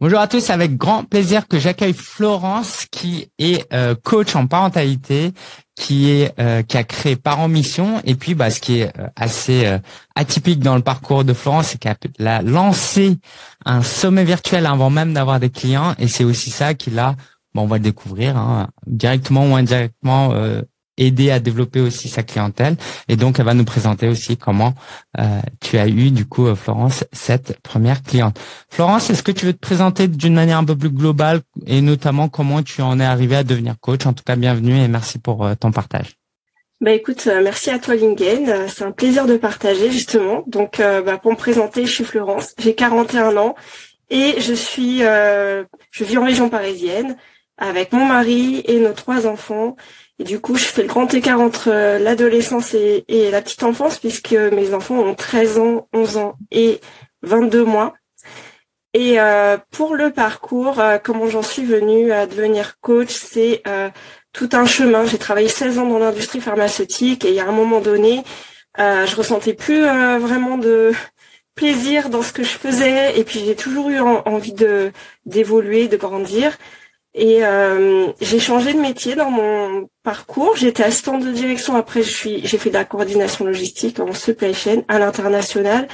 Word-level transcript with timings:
Bonjour 0.00 0.20
à 0.20 0.28
tous, 0.28 0.50
avec 0.50 0.76
grand 0.76 1.02
plaisir 1.02 1.48
que 1.48 1.58
j'accueille 1.58 1.92
Florence 1.92 2.86
qui 2.92 3.32
est 3.40 3.66
euh, 3.72 3.96
coach 4.00 4.36
en 4.36 4.46
parentalité, 4.46 5.32
qui 5.74 6.10
est 6.10 6.38
euh, 6.38 6.62
qui 6.62 6.76
a 6.76 6.84
créé 6.84 7.16
Parents 7.16 7.48
Mission 7.48 8.00
et 8.04 8.14
puis 8.14 8.36
bah 8.36 8.48
ce 8.50 8.60
qui 8.60 8.78
est 8.78 8.96
euh, 8.96 9.08
assez 9.16 9.66
atypique 10.14 10.60
dans 10.60 10.76
le 10.76 10.82
parcours 10.82 11.24
de 11.24 11.32
Florence 11.32 11.70
c'est 11.70 11.78
qu'elle 11.78 12.28
a 12.28 12.42
lancé 12.42 13.16
un 13.64 13.82
sommet 13.82 14.22
virtuel 14.22 14.66
avant 14.66 14.88
même 14.88 15.14
d'avoir 15.14 15.40
des 15.40 15.50
clients 15.50 15.96
et 15.98 16.06
c'est 16.06 16.22
aussi 16.22 16.50
ça 16.50 16.74
qui 16.74 16.90
l'a 16.90 17.16
bon, 17.52 17.62
on 17.62 17.66
va 17.66 17.78
le 17.78 17.82
découvrir 17.82 18.36
hein, 18.36 18.68
directement 18.86 19.50
ou 19.50 19.56
indirectement 19.56 20.32
aider 20.98 21.30
à 21.30 21.40
développer 21.40 21.80
aussi 21.80 22.08
sa 22.08 22.22
clientèle. 22.22 22.76
Et 23.08 23.16
donc, 23.16 23.38
elle 23.38 23.46
va 23.46 23.54
nous 23.54 23.64
présenter 23.64 24.08
aussi 24.08 24.36
comment 24.36 24.74
euh, 25.18 25.40
tu 25.60 25.78
as 25.78 25.88
eu, 25.88 26.10
du 26.10 26.26
coup, 26.26 26.46
euh, 26.46 26.54
Florence, 26.54 27.04
cette 27.12 27.58
première 27.60 28.02
cliente. 28.02 28.38
Florence, 28.68 29.08
est-ce 29.08 29.22
que 29.22 29.32
tu 29.32 29.46
veux 29.46 29.52
te 29.54 29.58
présenter 29.58 30.08
d'une 30.08 30.34
manière 30.34 30.58
un 30.58 30.64
peu 30.64 30.76
plus 30.76 30.90
globale 30.90 31.40
et 31.66 31.80
notamment 31.80 32.28
comment 32.28 32.62
tu 32.62 32.82
en 32.82 33.00
es 33.00 33.04
arrivé 33.04 33.36
à 33.36 33.44
devenir 33.44 33.76
coach? 33.80 34.04
En 34.04 34.12
tout 34.12 34.24
cas, 34.24 34.36
bienvenue 34.36 34.78
et 34.78 34.88
merci 34.88 35.18
pour 35.18 35.46
euh, 35.46 35.54
ton 35.54 35.72
partage. 35.72 36.16
Bah 36.80 36.92
écoute, 36.92 37.28
merci 37.42 37.70
à 37.70 37.80
toi 37.80 37.96
Lingen, 37.96 38.68
c'est 38.68 38.84
un 38.84 38.92
plaisir 38.92 39.26
de 39.26 39.36
partager 39.36 39.90
justement. 39.90 40.44
Donc 40.46 40.78
bah, 40.78 41.18
pour 41.18 41.32
me 41.32 41.36
présenter, 41.36 41.84
je 41.84 41.90
suis 41.90 42.04
Florence, 42.04 42.54
j'ai 42.56 42.76
41 42.76 43.36
ans 43.36 43.56
et 44.10 44.36
je 44.40 44.54
suis 44.54 45.00
je 45.00 46.04
vis 46.04 46.18
en 46.18 46.24
région 46.24 46.48
parisienne 46.48 47.16
avec 47.56 47.92
mon 47.92 48.04
mari 48.04 48.62
et 48.64 48.78
nos 48.78 48.92
trois 48.92 49.26
enfants 49.26 49.74
et 50.20 50.24
du 50.24 50.40
coup, 50.40 50.56
je 50.56 50.64
fais 50.64 50.82
le 50.82 50.88
grand 50.88 51.12
écart 51.14 51.40
entre 51.40 51.68
euh, 51.70 51.98
l'adolescence 51.98 52.74
et, 52.74 53.04
la 53.30 53.40
petite 53.40 53.62
enfance, 53.62 53.98
puisque 53.98 54.32
mes 54.32 54.74
enfants 54.74 54.98
ont 54.98 55.14
13 55.14 55.58
ans, 55.58 55.88
11 55.92 56.16
ans 56.16 56.36
et 56.50 56.80
22 57.22 57.64
mois. 57.64 57.94
Et 58.94 59.20
euh, 59.20 59.58
pour 59.70 59.94
le 59.94 60.10
parcours, 60.10 60.80
euh, 60.80 60.98
comment 60.98 61.28
j'en 61.28 61.42
suis 61.42 61.64
venue 61.64 62.10
à 62.10 62.26
devenir 62.26 62.80
coach, 62.80 63.10
c'est 63.10 63.62
tout 64.32 64.48
un 64.52 64.66
chemin. 64.66 65.06
J'ai 65.06 65.18
travaillé 65.18 65.48
16 65.48 65.78
ans 65.78 65.86
dans 65.86 65.98
l'industrie 65.98 66.40
pharmaceutique 66.40 67.24
et 67.24 67.28
il 67.28 67.34
y 67.34 67.40
a 67.40 67.46
un 67.46 67.52
moment 67.52 67.80
donné, 67.80 68.24
je 68.76 69.16
ressentais 69.16 69.54
plus 69.54 69.82
vraiment 69.82 70.58
de 70.58 70.92
plaisir 71.54 72.08
dans 72.08 72.22
ce 72.22 72.32
que 72.32 72.42
je 72.42 72.56
faisais 72.56 73.18
et 73.18 73.24
puis 73.24 73.40
j'ai 73.44 73.56
toujours 73.56 73.88
eu 73.90 73.98
envie 74.00 74.52
de 74.52 74.92
d'évoluer, 75.26 75.88
de 75.88 75.96
grandir. 75.96 76.56
Et 77.14 77.44
euh, 77.44 78.12
j'ai 78.20 78.38
changé 78.38 78.74
de 78.74 78.80
métier 78.80 79.14
dans 79.14 79.30
mon 79.30 79.88
parcours. 80.02 80.56
J'étais 80.56 80.84
assistante 80.84 81.24
de 81.24 81.32
direction. 81.32 81.74
Après, 81.74 82.02
je 82.02 82.10
suis, 82.10 82.46
j'ai 82.46 82.58
fait 82.58 82.70
de 82.70 82.74
la 82.74 82.84
coordination 82.84 83.44
logistique 83.44 83.98
en 84.00 84.12
supply 84.12 84.54
chain 84.54 84.82
à 84.88 84.98
l'international. 84.98 85.88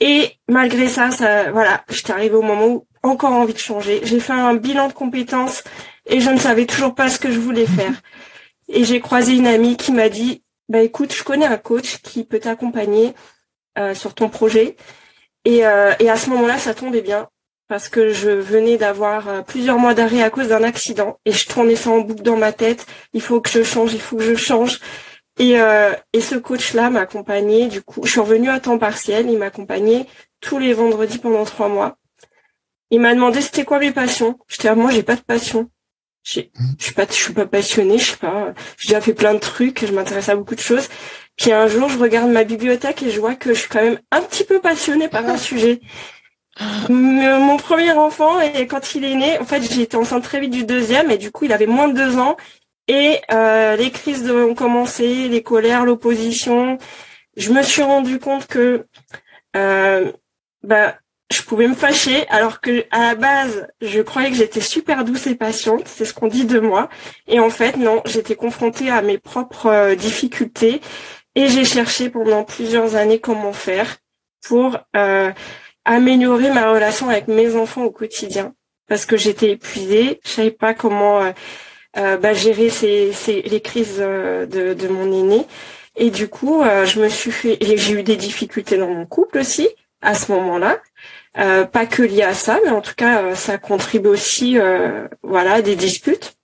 Et 0.00 0.32
malgré 0.48 0.88
ça, 0.88 1.10
ça, 1.10 1.50
voilà, 1.52 1.84
j'étais 1.88 2.12
arrivée 2.12 2.34
au 2.34 2.42
moment 2.42 2.66
où 2.66 2.86
encore 3.02 3.32
envie 3.32 3.52
de 3.52 3.58
changer. 3.58 4.00
J'ai 4.02 4.20
fait 4.20 4.32
un 4.32 4.54
bilan 4.54 4.88
de 4.88 4.92
compétences 4.92 5.62
et 6.06 6.20
je 6.20 6.30
ne 6.30 6.38
savais 6.38 6.66
toujours 6.66 6.94
pas 6.94 7.08
ce 7.08 7.18
que 7.18 7.30
je 7.30 7.38
voulais 7.38 7.66
faire. 7.66 7.92
Et 8.68 8.84
j'ai 8.84 9.00
croisé 9.00 9.34
une 9.34 9.46
amie 9.46 9.76
qui 9.76 9.92
m'a 9.92 10.08
dit, 10.08 10.42
bah 10.68 10.80
écoute, 10.80 11.14
je 11.14 11.22
connais 11.22 11.46
un 11.46 11.58
coach 11.58 11.98
qui 12.02 12.24
peut 12.24 12.40
t'accompagner 12.40 13.14
euh, 13.78 13.94
sur 13.94 14.14
ton 14.14 14.28
projet. 14.28 14.76
Et, 15.44 15.66
euh, 15.66 15.92
et 16.00 16.08
à 16.08 16.16
ce 16.16 16.30
moment-là, 16.30 16.58
ça 16.58 16.74
tombait 16.74 17.02
bien 17.02 17.28
parce 17.68 17.88
que 17.88 18.12
je 18.12 18.30
venais 18.30 18.76
d'avoir 18.76 19.28
euh, 19.28 19.42
plusieurs 19.42 19.78
mois 19.78 19.94
d'arrêt 19.94 20.22
à 20.22 20.30
cause 20.30 20.48
d'un 20.48 20.62
accident 20.62 21.18
et 21.24 21.32
je 21.32 21.46
tournais 21.46 21.76
ça 21.76 21.90
en 21.90 22.00
boucle 22.00 22.22
dans 22.22 22.36
ma 22.36 22.52
tête. 22.52 22.86
Il 23.12 23.20
faut 23.20 23.40
que 23.40 23.50
je 23.50 23.62
change, 23.62 23.94
il 23.94 24.00
faut 24.00 24.16
que 24.16 24.24
je 24.24 24.34
change. 24.34 24.80
Et, 25.38 25.60
euh, 25.60 25.92
et 26.12 26.20
ce 26.20 26.36
coach-là 26.36 26.90
m'accompagnait. 26.90 27.66
Du 27.66 27.82
coup, 27.82 28.02
je 28.04 28.12
suis 28.12 28.20
revenue 28.20 28.50
à 28.50 28.60
temps 28.60 28.78
partiel. 28.78 29.28
Il 29.28 29.38
m'accompagnait 29.38 30.06
tous 30.40 30.58
les 30.58 30.72
vendredis 30.74 31.18
pendant 31.18 31.44
trois 31.44 31.68
mois. 31.68 31.96
Il 32.90 33.00
m'a 33.00 33.14
demandé 33.14 33.40
c'était 33.40 33.64
quoi 33.64 33.78
mes 33.78 33.92
passions. 33.92 34.38
J'étais 34.46 34.68
ah, 34.68 34.74
moi 34.74 34.90
j'ai 34.90 35.02
pas 35.02 35.16
de 35.16 35.22
passion. 35.22 35.70
Je 36.22 36.42
suis 36.78 36.94
pas, 36.94 37.06
je 37.08 37.14
suis 37.14 37.32
pas 37.32 37.46
passionnée. 37.46 37.98
Je 37.98 38.12
sais 38.12 38.16
pas. 38.16 38.54
J'ai 38.78 38.88
déjà 38.88 39.00
fait 39.00 39.14
plein 39.14 39.34
de 39.34 39.40
trucs. 39.40 39.84
Je 39.84 39.92
m'intéresse 39.92 40.28
à 40.28 40.36
beaucoup 40.36 40.54
de 40.54 40.60
choses. 40.60 40.88
Puis 41.36 41.50
un 41.50 41.66
jour, 41.66 41.88
je 41.88 41.98
regarde 41.98 42.30
ma 42.30 42.44
bibliothèque 42.44 43.02
et 43.02 43.10
je 43.10 43.18
vois 43.18 43.34
que 43.34 43.52
je 43.52 43.60
suis 43.60 43.68
quand 43.68 43.82
même 43.82 43.98
un 44.12 44.20
petit 44.22 44.44
peu 44.44 44.60
passionnée 44.60 45.08
par 45.08 45.26
un 45.26 45.36
sujet. 45.36 45.80
Mon 46.88 47.56
premier 47.56 47.92
enfant, 47.92 48.40
et 48.40 48.66
quand 48.66 48.94
il 48.94 49.04
est 49.04 49.14
né, 49.14 49.38
en 49.38 49.44
fait, 49.44 49.58
été 49.58 49.96
enceinte 49.96 50.22
très 50.22 50.40
vite 50.40 50.52
du 50.52 50.64
deuxième, 50.64 51.10
et 51.10 51.18
du 51.18 51.30
coup, 51.30 51.44
il 51.44 51.52
avait 51.52 51.66
moins 51.66 51.88
de 51.88 51.94
deux 51.94 52.18
ans. 52.18 52.36
Et 52.86 53.20
euh, 53.32 53.76
les 53.76 53.90
crises 53.90 54.30
ont 54.30 54.54
commencé, 54.54 55.28
les 55.28 55.42
colères, 55.42 55.84
l'opposition. 55.84 56.78
Je 57.36 57.52
me 57.52 57.62
suis 57.62 57.82
rendu 57.82 58.18
compte 58.18 58.46
que 58.46 58.86
euh, 59.56 60.12
bah, 60.62 60.96
je 61.32 61.42
pouvais 61.42 61.66
me 61.66 61.74
fâcher, 61.74 62.28
alors 62.28 62.60
que 62.60 62.84
à 62.90 63.00
la 63.00 63.14
base, 63.14 63.66
je 63.80 64.00
croyais 64.02 64.30
que 64.30 64.36
j'étais 64.36 64.60
super 64.60 65.04
douce 65.04 65.26
et 65.26 65.34
patiente. 65.34 65.84
C'est 65.86 66.04
ce 66.04 66.14
qu'on 66.14 66.28
dit 66.28 66.44
de 66.44 66.60
moi. 66.60 66.88
Et 67.26 67.40
en 67.40 67.50
fait, 67.50 67.76
non, 67.76 68.02
j'étais 68.04 68.36
confrontée 68.36 68.90
à 68.90 69.02
mes 69.02 69.18
propres 69.18 69.66
euh, 69.66 69.94
difficultés, 69.94 70.80
et 71.34 71.48
j'ai 71.48 71.64
cherché 71.64 72.10
pendant 72.10 72.44
plusieurs 72.44 72.94
années 72.94 73.18
comment 73.18 73.52
faire 73.52 73.96
pour 74.46 74.78
euh, 74.94 75.32
améliorer 75.84 76.50
ma 76.50 76.70
relation 76.72 77.08
avec 77.08 77.28
mes 77.28 77.56
enfants 77.56 77.84
au 77.84 77.90
quotidien. 77.90 78.54
Parce 78.88 79.06
que 79.06 79.16
j'étais 79.16 79.52
épuisée, 79.52 80.20
je 80.24 80.30
savais 80.30 80.50
pas 80.50 80.74
comment 80.74 81.22
euh, 81.22 81.32
euh 81.96 82.16
bah, 82.16 82.34
gérer 82.34 82.70
les 83.26 83.60
crises 83.60 83.98
euh, 84.00 84.46
de, 84.46 84.88
mon 84.88 85.06
aîné. 85.12 85.46
Et 85.96 86.10
du 86.10 86.28
coup 86.28 86.62
euh, 86.62 86.84
je 86.84 87.00
me 87.00 87.08
suis 87.08 87.30
fait 87.30 87.56
j'ai 87.60 87.92
eu 87.92 88.02
des 88.02 88.16
difficultés 88.16 88.76
dans 88.76 88.88
mon 88.88 89.06
couple 89.06 89.38
aussi 89.38 89.68
à 90.02 90.14
ce 90.14 90.32
moment-là. 90.32 90.80
Pas 91.34 91.86
que 91.86 92.02
lié 92.02 92.22
à 92.22 92.34
ça 92.34 92.58
mais 92.64 92.70
en 92.70 92.80
tout 92.80 92.94
cas 92.96 93.34
ça 93.34 93.58
contribue 93.58 94.08
aussi 94.08 94.58
voilà 95.22 95.54
à 95.54 95.62
des 95.62 95.76
disputes. 95.76 96.36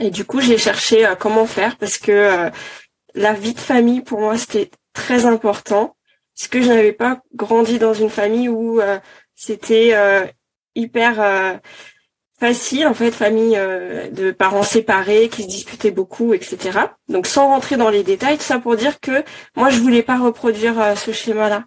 Et 0.00 0.10
du 0.10 0.24
coup 0.24 0.40
j'ai 0.40 0.58
cherché 0.58 1.08
comment 1.18 1.46
faire 1.46 1.76
parce 1.76 1.98
que 1.98 2.50
la 3.14 3.32
vie 3.32 3.54
de 3.54 3.60
famille 3.60 4.00
pour 4.00 4.20
moi 4.20 4.36
c'était 4.36 4.70
très 4.92 5.26
important 5.26 5.96
parce 6.36 6.48
que 6.48 6.62
je 6.62 6.68
n'avais 6.68 6.92
pas 6.92 7.22
grandi 7.34 7.78
dans 7.78 7.94
une 7.94 8.10
famille 8.10 8.48
où 8.48 8.80
euh, 8.80 8.98
c'était 9.34 9.90
euh, 9.94 10.24
hyper 10.74 11.20
euh, 11.20 11.54
facile, 12.38 12.86
en 12.86 12.94
fait, 12.94 13.12
famille 13.12 13.56
de 13.56 14.32
parents 14.32 14.64
séparés 14.64 15.28
qui 15.28 15.42
se 15.42 15.48
disputaient 15.48 15.90
beaucoup, 15.90 16.34
etc. 16.34 16.80
Donc 17.08 17.26
sans 17.26 17.46
rentrer 17.48 17.76
dans 17.76 17.90
les 17.90 18.02
détails, 18.02 18.38
tout 18.38 18.42
ça 18.42 18.58
pour 18.58 18.76
dire 18.76 18.98
que 18.98 19.22
moi 19.54 19.70
je 19.70 19.78
voulais 19.78 20.02
pas 20.02 20.18
reproduire 20.18 20.98
ce 20.98 21.12
schéma-là. 21.12 21.66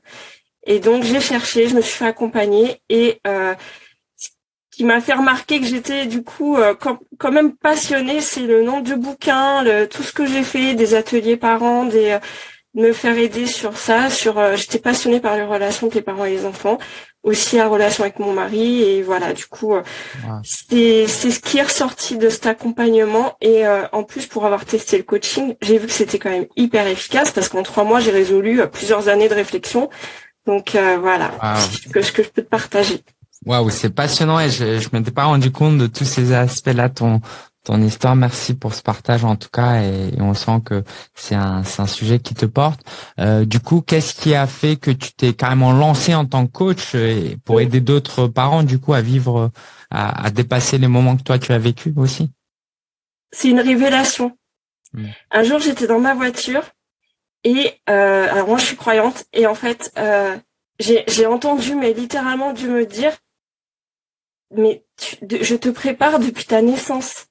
Et 0.67 0.79
donc 0.79 1.03
j'ai 1.03 1.21
cherché, 1.21 1.69
je 1.69 1.75
me 1.75 1.81
suis 1.81 1.93
fait 1.93 2.07
accompagner 2.07 2.81
et 2.89 3.21
ce 3.23 4.27
qui 4.71 4.83
m'a 4.83 4.99
fait 4.99 5.13
remarquer 5.13 5.61
que 5.61 5.65
j'étais 5.65 6.07
du 6.07 6.23
coup 6.23 6.57
quand, 6.81 7.31
même 7.31 7.55
passionnée, 7.55 8.19
c'est 8.19 8.41
le 8.41 8.61
nom 8.61 8.81
du 8.81 8.97
bouquin, 8.97 9.63
le, 9.63 9.87
tout 9.87 10.03
ce 10.03 10.11
que 10.11 10.25
j'ai 10.25 10.43
fait, 10.43 10.73
des 10.73 10.93
ateliers 10.93 11.37
parents, 11.37 11.85
des 11.85 12.19
me 12.75 12.91
faire 12.91 13.17
aider 13.17 13.47
sur 13.47 13.77
ça, 13.77 14.09
sur 14.09 14.37
euh, 14.37 14.55
j'étais 14.55 14.79
passionnée 14.79 15.19
par 15.21 15.35
les 15.35 15.43
relations 15.43 15.87
avec 15.87 15.95
les 15.95 16.01
parents 16.01 16.25
et 16.25 16.31
les 16.31 16.45
enfants, 16.45 16.77
aussi 17.23 17.55
la 17.55 17.67
relation 17.67 18.03
avec 18.03 18.19
mon 18.19 18.33
mari 18.33 18.83
et 18.83 19.01
voilà, 19.01 19.33
du 19.33 19.45
coup 19.45 19.73
euh, 19.73 19.81
c'est 20.43 21.07
c'est 21.07 21.31
ce 21.31 21.39
qui 21.39 21.57
est 21.57 21.63
ressorti 21.63 22.17
de 22.17 22.29
cet 22.29 22.45
accompagnement 22.45 23.35
et 23.41 23.65
euh, 23.65 23.87
en 23.93 24.03
plus 24.03 24.27
pour 24.27 24.45
avoir 24.45 24.65
testé 24.65 24.97
le 24.97 25.03
coaching, 25.03 25.55
j'ai 25.61 25.77
vu 25.77 25.87
que 25.87 25.93
c'était 25.93 26.19
quand 26.19 26.29
même 26.29 26.47
hyper 26.57 26.85
efficace 26.85 27.31
parce 27.31 27.47
qu'en 27.49 27.63
trois 27.63 27.85
mois 27.85 28.01
j'ai 28.01 28.11
résolu 28.11 28.61
plusieurs 28.67 29.07
années 29.07 29.29
de 29.29 29.35
réflexion. 29.35 29.89
Donc 30.45 30.77
voilà, 31.01 31.31
ce 31.57 31.89
que, 31.89 32.03
ce 32.03 32.11
que 32.11 32.21
je 32.21 32.29
peux 32.29 32.43
te 32.43 32.47
partager. 32.47 33.03
Waouh, 33.45 33.69
c'est 33.69 33.91
passionnant 33.91 34.39
et 34.39 34.49
je 34.49 34.79
je 34.79 34.89
m'étais 34.91 35.11
pas 35.11 35.25
rendu 35.25 35.51
compte 35.51 35.77
de 35.77 35.87
tous 35.87 36.05
ces 36.05 36.33
aspects-là 36.33 36.89
ton 36.89 37.21
ton 37.65 37.81
histoire. 37.81 38.15
Merci 38.15 38.55
pour 38.55 38.73
ce 38.73 38.81
partage 38.81 39.25
en 39.25 39.35
tout 39.35 39.49
cas 39.51 39.81
et, 39.83 40.13
on 40.19 40.33
sent 40.33 40.61
que 40.63 40.83
c'est 41.13 41.35
un, 41.35 41.63
un 41.77 41.87
sujet 41.87 42.19
qui 42.19 42.33
te 42.33 42.45
porte. 42.45 42.81
Euh, 43.19 43.43
du 43.43 43.59
coup, 43.59 43.81
qu'est-ce 43.81 44.15
qui 44.15 44.33
a 44.33 44.47
fait 44.47 44.77
que 44.77 44.91
tu 44.91 45.11
t'es 45.13 45.33
carrément 45.33 45.73
lancé 45.73 46.15
en 46.15 46.25
tant 46.25 46.47
que 46.47 46.51
coach 46.51 46.95
et 46.95 47.37
pour 47.43 47.59
aider 47.59 47.81
d'autres 47.81 48.27
parents 48.27 48.63
du 48.63 48.79
coup 48.79 48.93
à 48.93 49.01
vivre, 49.01 49.51
à, 49.91 50.29
dépasser 50.31 50.77
les 50.77 50.87
moments 50.87 51.17
que 51.17 51.23
toi 51.23 51.37
tu 51.37 51.51
as 51.51 51.59
vécu 51.59 51.93
aussi? 51.97 52.31
C'est 53.31 53.49
une 53.49 53.59
révélation. 53.59 54.37
Hmm. 54.93 55.07
Un 55.31 55.43
jour, 55.43 55.59
j'étais 55.59 55.87
dans 55.87 55.99
ma 55.99 56.13
voiture 56.13 56.63
et 57.43 57.73
euh, 57.89 58.31
alors 58.31 58.47
moi 58.47 58.57
je 58.57 58.65
suis 58.65 58.75
croyante 58.75 59.25
et 59.33 59.45
en 59.45 59.53
fait 59.53 59.91
euh, 59.99 60.35
j'ai 60.79 61.25
entendu 61.27 61.75
mais 61.75 61.93
littéralement 61.93 62.53
dû 62.53 62.67
me 62.67 62.85
dire 62.85 63.11
mais 64.51 64.83
je 65.21 65.55
te 65.55 65.69
prépare 65.69 66.19
depuis 66.19 66.45
ta 66.45 66.61
naissance 66.61 67.27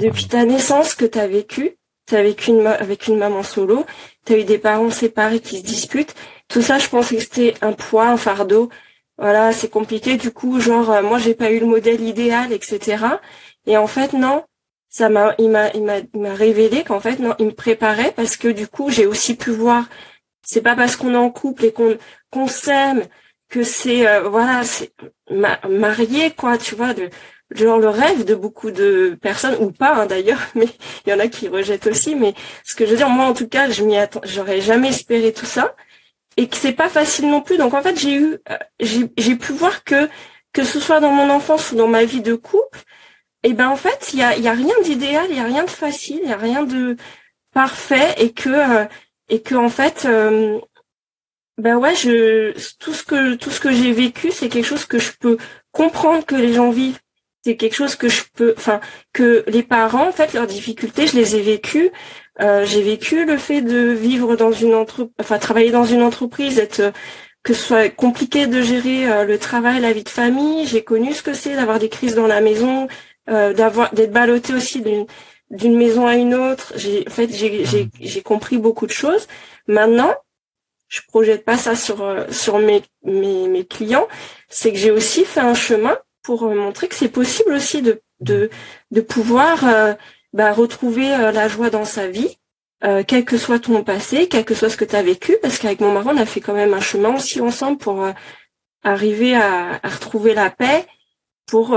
depuis 0.00 0.26
ta 0.26 0.44
naissance 0.44 0.94
que 0.94 1.04
tu 1.04 1.18
as 1.18 1.28
vécu, 1.28 1.76
tu 2.06 2.16
as 2.16 2.22
vécu 2.22 2.52
avec 2.66 3.06
une 3.06 3.18
maman 3.18 3.42
solo, 3.42 3.84
tu 4.24 4.32
as 4.32 4.38
eu 4.38 4.44
des 4.44 4.58
parents 4.58 4.90
séparés 4.90 5.40
qui 5.40 5.58
se 5.58 5.62
disputent. 5.62 6.14
Tout 6.48 6.62
ça, 6.62 6.78
je 6.78 6.88
pensais 6.88 7.16
que 7.16 7.22
c'était 7.22 7.54
un 7.60 7.72
poids, 7.72 8.08
un 8.08 8.16
fardeau. 8.16 8.70
Voilà, 9.18 9.52
c'est 9.52 9.68
compliqué. 9.68 10.16
Du 10.16 10.30
coup, 10.32 10.60
genre, 10.60 10.90
euh, 10.90 11.02
moi, 11.02 11.18
j'ai 11.18 11.34
pas 11.34 11.50
eu 11.52 11.60
le 11.60 11.66
modèle 11.66 12.00
idéal, 12.00 12.52
etc. 12.52 13.04
Et 13.66 13.76
en 13.76 13.86
fait, 13.86 14.14
non, 14.14 14.44
ça 14.88 15.10
m'a, 15.10 15.34
il 15.38 15.50
m'a, 15.50 15.70
il 15.74 15.84
m'a, 15.84 15.98
il 15.98 16.20
m'a 16.20 16.34
révélé 16.34 16.82
qu'en 16.84 17.00
fait, 17.00 17.18
non, 17.18 17.34
il 17.38 17.46
me 17.46 17.52
préparait 17.52 18.12
parce 18.12 18.36
que 18.36 18.48
du 18.48 18.66
coup, 18.66 18.90
j'ai 18.90 19.06
aussi 19.06 19.36
pu 19.36 19.50
voir. 19.50 19.88
C'est 20.42 20.62
pas 20.62 20.74
parce 20.74 20.96
qu'on 20.96 21.12
est 21.14 21.16
en 21.18 21.30
couple 21.30 21.66
et 21.66 21.72
qu'on 21.72 21.98
qu'on 22.30 22.46
s'aime 22.46 23.04
que 23.48 23.62
c'est 23.62 24.06
euh, 24.08 24.28
voilà, 24.28 24.64
c'est 24.64 24.92
marié 25.30 26.30
quoi, 26.32 26.58
tu 26.58 26.74
vois, 26.74 26.94
de 26.94 27.10
genre 27.50 27.78
le 27.78 27.88
rêve 27.88 28.24
de 28.24 28.34
beaucoup 28.34 28.70
de 28.70 29.18
personnes 29.20 29.56
ou 29.60 29.72
pas 29.72 29.94
hein, 29.94 30.06
d'ailleurs, 30.06 30.40
mais 30.54 30.66
il 31.06 31.10
y 31.10 31.12
en 31.12 31.18
a 31.18 31.28
qui 31.28 31.48
rejettent 31.48 31.86
aussi. 31.86 32.14
Mais 32.14 32.34
ce 32.64 32.74
que 32.74 32.84
je 32.86 32.92
veux 32.92 32.96
dire, 32.96 33.08
moi 33.08 33.26
en 33.26 33.34
tout 33.34 33.48
cas, 33.48 33.70
je 33.70 33.82
m'y 33.82 33.96
attends, 33.96 34.20
j'aurais 34.24 34.60
jamais 34.60 34.88
espéré 34.90 35.32
tout 35.32 35.46
ça 35.46 35.74
et 36.36 36.48
que 36.48 36.56
c'est 36.56 36.72
pas 36.72 36.88
facile 36.88 37.28
non 37.30 37.40
plus. 37.42 37.58
Donc 37.58 37.74
en 37.74 37.82
fait, 37.82 37.98
j'ai 37.98 38.14
eu, 38.14 38.38
euh, 38.50 39.06
j'ai 39.18 39.36
pu 39.36 39.52
voir 39.52 39.84
que 39.84 40.08
que 40.52 40.64
ce 40.64 40.80
soit 40.80 41.00
dans 41.00 41.12
mon 41.12 41.30
enfance 41.30 41.72
ou 41.72 41.76
dans 41.76 41.86
ma 41.86 42.04
vie 42.04 42.22
de 42.22 42.34
couple, 42.34 42.80
et 43.42 43.50
eh 43.50 43.52
ben 43.54 43.68
en 43.68 43.76
fait, 43.76 44.10
il 44.12 44.18
y 44.18 44.22
a, 44.22 44.36
y 44.36 44.48
a 44.48 44.52
rien 44.52 44.74
d'idéal, 44.82 45.26
il 45.30 45.36
y 45.36 45.40
a 45.40 45.44
rien 45.44 45.64
de 45.64 45.70
facile, 45.70 46.20
il 46.24 46.28
y 46.28 46.32
a 46.32 46.36
rien 46.36 46.62
de 46.64 46.96
parfait 47.54 48.14
et 48.18 48.32
que 48.32 48.50
euh, 48.50 48.84
et 49.28 49.42
que 49.42 49.54
en 49.54 49.70
fait 49.70 50.04
euh, 50.06 50.60
ben 51.60 51.76
ouais, 51.76 51.94
je 51.94 52.52
tout 52.78 52.94
ce 52.94 53.02
que 53.02 53.34
tout 53.34 53.50
ce 53.50 53.60
que 53.60 53.72
j'ai 53.72 53.92
vécu, 53.92 54.30
c'est 54.30 54.48
quelque 54.48 54.66
chose 54.66 54.84
que 54.86 54.98
je 54.98 55.12
peux 55.18 55.36
comprendre 55.72 56.24
que 56.24 56.34
les 56.34 56.52
gens 56.54 56.70
vivent. 56.70 56.98
C'est 57.44 57.56
quelque 57.56 57.74
chose 57.74 57.96
que 57.96 58.08
je 58.08 58.22
peux, 58.34 58.54
enfin, 58.58 58.80
que 59.14 59.44
les 59.46 59.62
parents, 59.62 60.08
en 60.08 60.12
fait, 60.12 60.34
leurs 60.34 60.46
difficultés, 60.46 61.06
je 61.06 61.16
les 61.16 61.36
ai 61.36 61.40
vécues. 61.42 61.90
Euh, 62.40 62.66
j'ai 62.66 62.82
vécu 62.82 63.24
le 63.24 63.38
fait 63.38 63.62
de 63.62 63.90
vivre 63.92 64.36
dans 64.36 64.52
une 64.52 64.74
entreprise, 64.74 65.14
enfin, 65.20 65.38
travailler 65.38 65.70
dans 65.70 65.84
une 65.84 66.02
entreprise, 66.02 66.58
être 66.58 66.92
que 67.42 67.54
ce 67.54 67.62
soit 67.62 67.88
compliqué 67.90 68.46
de 68.46 68.60
gérer 68.62 69.10
euh, 69.10 69.24
le 69.24 69.38
travail, 69.38 69.80
la 69.80 69.92
vie 69.92 70.04
de 70.04 70.08
famille. 70.10 70.66
J'ai 70.66 70.84
connu 70.84 71.14
ce 71.14 71.22
que 71.22 71.32
c'est 71.32 71.56
d'avoir 71.56 71.78
des 71.78 71.88
crises 71.88 72.14
dans 72.14 72.26
la 72.26 72.40
maison, 72.42 72.88
euh, 73.30 73.54
d'avoir 73.54 73.92
d'être 73.94 74.12
ballotté 74.12 74.52
aussi 74.54 74.82
d'une 74.82 75.06
d'une 75.50 75.76
maison 75.76 76.06
à 76.06 76.14
une 76.16 76.34
autre. 76.34 76.72
J'ai 76.76 77.04
en 77.08 77.10
fait 77.10 77.28
j'ai 77.32 77.64
j'ai 78.00 78.22
compris 78.22 78.58
beaucoup 78.58 78.86
de 78.86 78.92
choses. 78.92 79.26
Maintenant, 79.66 80.14
je 80.90 81.00
projette 81.08 81.44
pas 81.44 81.56
ça 81.56 81.74
sur 81.74 82.02
euh, 82.02 82.26
sur 82.30 82.58
mes 82.58 82.82
mes, 83.04 83.48
mes 83.48 83.64
clients, 83.64 84.08
c'est 84.48 84.72
que 84.72 84.78
j'ai 84.78 84.90
aussi 84.90 85.24
fait 85.24 85.40
un 85.40 85.54
chemin 85.54 85.96
pour 86.22 86.42
euh, 86.44 86.54
montrer 86.54 86.88
que 86.88 86.96
c'est 86.96 87.08
possible 87.08 87.52
aussi 87.54 87.80
de 87.80 88.02
de 88.18 88.50
de 88.90 89.00
pouvoir 89.00 89.64
euh, 89.66 89.94
bah, 90.34 90.52
retrouver 90.52 91.08
la 91.08 91.48
joie 91.48 91.70
dans 91.70 91.84
sa 91.84 92.06
vie, 92.06 92.38
quel 93.08 93.24
que 93.24 93.36
soit 93.36 93.58
ton 93.58 93.82
passé, 93.82 94.28
quel 94.28 94.44
que 94.44 94.54
soit 94.54 94.70
ce 94.70 94.76
que 94.76 94.84
tu 94.84 94.94
as 94.94 95.02
vécu, 95.02 95.36
parce 95.42 95.58
qu'avec 95.58 95.80
mon 95.80 95.92
mari, 95.92 96.08
on 96.12 96.16
a 96.16 96.26
fait 96.26 96.40
quand 96.40 96.54
même 96.54 96.72
un 96.72 96.80
chemin 96.80 97.14
aussi 97.16 97.40
ensemble 97.40 97.78
pour 97.78 98.06
arriver 98.84 99.34
à, 99.34 99.80
à, 99.82 99.88
retrouver 99.88 100.34
la 100.34 100.50
paix, 100.50 100.86
pour 101.46 101.76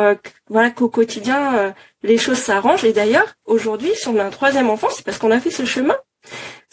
voilà 0.50 0.70
qu'au 0.70 0.88
quotidien 0.90 1.74
les 2.04 2.20
choses 2.20 2.38
s'arrangent. 2.38 2.84
Et 2.86 2.94
d'ailleurs, 2.94 3.34
aujourd'hui, 3.46 3.92
si 3.96 4.08
on 4.08 4.20
a 4.20 4.24
un 4.24 4.30
troisième 4.30 4.70
enfant, 4.70 4.90
c'est 4.92 5.04
parce 5.04 5.18
qu'on 5.18 5.32
a 5.32 5.40
fait 5.40 5.52
ce 5.52 5.66
chemin. 5.66 5.98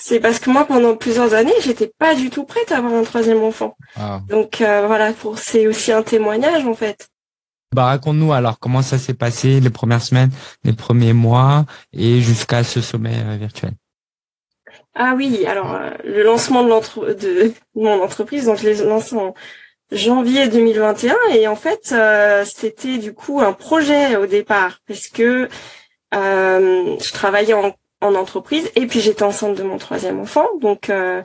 C'est 0.02 0.18
parce 0.18 0.38
que 0.38 0.48
moi, 0.48 0.64
pendant 0.64 0.96
plusieurs 0.96 1.34
années, 1.34 1.52
j'étais 1.62 1.92
pas 1.98 2.14
du 2.14 2.30
tout 2.30 2.44
prête 2.44 2.72
à 2.72 2.78
avoir 2.78 2.94
un 2.94 3.02
troisième 3.02 3.42
enfant. 3.42 3.76
Ah. 3.96 4.22
Donc 4.30 4.62
euh, 4.62 4.86
voilà, 4.86 5.12
pour 5.12 5.38
c'est 5.38 5.66
aussi 5.66 5.92
un 5.92 6.02
témoignage 6.02 6.64
en 6.64 6.72
fait. 6.72 7.10
Bah 7.74 7.84
raconte-nous 7.84 8.32
alors 8.32 8.58
comment 8.58 8.80
ça 8.80 8.96
s'est 8.96 9.14
passé 9.14 9.60
les 9.60 9.68
premières 9.68 10.00
semaines, 10.00 10.30
les 10.64 10.72
premiers 10.72 11.12
mois 11.12 11.66
et 11.92 12.22
jusqu'à 12.22 12.64
ce 12.64 12.80
sommet 12.80 13.14
euh, 13.26 13.36
virtuel. 13.36 13.72
Ah 14.94 15.12
oui, 15.14 15.44
alors 15.44 15.74
euh, 15.74 15.90
le 16.02 16.22
lancement 16.22 16.64
de, 16.64 17.12
de, 17.12 17.52
mon 17.74 18.02
entreprise, 18.02 18.46
donc 18.46 18.56
je 18.56 18.70
l'ai 18.70 18.82
lancé 18.82 19.14
en 19.14 19.34
janvier 19.92 20.48
2021 20.48 21.14
et 21.34 21.46
en 21.46 21.56
fait 21.56 21.94
c'était 22.46 22.96
du 22.96 23.12
coup 23.12 23.40
un 23.40 23.52
projet 23.52 24.16
au 24.16 24.24
départ 24.26 24.78
parce 24.88 25.08
que 25.08 25.48
je 26.12 27.12
travaillais 27.12 27.54
en 27.54 27.74
en 28.00 28.14
entreprise. 28.14 28.70
Et 28.76 28.86
puis 28.86 29.00
j'étais 29.00 29.22
enceinte 29.22 29.56
de 29.56 29.62
mon 29.62 29.78
troisième 29.78 30.20
enfant. 30.20 30.46
Donc 30.60 30.90
euh, 30.90 31.22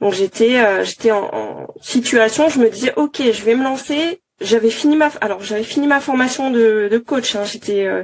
donc 0.00 0.14
j'étais 0.14 0.58
euh, 0.60 0.84
j'étais 0.84 1.10
en, 1.10 1.66
situation 1.80 2.48
je 2.48 2.58
me 2.58 2.68
disais 2.70 2.92
ok 2.96 3.22
je 3.32 3.42
vais 3.44 3.54
me 3.54 3.64
lancer. 3.64 4.20
J'avais 4.40 4.70
fini 4.70 4.96
ma 4.96 5.10
alors 5.20 5.42
j'avais 5.42 5.62
fini 5.64 5.86
ma 5.86 6.00
formation 6.00 6.50
de, 6.50 6.88
de 6.90 6.98
coach 6.98 7.36
hein, 7.36 7.44
j'étais 7.44 7.86
euh, 7.86 8.02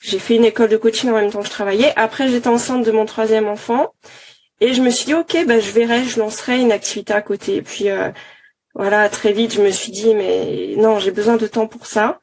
j'ai 0.00 0.18
fait 0.18 0.36
une 0.36 0.44
école 0.44 0.68
de 0.68 0.76
coaching 0.76 1.10
en 1.10 1.14
même 1.14 1.30
temps 1.30 1.40
que 1.40 1.46
je 1.46 1.50
travaillais. 1.50 1.92
Après 1.96 2.28
j'étais 2.28 2.48
enceinte 2.48 2.84
de 2.84 2.92
mon 2.92 3.06
troisième 3.06 3.48
enfant. 3.48 3.92
Et 4.62 4.74
je 4.74 4.82
me 4.82 4.90
suis 4.90 5.06
dit 5.06 5.14
ok 5.14 5.46
ben 5.46 5.60
je 5.60 5.70
verrai 5.70 6.04
je 6.04 6.18
lancerai 6.18 6.60
une 6.60 6.72
activité 6.72 7.12
à 7.14 7.22
côté. 7.22 7.56
Et 7.56 7.62
puis 7.62 7.86
voilà 8.74 9.08
très 9.08 9.32
vite 9.32 9.54
je 9.54 9.62
me 9.62 9.70
suis 9.70 9.92
dit 9.92 10.14
mais 10.14 10.74
non 10.76 10.98
j'ai 10.98 11.10
besoin 11.10 11.36
de 11.36 11.46
temps 11.46 11.66
pour 11.66 11.86
ça 11.86 12.20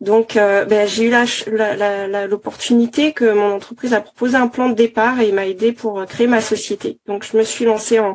donc, 0.00 0.36
euh, 0.36 0.64
ben, 0.64 0.86
j'ai 0.86 1.06
eu 1.06 2.28
l'opportunité 2.28 3.06
la, 3.06 3.12
que 3.12 3.32
mon 3.32 3.52
entreprise 3.52 3.94
a 3.94 4.00
proposé 4.00 4.36
un 4.36 4.46
plan 4.46 4.68
de 4.68 4.74
départ 4.74 5.20
et 5.20 5.32
m'a 5.32 5.46
aidé 5.46 5.72
pour 5.72 5.98
euh, 5.98 6.06
créer 6.06 6.28
ma 6.28 6.40
société. 6.40 7.00
Donc, 7.06 7.24
je 7.24 7.36
me 7.36 7.42
suis 7.42 7.64
lancée 7.64 7.98
en, 7.98 8.14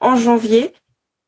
en 0.00 0.16
janvier. 0.16 0.72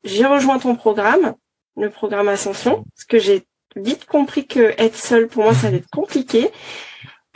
J'ai 0.02 0.26
rejoint 0.26 0.58
ton 0.58 0.74
programme, 0.74 1.34
le 1.76 1.90
programme 1.90 2.28
Ascension, 2.28 2.84
parce 2.94 3.04
que 3.04 3.18
j'ai 3.20 3.44
vite 3.76 4.06
compris 4.06 4.46
que 4.46 4.74
être 4.76 4.96
seule, 4.96 5.28
pour 5.28 5.44
moi, 5.44 5.54
ça 5.54 5.68
allait 5.68 5.78
être 5.78 5.90
compliqué. 5.90 6.50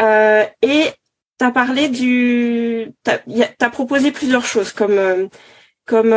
Euh, 0.00 0.44
et 0.62 0.86
tu 1.38 1.44
as 1.44 1.52
parlé 1.52 1.88
du... 1.88 2.92
Tu 3.04 3.42
as, 3.60 3.70
proposé 3.70 4.10
plusieurs 4.10 4.44
choses 4.44 4.72
comme, 4.72 4.98
euh, 4.98 5.28
comme 5.86 6.16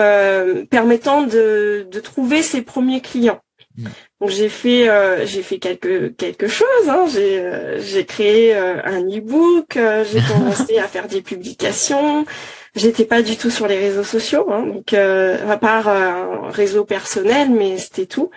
permettant 0.68 1.22
de, 1.22 1.88
de 1.92 2.00
trouver 2.00 2.42
ses 2.42 2.64
premiers 2.64 3.02
clients. 3.02 3.40
Donc 4.24 4.32
j'ai 4.32 4.48
fait 4.48 4.88
euh, 4.88 5.26
j'ai 5.26 5.42
fait 5.44 5.58
quelque 5.58 6.08
quelque 6.08 6.48
chose. 6.48 6.88
Hein. 6.88 7.08
J'ai 7.12 7.42
euh, 7.42 7.82
j'ai 7.82 8.06
créé 8.06 8.56
euh, 8.56 8.82
un 8.86 9.02
e-book. 9.02 9.78
j'ai 9.78 10.22
commencé 10.34 10.78
à 10.78 10.88
faire 10.88 11.10
des 11.10 11.22
publications. 11.22 12.26
J'étais 12.74 13.04
pas 13.04 13.22
du 13.22 13.36
tout 13.36 13.50
sur 13.50 13.68
les 13.68 13.78
réseaux 13.78 14.06
sociaux, 14.06 14.50
hein. 14.50 14.66
donc 14.66 14.94
à 14.94 15.58
part 15.58 15.90
un 15.90 16.50
réseau 16.52 16.86
personnel, 16.86 17.50
mais 17.50 17.78
c'était 17.78 18.06
tout. 18.06 18.32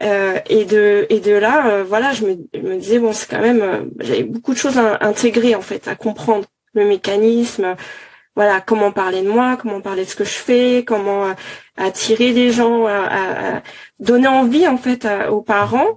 et 0.00 0.64
de 0.64 1.06
et 1.10 1.18
de 1.18 1.32
là, 1.32 1.82
voilà, 1.82 2.12
je 2.12 2.24
me, 2.24 2.36
me 2.62 2.76
disais 2.76 3.00
bon, 3.00 3.12
c'est 3.12 3.28
quand 3.28 3.40
même 3.42 3.90
j'avais 3.98 4.22
beaucoup 4.22 4.52
de 4.52 4.58
choses 4.58 4.78
à 4.78 5.04
intégrer 5.04 5.56
en 5.56 5.62
fait, 5.62 5.88
à 5.88 5.96
comprendre 5.96 6.46
le 6.74 6.84
mécanisme, 6.86 7.74
voilà 8.38 8.60
comment 8.60 8.92
parler 8.92 9.22
de 9.22 9.28
moi, 9.28 9.56
comment 9.56 9.80
parler 9.80 10.04
de 10.04 10.10
ce 10.10 10.14
que 10.14 10.22
je 10.24 10.38
fais, 10.46 10.84
comment 10.86 11.26
euh, 11.26 11.34
attirer 11.76 12.30
les 12.32 12.52
gens, 12.52 12.86
à, 12.86 13.62
donner 13.98 14.28
envie 14.28 14.68
en 14.68 14.78
fait 14.78 15.08
aux 15.28 15.42
parents 15.42 15.96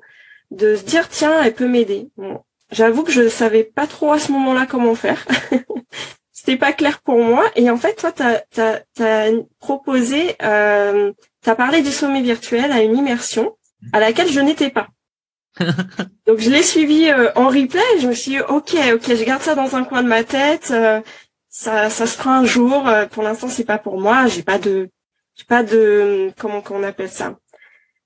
de 0.50 0.76
se 0.76 0.84
dire 0.84 1.08
tiens 1.08 1.44
elle 1.44 1.54
peut 1.54 1.68
m'aider. 1.68 2.10
Bon, 2.18 2.42
J'avoue 2.72 3.04
que 3.04 3.12
je 3.12 3.28
savais 3.28 3.64
pas 3.64 3.86
trop 3.86 4.14
à 4.14 4.20
ce 4.20 4.32
moment-là 4.32 4.66
comment 4.66 4.96
faire. 4.96 5.28
C'était 6.32 6.58
pas 6.58 6.72
clair 6.72 7.02
pour 7.02 7.22
moi. 7.22 7.44
Et 7.56 7.70
en 7.70 7.78
fait, 7.78 7.96
toi, 7.96 8.12
tu 8.12 8.24
as, 8.24 8.84
as, 9.00 9.32
proposé, 9.60 10.36
euh, 10.42 11.12
tu 11.44 11.50
as 11.50 11.56
parlé 11.56 11.82
du 11.82 11.92
sommet 11.92 12.22
virtuel 12.22 12.72
à 12.72 12.82
une 12.82 12.98
immersion 12.98 13.56
à 13.92 14.00
laquelle 14.00 14.30
je 14.30 14.40
n'étais 14.40 14.70
pas. 14.70 14.88
Donc 16.26 16.40
je 16.40 16.50
l'ai 16.50 16.64
suivi 16.64 17.10
euh, 17.10 17.30
en 17.36 17.50
replay. 17.50 17.82
je 18.00 18.08
me 18.08 18.13
suis 18.13 18.32
dit, 18.32 18.39
ok, 18.39 18.75
ok, 18.94 19.15
je 19.15 19.24
garde 19.25 19.42
ça 19.42 19.54
dans 19.54 19.75
un 19.75 19.84
coin 19.84 20.01
de 20.01 20.08
ma 20.08 20.24
tête. 20.24 20.70
Euh, 20.72 21.01
ça, 21.51 21.89
ça 21.89 22.08
se 22.08 22.17
fera 22.17 22.38
un 22.39 22.46
jour. 22.46 22.88
Euh, 22.88 23.05
pour 23.05 23.22
l'instant, 23.22 23.50
c'est 23.50 23.65
pas 23.65 23.77
pour 23.77 24.00
moi. 24.00 24.25
J'ai 24.27 24.41
pas 24.41 24.58
de, 24.58 24.89
j'ai 25.36 25.43
pas 25.43 25.62
de, 25.62 26.31
comment 26.39 26.62
qu'on 26.62 26.81
appelle 26.81 27.12
ça? 27.12 27.38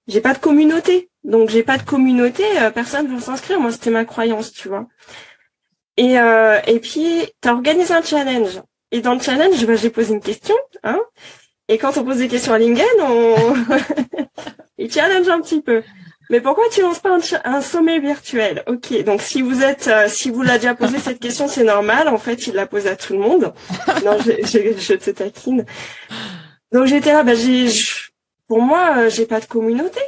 J'ai 0.08 0.20
pas 0.20 0.34
de 0.34 0.40
communauté. 0.40 1.10
Donc 1.24 1.50
j'ai 1.50 1.64
pas 1.64 1.78
de 1.78 1.84
communauté. 1.84 2.44
Euh, 2.60 2.72
personne 2.72 3.08
veut 3.08 3.22
s'inscrire. 3.22 3.60
Moi, 3.62 3.72
c'était 3.72 3.92
ma 3.92 4.04
croyance, 4.04 4.52
tu 4.52 4.68
vois. 4.68 4.88
Et 5.98 6.20
euh, 6.20 6.60
et 6.68 6.80
puis 6.80 7.26
t'as 7.40 7.54
organisé 7.54 7.94
un 7.94 8.02
challenge. 8.02 8.62
Et 8.92 9.02
dans 9.02 9.14
le 9.14 9.20
challenge, 9.22 9.66
bah, 9.66 9.76
j'ai 9.76 9.90
posé 9.90 10.14
une 10.14 10.22
question, 10.22 10.56
hein. 10.84 11.00
Et 11.68 11.78
quand 11.78 11.98
on 11.98 12.04
pose 12.04 12.18
des 12.18 12.28
questions 12.28 12.54
à 12.54 12.60
Lingen, 12.60 12.86
on 13.02 13.36
il 14.78 14.92
challenge 14.92 15.28
un 15.30 15.42
petit 15.42 15.62
peu. 15.62 15.84
Mais 16.30 16.42
pourquoi 16.42 16.64
tu 16.72 16.82
lances 16.82 17.00
pas 17.00 17.18
un, 17.44 17.62
sommet 17.62 18.00
virtuel? 18.00 18.64
Ok, 18.68 19.04
donc 19.04 19.22
si 19.22 19.42
vous 19.42 19.64
êtes, 19.64 19.88
euh, 19.88 20.08
si 20.08 20.30
vous 20.30 20.42
l'avez 20.42 20.60
déjà 20.60 20.76
posé 20.76 20.98
cette 20.98 21.20
question, 21.20 21.48
c'est 21.48 21.64
normal. 21.64 22.08
En 22.08 22.18
fait, 22.18 22.48
il 22.48 22.56
la 22.56 22.66
pose 22.66 22.88
à 22.88 22.96
tout 22.96 23.14
le 23.14 23.20
monde. 23.20 23.54
non, 24.06 24.18
je, 24.20 24.32
je, 24.46 24.78
je, 24.80 24.94
te 24.94 25.12
taquine. 25.12 25.66
Donc 26.72 26.88
j'étais 26.88 27.14
là, 27.14 27.24
bah 27.24 27.36
j'ai, 27.36 27.68
pour 28.48 28.62
moi, 28.62 28.96
euh, 28.98 29.10
j'ai 29.10 29.26
pas 29.26 29.40
de 29.40 29.46
communauté. 29.46 30.00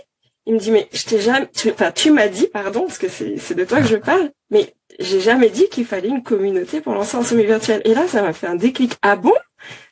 Il 0.46 0.54
me 0.54 0.60
dit 0.60 0.72
mais 0.72 0.88
je 0.94 1.04
t'ai 1.04 1.20
jamais, 1.20 1.48
tu, 1.54 1.70
enfin 1.72 1.92
tu 1.92 2.10
m'as 2.10 2.28
dit, 2.30 2.48
pardon, 2.48 2.86
parce 2.88 2.98
que 2.98 3.10
c'est, 3.10 3.38
c'est 3.38 3.54
de 3.54 3.66
toi 3.66 3.82
que 3.82 3.88
je 3.88 3.98
parle, 3.98 4.32
mais 4.50 4.74
j'ai 4.98 5.20
jamais 5.20 5.50
dit 5.50 5.68
qu'il 5.70 5.86
fallait 5.86 6.08
une 6.08 6.24
communauté 6.24 6.82
pour 6.82 6.94
lancer 6.94 7.18
un 7.18 7.24
sommet 7.24 7.44
virtuel. 7.44 7.82
Et 7.86 7.94
là, 7.94 8.08
ça 8.08 8.22
m'a 8.22 8.34
fait 8.34 8.48
un 8.48 8.56
déclic. 8.56 8.94
Ah 9.02 9.18
bon? 9.18 9.34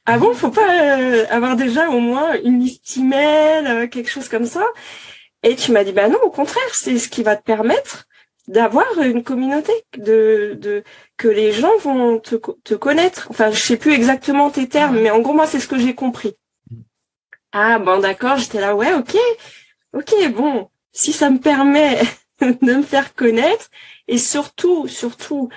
Ah 0.06 0.18
bon? 0.18 0.34
Faut 0.34 0.50
pas 0.50 0.98
euh, 0.98 1.26
avoir 1.30 1.56
déjà 1.56 1.90
au 1.90 2.00
moins 2.00 2.36
une 2.44 2.60
liste 2.62 2.98
email, 2.98 3.90
quelque 3.90 4.10
chose 4.10 4.30
comme 4.30 4.46
ça? 4.46 4.66
Et 5.46 5.56
tu 5.56 5.72
m'as 5.72 5.84
dit, 5.84 5.92
bah 5.92 6.10
non, 6.10 6.20
au 6.24 6.32
contraire, 6.32 6.74
c'est 6.74 6.98
ce 6.98 7.08
qui 7.08 7.22
va 7.22 7.36
te 7.36 7.44
permettre 7.44 8.08
d'avoir 8.48 9.00
une 9.00 9.24
communauté, 9.24 9.72
de, 9.96 10.58
de 10.60 10.84
que 11.18 11.28
les 11.28 11.52
gens 11.52 11.78
vont 11.78 12.20
te, 12.20 12.36
te 12.64 12.74
connaître. 12.74 13.28
Enfin, 13.30 13.52
je 13.52 13.60
sais 13.60 13.78
plus 13.78 13.94
exactement 13.94 14.50
tes 14.50 14.68
termes, 14.68 15.00
mais 15.00 15.12
en 15.12 15.20
gros, 15.20 15.34
moi, 15.34 15.46
c'est 15.46 15.60
ce 15.60 15.68
que 15.68 15.78
j'ai 15.78 15.94
compris. 15.94 16.36
Ah 17.52 17.78
bon, 17.78 18.00
d'accord, 18.00 18.38
j'étais 18.38 18.60
là, 18.60 18.76
ouais, 18.76 18.94
ok, 18.96 19.16
ok, 19.94 20.32
bon, 20.34 20.68
si 20.92 21.14
ça 21.14 21.30
me 21.30 21.38
permet 21.40 22.02
de 22.42 22.74
me 22.74 22.82
faire 22.82 23.14
connaître, 23.14 23.70
et 24.08 24.18
surtout, 24.18 24.88
surtout, 24.88 25.50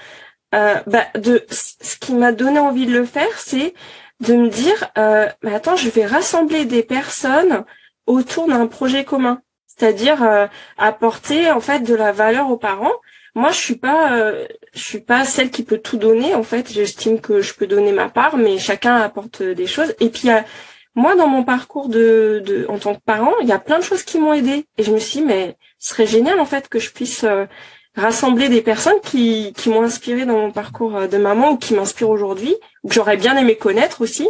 euh, 0.54 0.76
bah, 0.87 1.07
de 1.14 1.47
ce 1.50 1.97
qui 1.97 2.12
m'a 2.12 2.33
donné 2.33 2.59
envie 2.59 2.87
de 2.87 2.92
le 2.92 3.07
faire, 3.07 3.38
c'est 3.38 3.73
de 4.21 4.35
me 4.35 4.50
dire, 4.50 4.90
euh, 4.99 5.28
mais 5.42 5.54
attends, 5.54 5.76
je 5.76 5.88
vais 5.88 6.04
rassembler 6.04 6.66
des 6.66 6.83
personnes 6.83 7.64
autour 8.07 8.49
d'un 8.49 8.66
projet 8.66 9.04
commun 9.07 9.40
c'est-à-dire 9.78 10.49
apporter 10.76 11.50
en 11.50 11.61
fait 11.61 11.80
de 11.80 11.94
la 11.94 12.12
valeur 12.12 12.50
aux 12.50 12.56
parents. 12.56 12.92
Moi, 13.35 13.50
je 13.52 13.58
suis 13.58 13.76
pas, 13.76 14.32
je 14.75 14.80
suis 14.80 15.00
pas 15.00 15.25
celle 15.25 15.50
qui 15.50 15.62
peut 15.62 15.78
tout 15.78 15.97
donner. 15.97 16.35
En 16.35 16.42
fait, 16.42 16.73
j'estime 16.73 17.20
que 17.20 17.40
je 17.40 17.54
peux 17.54 17.66
donner 17.66 17.92
ma 17.92 18.08
part, 18.08 18.37
mais 18.37 18.58
chacun 18.58 18.97
apporte 18.97 19.42
des 19.42 19.66
choses. 19.66 19.94
Et 20.00 20.08
puis 20.08 20.28
moi, 20.97 21.14
dans 21.14 21.28
mon 21.28 21.44
parcours 21.44 21.88
de, 21.88 22.42
de 22.44 22.66
en 22.68 22.78
tant 22.78 22.94
que 22.94 23.00
parent, 23.04 23.35
il 23.40 23.49
y 23.49 23.52
a 23.52 23.58
plein 23.61 23.78
de 23.78 23.85
choses 23.85 24.02
qui 24.02 24.18
m'ont 24.18 24.32
aidé. 24.32 24.66
Et 24.78 24.82
je 24.82 24.92
me 24.92 24.99
suis 24.99 25.20
dit, 25.20 25.26
mais 25.26 25.56
ce 25.78 25.90
serait 25.90 26.06
génial 26.06 26.40
en 26.40 26.47
fait 26.47 26.68
que 26.68 26.80
je 26.80 26.90
puisse 26.90 27.25
rassembler 27.99 28.49
des 28.49 28.62
personnes 28.62 29.00
qui, 29.02 29.52
qui 29.56 29.68
m'ont 29.68 29.82
inspiré 29.82 30.25
dans 30.25 30.38
mon 30.38 30.52
parcours 30.52 30.97
euh, 30.97 31.06
de 31.06 31.18
maman 31.18 31.52
ou 31.52 31.56
qui 31.56 31.75
m'inspirent 31.75 32.11
aujourd'hui, 32.11 32.54
ou 32.82 32.88
que 32.88 32.94
j'aurais 32.94 33.16
bien 33.16 33.37
aimé 33.37 33.56
connaître 33.56 34.00
aussi. 34.00 34.28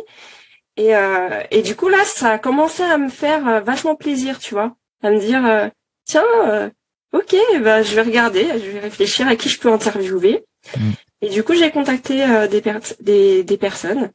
Et, 0.77 0.97
euh, 0.97 1.43
et 1.51 1.63
du 1.63 1.77
coup, 1.77 1.89
là, 1.89 2.05
ça 2.05 2.33
a 2.33 2.39
commencé 2.39 2.83
à 2.83 2.99
me 2.99 3.09
faire 3.09 3.47
euh, 3.49 3.61
vachement 3.61 3.95
plaisir, 3.95 4.39
tu 4.39 4.55
vois, 4.55 4.75
à 5.03 5.11
me 5.11 5.19
dire, 5.19 5.71
tiens, 6.05 6.71
ok, 7.13 7.37
bah, 7.63 7.83
je 7.83 7.95
vais 7.95 8.03
regarder, 8.03 8.47
je 8.55 8.71
vais 8.71 8.81
réfléchir 8.81 9.29
à 9.29 9.37
qui 9.37 9.49
je 9.49 9.59
peux 9.59 9.71
interviewer. 9.71 10.45
Mm. 10.77 10.91
Et 11.23 11.29
du 11.31 11.43
coup, 11.43 11.55
j'ai 11.55 11.71
contacté 11.71 12.25
des, 12.51 12.63
des, 13.01 13.45
des 13.45 13.57
personnes. 13.57 14.11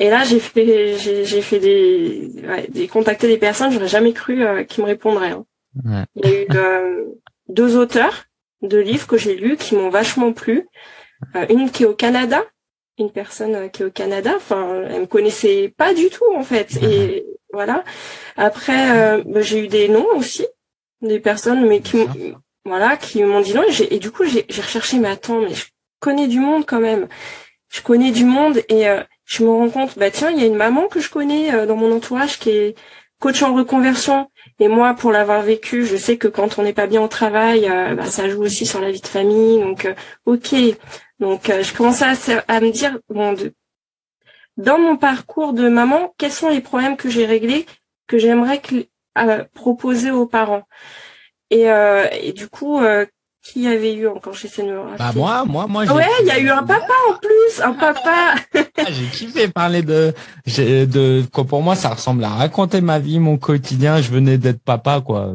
Et 0.00 0.10
là, 0.10 0.24
j'ai 0.24 0.38
fait, 0.38 0.96
j'ai, 0.96 1.42
fait 1.42 1.58
des, 1.58 2.30
ouais, 2.46 2.68
des 2.68 2.86
contacter 2.86 3.26
des 3.26 3.38
personnes, 3.38 3.72
j'aurais 3.72 3.88
jamais 3.88 4.12
cru 4.12 4.44
euh, 4.44 4.62
qu'ils 4.62 4.84
me 4.84 4.88
répondraient. 4.88 5.32
Hein. 5.32 6.06
Il 6.14 6.26
y 6.26 6.32
a 6.32 6.42
eu 6.42 6.46
deux 7.48 7.76
auteurs 7.76 8.26
de 8.62 8.78
livres 8.78 9.06
que 9.06 9.16
j'ai 9.16 9.34
lus 9.34 9.56
qui 9.56 9.74
m'ont 9.74 9.90
vachement 9.90 10.32
plu. 10.32 10.68
Euh, 11.34 11.46
une 11.50 11.70
qui 11.70 11.82
est 11.82 11.86
au 11.86 11.94
Canada, 11.94 12.44
une 12.96 13.10
personne 13.10 13.54
euh, 13.56 13.68
qui 13.68 13.82
est 13.82 13.86
au 13.86 13.90
Canada. 13.90 14.32
Enfin, 14.36 14.84
elle 14.88 15.00
me 15.02 15.06
connaissait 15.06 15.74
pas 15.76 15.94
du 15.94 16.10
tout 16.10 16.32
en 16.36 16.44
fait. 16.44 16.78
Et 16.82 17.26
voilà. 17.52 17.84
Après, 18.36 18.90
euh, 18.90 19.22
bah, 19.26 19.40
j'ai 19.40 19.64
eu 19.64 19.68
des 19.68 19.88
noms 19.88 20.06
aussi, 20.16 20.46
des 21.02 21.20
personnes, 21.20 21.66
mais 21.66 21.80
qui 21.80 22.06
voilà, 22.64 22.96
qui 22.96 23.22
m'ont 23.22 23.40
dit 23.40 23.54
non. 23.54 23.62
Et, 23.62 23.94
et 23.94 23.98
du 23.98 24.10
coup, 24.10 24.24
j'ai 24.24 24.44
recherché. 24.48 24.98
Mais 24.98 25.08
attends, 25.08 25.40
mais 25.40 25.54
je 25.54 25.66
connais 26.00 26.28
du 26.28 26.40
monde 26.40 26.64
quand 26.66 26.80
même. 26.80 27.08
Je 27.70 27.82
connais 27.82 28.10
du 28.10 28.24
monde 28.24 28.58
et 28.68 28.86
je 29.24 29.44
me 29.44 29.50
rends 29.50 29.70
compte. 29.70 29.98
Bah 29.98 30.10
tiens, 30.10 30.30
il 30.30 30.38
y 30.40 30.42
a 30.42 30.46
une 30.46 30.56
maman 30.56 30.88
que 30.88 31.00
je 31.00 31.10
connais 31.10 31.66
dans 31.66 31.76
mon 31.76 31.94
entourage 31.94 32.38
qui 32.38 32.50
est 32.50 32.74
coach 33.20 33.42
en 33.42 33.54
reconversion 33.54 34.28
et 34.60 34.68
moi, 34.68 34.94
pour 34.94 35.12
l'avoir 35.12 35.42
vécu, 35.42 35.86
je 35.86 35.96
sais 35.96 36.16
que 36.16 36.26
quand 36.28 36.58
on 36.58 36.62
n'est 36.62 36.72
pas 36.72 36.86
bien 36.86 37.00
au 37.02 37.08
travail, 37.08 37.68
euh, 37.68 37.94
bah, 37.94 38.06
ça 38.06 38.28
joue 38.28 38.42
aussi 38.42 38.66
sur 38.66 38.80
la 38.80 38.90
vie 38.90 39.00
de 39.00 39.06
famille. 39.06 39.60
Donc, 39.60 39.84
euh, 39.84 39.94
ok. 40.26 40.54
Donc, 41.20 41.50
euh, 41.50 41.62
je 41.62 41.72
commençais 41.74 42.06
à, 42.48 42.60
me 42.60 42.70
dire, 42.70 42.98
bon, 43.08 43.34
de, 43.34 43.52
dans 44.58 44.78
mon 44.78 44.98
parcours 44.98 45.54
de 45.54 45.68
maman, 45.68 46.14
quels 46.18 46.32
sont 46.32 46.50
les 46.50 46.60
problèmes 46.60 46.98
que 46.98 47.08
j'ai 47.08 47.24
réglés, 47.24 47.64
que 48.06 48.18
j'aimerais 48.18 48.60
proposer 49.54 50.10
aux 50.10 50.26
parents? 50.26 50.64
Et, 51.50 51.68
et 52.20 52.32
du 52.32 52.48
coup, 52.48 52.80
qui 53.42 53.66
avait 53.66 53.94
eu 53.94 54.08
encore 54.08 54.34
j'essaie 54.34 54.62
de 54.62 54.68
me 54.68 54.80
rappeler. 54.80 54.96
Bah 54.98 55.12
moi, 55.14 55.44
moi, 55.46 55.66
moi. 55.68 55.84
Ouais, 55.84 56.04
il 56.22 56.26
y 56.26 56.30
a 56.30 56.38
eu 56.38 56.50
un 56.50 56.62
papa 56.62 56.92
en 57.10 57.14
plus, 57.14 57.62
un 57.62 57.72
papa. 57.72 58.34
Ah, 58.54 58.84
j'ai 58.90 59.06
kiffé 59.06 59.48
parler 59.48 59.82
de, 59.82 60.12
de 60.46 61.24
quoi 61.32 61.44
pour 61.44 61.62
moi 61.62 61.74
ça 61.74 61.88
ressemble 61.90 62.24
à 62.24 62.28
raconter 62.28 62.80
ma 62.80 62.98
vie, 62.98 63.18
mon 63.18 63.38
quotidien. 63.38 64.00
Je 64.00 64.10
venais 64.10 64.38
d'être 64.38 64.60
papa 64.60 65.00
quoi. 65.00 65.32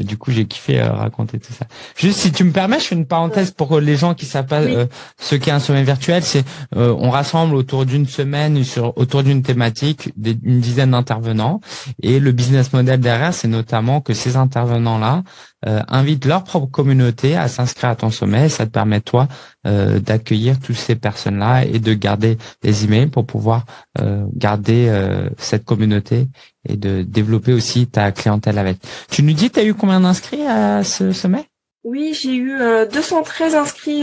Et 0.00 0.04
du 0.04 0.16
coup 0.16 0.30
j'ai 0.30 0.46
kiffé 0.46 0.80
euh, 0.80 0.90
raconter 0.90 1.38
tout 1.38 1.52
ça. 1.52 1.66
Juste 1.96 2.18
si 2.18 2.32
tu 2.32 2.44
me 2.44 2.52
permets, 2.52 2.78
je 2.80 2.86
fais 2.86 2.94
une 2.94 3.06
parenthèse 3.06 3.50
pour 3.50 3.78
les 3.80 3.96
gens 3.96 4.14
qui 4.14 4.26
savent 4.26 4.46
pas 4.46 4.60
euh, 4.60 4.86
ce 5.20 5.34
qu'est 5.34 5.50
un 5.50 5.60
sommet 5.60 5.84
virtuel. 5.84 6.22
C'est 6.22 6.44
euh, 6.76 6.94
on 6.98 7.10
rassemble 7.10 7.54
autour 7.54 7.84
d'une 7.84 8.06
semaine 8.06 8.64
sur 8.64 8.96
autour 8.96 9.22
d'une 9.22 9.42
thématique 9.42 10.12
une 10.24 10.60
dizaine 10.60 10.92
d'intervenants 10.92 11.60
et 12.02 12.20
le 12.20 12.32
business 12.32 12.72
model 12.72 13.00
derrière 13.00 13.34
c'est 13.34 13.48
notamment 13.48 14.00
que 14.00 14.14
ces 14.14 14.36
intervenants 14.36 14.98
là 14.98 15.22
euh, 15.66 15.82
invite 15.88 16.24
leur 16.24 16.44
propre 16.44 16.66
communauté 16.66 17.07
à 17.36 17.48
s'inscrire 17.48 17.90
à 17.90 17.96
ton 17.96 18.10
sommet. 18.10 18.48
Ça 18.48 18.66
te 18.66 18.70
permet 18.70 19.00
toi 19.00 19.28
euh, 19.66 19.98
d'accueillir 19.98 20.58
toutes 20.60 20.76
ces 20.76 20.96
personnes-là 20.96 21.64
et 21.64 21.78
de 21.78 21.94
garder 21.94 22.38
les 22.62 22.84
emails 22.84 23.08
pour 23.08 23.26
pouvoir 23.26 23.64
euh, 24.00 24.24
garder 24.34 24.86
euh, 24.88 25.28
cette 25.38 25.64
communauté 25.64 26.26
et 26.68 26.76
de 26.76 27.02
développer 27.02 27.52
aussi 27.52 27.86
ta 27.86 28.12
clientèle 28.12 28.58
avec. 28.58 28.78
Tu 29.10 29.22
nous 29.22 29.32
dis, 29.32 29.50
tu 29.50 29.60
as 29.60 29.64
eu 29.64 29.74
combien 29.74 30.00
d'inscrits 30.00 30.46
à 30.46 30.84
ce 30.84 31.12
sommet? 31.12 31.46
Oui, 31.84 32.12
j'ai 32.20 32.36
eu 32.36 32.58
213 32.92 33.54
inscrits 33.54 34.02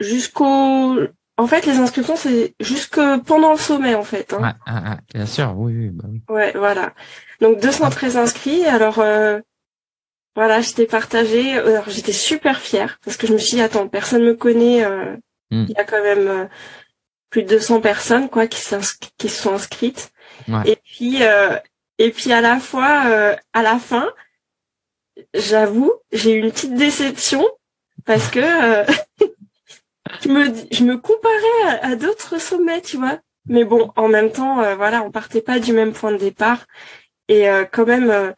jusqu'au 0.00 0.98
en 1.40 1.46
fait, 1.46 1.64
les 1.64 1.78
inscriptions, 1.78 2.16
c'est 2.16 2.54
jusque 2.60 3.00
pendant 3.24 3.52
le 3.52 3.58
sommet, 3.58 3.94
en 3.94 4.02
fait. 4.02 4.34
Hein. 4.34 4.54
Ah, 4.66 4.82
ah, 4.84 4.96
bien 5.14 5.24
sûr, 5.24 5.54
oui, 5.56 5.72
oui, 5.74 5.88
bah 5.88 6.04
oui. 6.06 6.20
Ouais, 6.28 6.52
voilà. 6.54 6.92
Donc 7.40 7.60
213 7.62 8.18
inscrits. 8.18 8.66
Alors, 8.66 8.98
euh, 8.98 9.40
voilà, 10.36 10.60
j'étais 10.60 10.86
partagée. 10.86 11.58
Alors 11.58 11.88
j'étais 11.88 12.12
super 12.12 12.60
fière 12.60 12.98
parce 13.04 13.16
que 13.16 13.26
je 13.26 13.32
me 13.32 13.38
suis 13.38 13.56
dit 13.56 13.62
attends, 13.62 13.88
personne 13.88 14.24
me 14.24 14.34
connaît. 14.34 14.84
Euh, 14.84 15.16
hmm. 15.50 15.66
Il 15.68 15.70
y 15.70 15.76
a 15.76 15.84
quand 15.84 16.02
même 16.02 16.28
euh, 16.28 16.44
plus 17.30 17.42
de 17.42 17.48
200 17.48 17.80
personnes 17.80 18.28
quoi 18.28 18.46
qui, 18.46 18.62
qui 19.18 19.28
sont 19.28 19.54
inscrites. 19.54 20.12
Et 20.64 20.76
puis 20.76 21.22
euh, 21.22 21.56
et 21.98 22.10
puis 22.10 22.32
à 22.32 22.40
la 22.40 22.58
fois 22.58 23.36
à 23.52 23.62
la 23.62 23.78
fin, 23.78 24.08
j'avoue, 25.34 25.92
j'ai 26.12 26.32
eu 26.34 26.40
une 26.40 26.50
petite 26.50 26.74
déception 26.74 27.46
parce 28.04 28.28
que 28.30 28.40
je 30.22 30.28
me 30.28 30.52
je 30.70 30.84
me 30.84 30.96
comparais 30.96 31.78
à, 31.82 31.88
à 31.88 31.96
d'autres 31.96 32.40
sommets, 32.40 32.82
tu 32.82 32.96
vois. 32.96 33.18
Mais 33.46 33.64
bon, 33.64 33.90
en 33.96 34.08
même 34.08 34.30
temps, 34.30 34.56
voilà, 34.76 35.02
on 35.02 35.10
partait 35.10 35.40
pas 35.40 35.58
du 35.58 35.72
même 35.72 35.92
point 35.92 36.12
de 36.12 36.18
départ 36.18 36.66
et 37.28 37.46
quand 37.72 37.86
même 37.86 38.34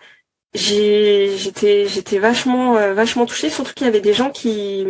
j'étais 0.54 1.87
j'étais 1.88 2.18
vachement 2.18 2.76
euh, 2.76 2.94
vachement 2.94 3.26
touchée 3.26 3.50
surtout 3.50 3.73
qu'il 3.75 3.87
y 3.87 3.90
avait 3.90 4.00
des 4.00 4.12
gens 4.12 4.30
qui 4.30 4.87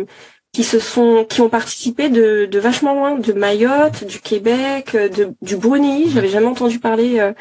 qui 0.51 0.63
se 0.63 0.79
sont 0.79 1.25
qui 1.25 1.41
ont 1.41 1.49
participé 1.49 2.09
de, 2.09 2.45
de 2.45 2.59
vachement 2.59 2.93
loin 2.93 3.15
de 3.15 3.33
Mayotte 3.33 4.03
du 4.03 4.19
Québec 4.19 4.95
euh, 4.95 5.09
de 5.09 5.33
du 5.41 5.55
Brunei. 5.57 6.09
J'avais 6.09 6.29
jamais 6.29 6.47
entendu 6.47 6.79
parler 6.79 7.19
euh, 7.19 7.33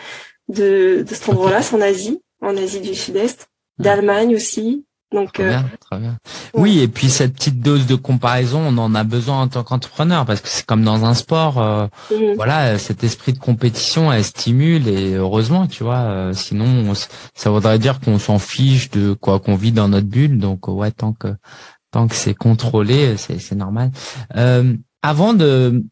de 0.48 1.04
de 1.08 1.14
cet 1.14 1.28
endroit-là 1.28 1.62
c'est 1.62 1.74
en 1.76 1.80
Asie 1.80 2.22
en 2.40 2.56
Asie 2.56 2.80
du 2.80 2.94
Sud-Est 2.94 3.48
d'Allemagne 3.78 4.34
aussi 4.34 4.84
donc, 5.12 5.32
très 5.32 5.48
bien, 5.48 5.64
très 5.80 5.98
bien. 5.98 6.18
Oui, 6.54 6.80
et 6.80 6.88
puis 6.88 7.10
cette 7.10 7.34
petite 7.34 7.60
dose 7.60 7.86
de 7.86 7.94
comparaison, 7.94 8.60
on 8.60 8.78
en 8.78 8.94
a 8.94 9.04
besoin 9.04 9.42
en 9.42 9.48
tant 9.48 9.62
qu'entrepreneur 9.62 10.24
parce 10.24 10.40
que 10.40 10.48
c'est 10.48 10.64
comme 10.64 10.84
dans 10.84 11.04
un 11.04 11.14
sport. 11.14 11.58
Euh, 11.60 11.86
mhm. 12.10 12.34
Voilà, 12.36 12.78
cet 12.78 13.04
esprit 13.04 13.32
de 13.32 13.38
compétition, 13.38 14.12
elle 14.12 14.24
stimule 14.24 14.88
et 14.88 15.14
heureusement, 15.14 15.66
tu 15.66 15.84
vois. 15.84 16.00
Euh, 16.00 16.32
sinon, 16.32 16.92
ça 17.34 17.50
voudrait 17.50 17.78
dire 17.78 18.00
qu'on 18.00 18.18
s'en 18.18 18.38
fiche 18.38 18.90
de 18.90 19.12
quoi 19.14 19.40
qu'on 19.40 19.56
vit 19.56 19.72
dans 19.72 19.88
notre 19.88 20.06
bulle. 20.06 20.38
Donc, 20.38 20.68
ouais, 20.68 20.90
tant 20.90 21.12
que 21.12 21.34
tant 21.90 22.08
que 22.08 22.14
c'est 22.14 22.34
contrôlé, 22.34 23.16
c'est 23.16 23.38
c'est 23.38 23.56
normal. 23.56 23.90
Euh, 24.36 24.74
avant 25.02 25.34
de 25.34 25.84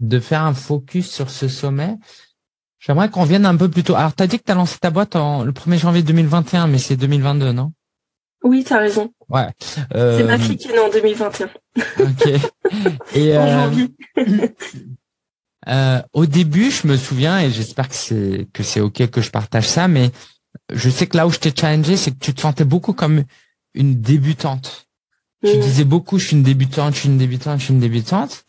de 0.00 0.20
faire 0.20 0.42
un 0.44 0.54
focus 0.54 1.10
sur 1.10 1.30
ce 1.30 1.48
sommet, 1.48 1.96
j'aimerais 2.78 3.10
qu'on 3.10 3.24
vienne 3.24 3.44
un 3.44 3.56
peu 3.56 3.68
plus 3.68 3.82
tôt. 3.82 3.94
Alors, 3.94 4.14
tu 4.14 4.22
as 4.22 4.26
dit 4.26 4.38
que 4.38 4.44
tu 4.44 4.52
as 4.52 4.54
lancé 4.54 4.78
ta 4.78 4.90
boîte 4.90 5.16
en, 5.16 5.44
le 5.44 5.52
1er 5.52 5.78
janvier 5.78 6.02
2021, 6.02 6.66
mais 6.68 6.78
c'est 6.78 6.96
2022, 6.96 7.52
non? 7.52 7.72
Oui, 8.42 8.64
tu 8.64 8.72
as 8.72 8.78
raison. 8.78 9.12
Ouais. 9.28 9.48
C'est 9.60 10.24
ma 10.24 10.34
euh, 10.34 10.38
fille 10.38 10.56
qui 10.56 10.68
est 10.68 10.72
née 10.72 10.78
en 10.78 10.90
2021. 10.90 11.50
Ok. 12.00 12.26
Et 13.14 13.36
euh, 13.36 13.70
euh, 15.68 16.02
au 16.12 16.26
début, 16.26 16.70
je 16.70 16.86
me 16.86 16.96
souviens 16.96 17.40
et 17.40 17.50
j'espère 17.50 17.88
que 17.88 17.94
c'est 17.94 18.48
que 18.52 18.62
c'est 18.62 18.80
ok 18.80 19.10
que 19.10 19.20
je 19.20 19.30
partage 19.30 19.68
ça, 19.68 19.88
mais 19.88 20.10
je 20.72 20.88
sais 20.88 21.06
que 21.06 21.16
là 21.16 21.26
où 21.26 21.30
je 21.30 21.38
t'ai 21.38 21.52
challengé, 21.54 21.96
c'est 21.96 22.12
que 22.12 22.18
tu 22.18 22.32
te 22.34 22.40
sentais 22.40 22.64
beaucoup 22.64 22.92
comme 22.92 23.24
une 23.74 24.00
débutante. 24.00 24.88
Tu 25.44 25.56
mm. 25.56 25.60
disais 25.60 25.84
beaucoup, 25.84 26.18
je 26.18 26.28
suis 26.28 26.36
une 26.36 26.42
débutante, 26.42 26.94
je 26.94 27.00
suis 27.00 27.08
une 27.08 27.18
débutante, 27.18 27.60
je 27.60 27.64
suis 27.64 27.74
une 27.74 27.80
débutante. 27.80 28.44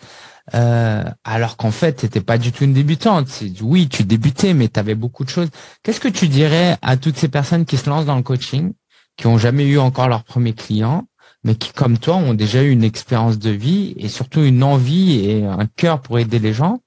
Euh, 0.53 1.03
alors 1.23 1.55
qu'en 1.57 1.71
fait, 1.71 1.97
tu 1.97 2.05
n'étais 2.05 2.21
pas 2.21 2.37
du 2.37 2.51
tout 2.51 2.63
une 2.63 2.73
débutante. 2.73 3.27
Oui, 3.61 3.87
tu 3.87 4.03
débutais, 4.03 4.53
mais 4.53 4.67
tu 4.67 4.79
avais 4.79 4.95
beaucoup 4.95 5.23
de 5.23 5.29
choses. 5.29 5.49
Qu'est-ce 5.83 5.99
que 5.99 6.07
tu 6.07 6.27
dirais 6.27 6.77
à 6.81 6.97
toutes 6.97 7.17
ces 7.17 7.27
personnes 7.27 7.65
qui 7.65 7.77
se 7.77 7.89
lancent 7.89 8.05
dans 8.05 8.15
le 8.15 8.23
coaching 8.23 8.73
qui 9.21 9.27
ont 9.27 9.37
jamais 9.37 9.65
eu 9.67 9.77
encore 9.77 10.09
leur 10.09 10.23
premier 10.23 10.53
client, 10.53 11.07
mais 11.43 11.53
qui, 11.53 11.71
comme 11.71 11.99
toi, 11.99 12.15
ont 12.15 12.33
déjà 12.33 12.63
eu 12.63 12.71
une 12.71 12.83
expérience 12.83 13.37
de 13.37 13.51
vie 13.51 13.93
et 13.97 14.09
surtout 14.09 14.41
une 14.41 14.63
envie 14.63 15.29
et 15.29 15.45
un 15.45 15.67
cœur 15.67 16.01
pour 16.01 16.17
aider 16.17 16.39
les 16.39 16.53
gens. 16.53 16.81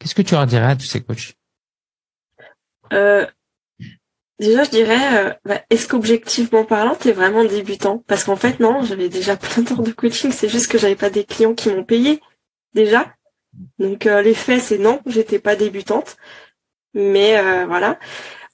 Qu'est-ce 0.00 0.16
que 0.16 0.22
tu 0.22 0.34
leur 0.34 0.46
dirais 0.46 0.66
à 0.66 0.74
tous 0.74 0.86
ces 0.86 1.00
coachs? 1.00 1.34
Euh, 2.92 3.24
Déjà, 4.40 4.64
je 4.64 4.70
dirais, 4.70 5.26
euh, 5.28 5.32
bah, 5.44 5.62
est-ce 5.70 5.86
qu'objectivement 5.86 6.64
parlant, 6.64 6.96
tu 6.96 7.08
es 7.08 7.12
vraiment 7.12 7.44
débutant? 7.44 8.02
Parce 8.08 8.24
qu'en 8.24 8.36
fait, 8.36 8.58
non, 8.58 8.82
j'avais 8.82 9.08
déjà 9.08 9.36
plein 9.36 9.62
d'heures 9.62 9.82
de 9.82 9.92
coaching, 9.92 10.32
c'est 10.32 10.48
juste 10.48 10.70
que 10.70 10.78
j'avais 10.78 10.96
pas 10.96 11.08
des 11.08 11.24
clients 11.24 11.54
qui 11.54 11.70
m'ont 11.70 11.84
payé 11.84 12.20
déjà. 12.74 13.14
Donc 13.78 14.06
euh, 14.06 14.22
les 14.22 14.34
faits, 14.34 14.60
c'est 14.60 14.78
non, 14.78 15.00
j'étais 15.06 15.38
pas 15.38 15.54
débutante. 15.54 16.16
Mais 16.94 17.40
voilà. 17.66 17.98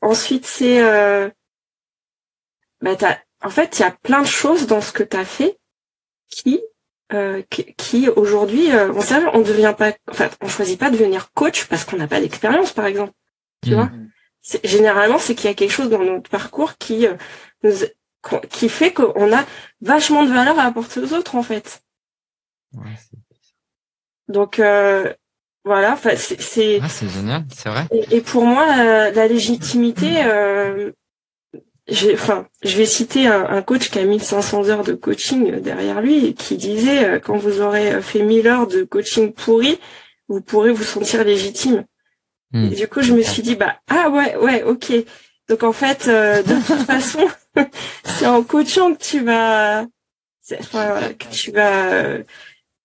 Ensuite, 0.00 0.46
c'est 0.46 0.82
bah, 2.82 2.96
en 3.42 3.50
fait, 3.50 3.78
il 3.78 3.82
y 3.82 3.84
a 3.84 3.90
plein 3.90 4.22
de 4.22 4.26
choses 4.26 4.66
dans 4.66 4.80
ce 4.80 4.92
que 4.92 5.02
tu 5.02 5.16
as 5.16 5.24
fait 5.24 5.58
qui, 6.28 6.60
euh, 7.12 7.42
qui, 7.76 8.08
aujourd'hui, 8.08 8.72
euh, 8.72 8.92
on 8.92 9.38
ne 9.38 9.44
devient 9.44 9.74
pas, 9.76 9.92
enfin, 10.10 10.28
on 10.40 10.48
choisit 10.48 10.78
pas 10.78 10.90
de 10.90 10.96
devenir 10.96 11.32
coach 11.32 11.66
parce 11.66 11.84
qu'on 11.84 11.96
n'a 11.96 12.08
pas 12.08 12.20
d'expérience, 12.20 12.72
par 12.72 12.86
exemple. 12.86 13.12
Tu 13.62 13.70
mmh. 13.70 13.74
vois 13.74 13.90
Généralement, 14.64 15.18
c'est 15.18 15.34
qu'il 15.34 15.48
y 15.48 15.52
a 15.52 15.54
quelque 15.54 15.70
chose 15.70 15.88
dans 15.88 16.02
notre 16.02 16.28
parcours 16.28 16.76
qui, 16.76 17.06
euh, 17.06 17.16
qui 18.50 18.68
fait 18.68 18.92
qu'on 18.92 19.32
a 19.32 19.44
vachement 19.80 20.24
de 20.24 20.32
valeur 20.32 20.58
à 20.58 20.64
apporter 20.64 21.00
aux 21.00 21.12
autres 21.12 21.34
en 21.34 21.42
fait. 21.42 21.82
Donc 24.28 24.58
euh, 24.58 25.12
voilà, 25.64 25.96
c'est 26.16 26.80
ah, 26.82 26.88
c'est 26.88 27.08
génial, 27.08 27.44
c'est 27.54 27.68
vrai. 27.68 27.86
Et, 28.10 28.20
pour 28.20 28.44
moi, 28.44 28.66
la, 28.66 29.28
légitimité, 29.28 30.24
euh, 30.24 30.92
enfin, 32.12 32.46
je 32.62 32.76
vais 32.76 32.86
citer 32.86 33.26
un, 33.26 33.62
coach 33.62 33.90
qui 33.90 33.98
a 33.98 34.04
1500 34.04 34.68
heures 34.68 34.84
de 34.84 34.94
coaching 34.94 35.60
derrière 35.60 36.00
lui 36.00 36.26
et 36.26 36.34
qui 36.34 36.56
disait 36.56 37.04
euh, 37.04 37.18
quand 37.18 37.36
vous 37.36 37.60
aurez 37.60 38.00
fait 38.02 38.22
1000 38.22 38.46
heures 38.46 38.66
de 38.66 38.82
coaching 38.84 39.32
pourri, 39.32 39.78
vous 40.28 40.40
pourrez 40.40 40.72
vous 40.72 40.84
sentir 40.84 41.24
légitime. 41.24 41.84
Hmm. 42.52 42.66
Et 42.66 42.74
du 42.74 42.88
coup, 42.88 43.02
je 43.02 43.12
me 43.12 43.22
suis 43.22 43.42
dit 43.42 43.56
bah 43.56 43.76
ah 43.88 44.10
ouais 44.10 44.36
ouais 44.36 44.62
ok. 44.62 44.92
Donc 45.48 45.62
en 45.62 45.72
fait, 45.72 46.08
euh, 46.08 46.42
de 46.42 46.54
toute 46.54 46.86
façon, 46.86 47.28
c'est 48.04 48.26
en 48.26 48.42
coachant 48.42 48.94
que 48.94 49.02
tu 49.02 49.20
vas, 49.24 49.86
enfin, 50.60 51.12
que 51.18 51.26
tu 51.30 51.50
vas, 51.50 52.18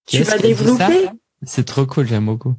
tu 0.05 0.23
vas 0.23 0.37
développer. 0.37 1.09
C'est 1.43 1.65
trop 1.65 1.85
cool, 1.85 2.07
j'aime 2.07 2.25
beaucoup. 2.25 2.55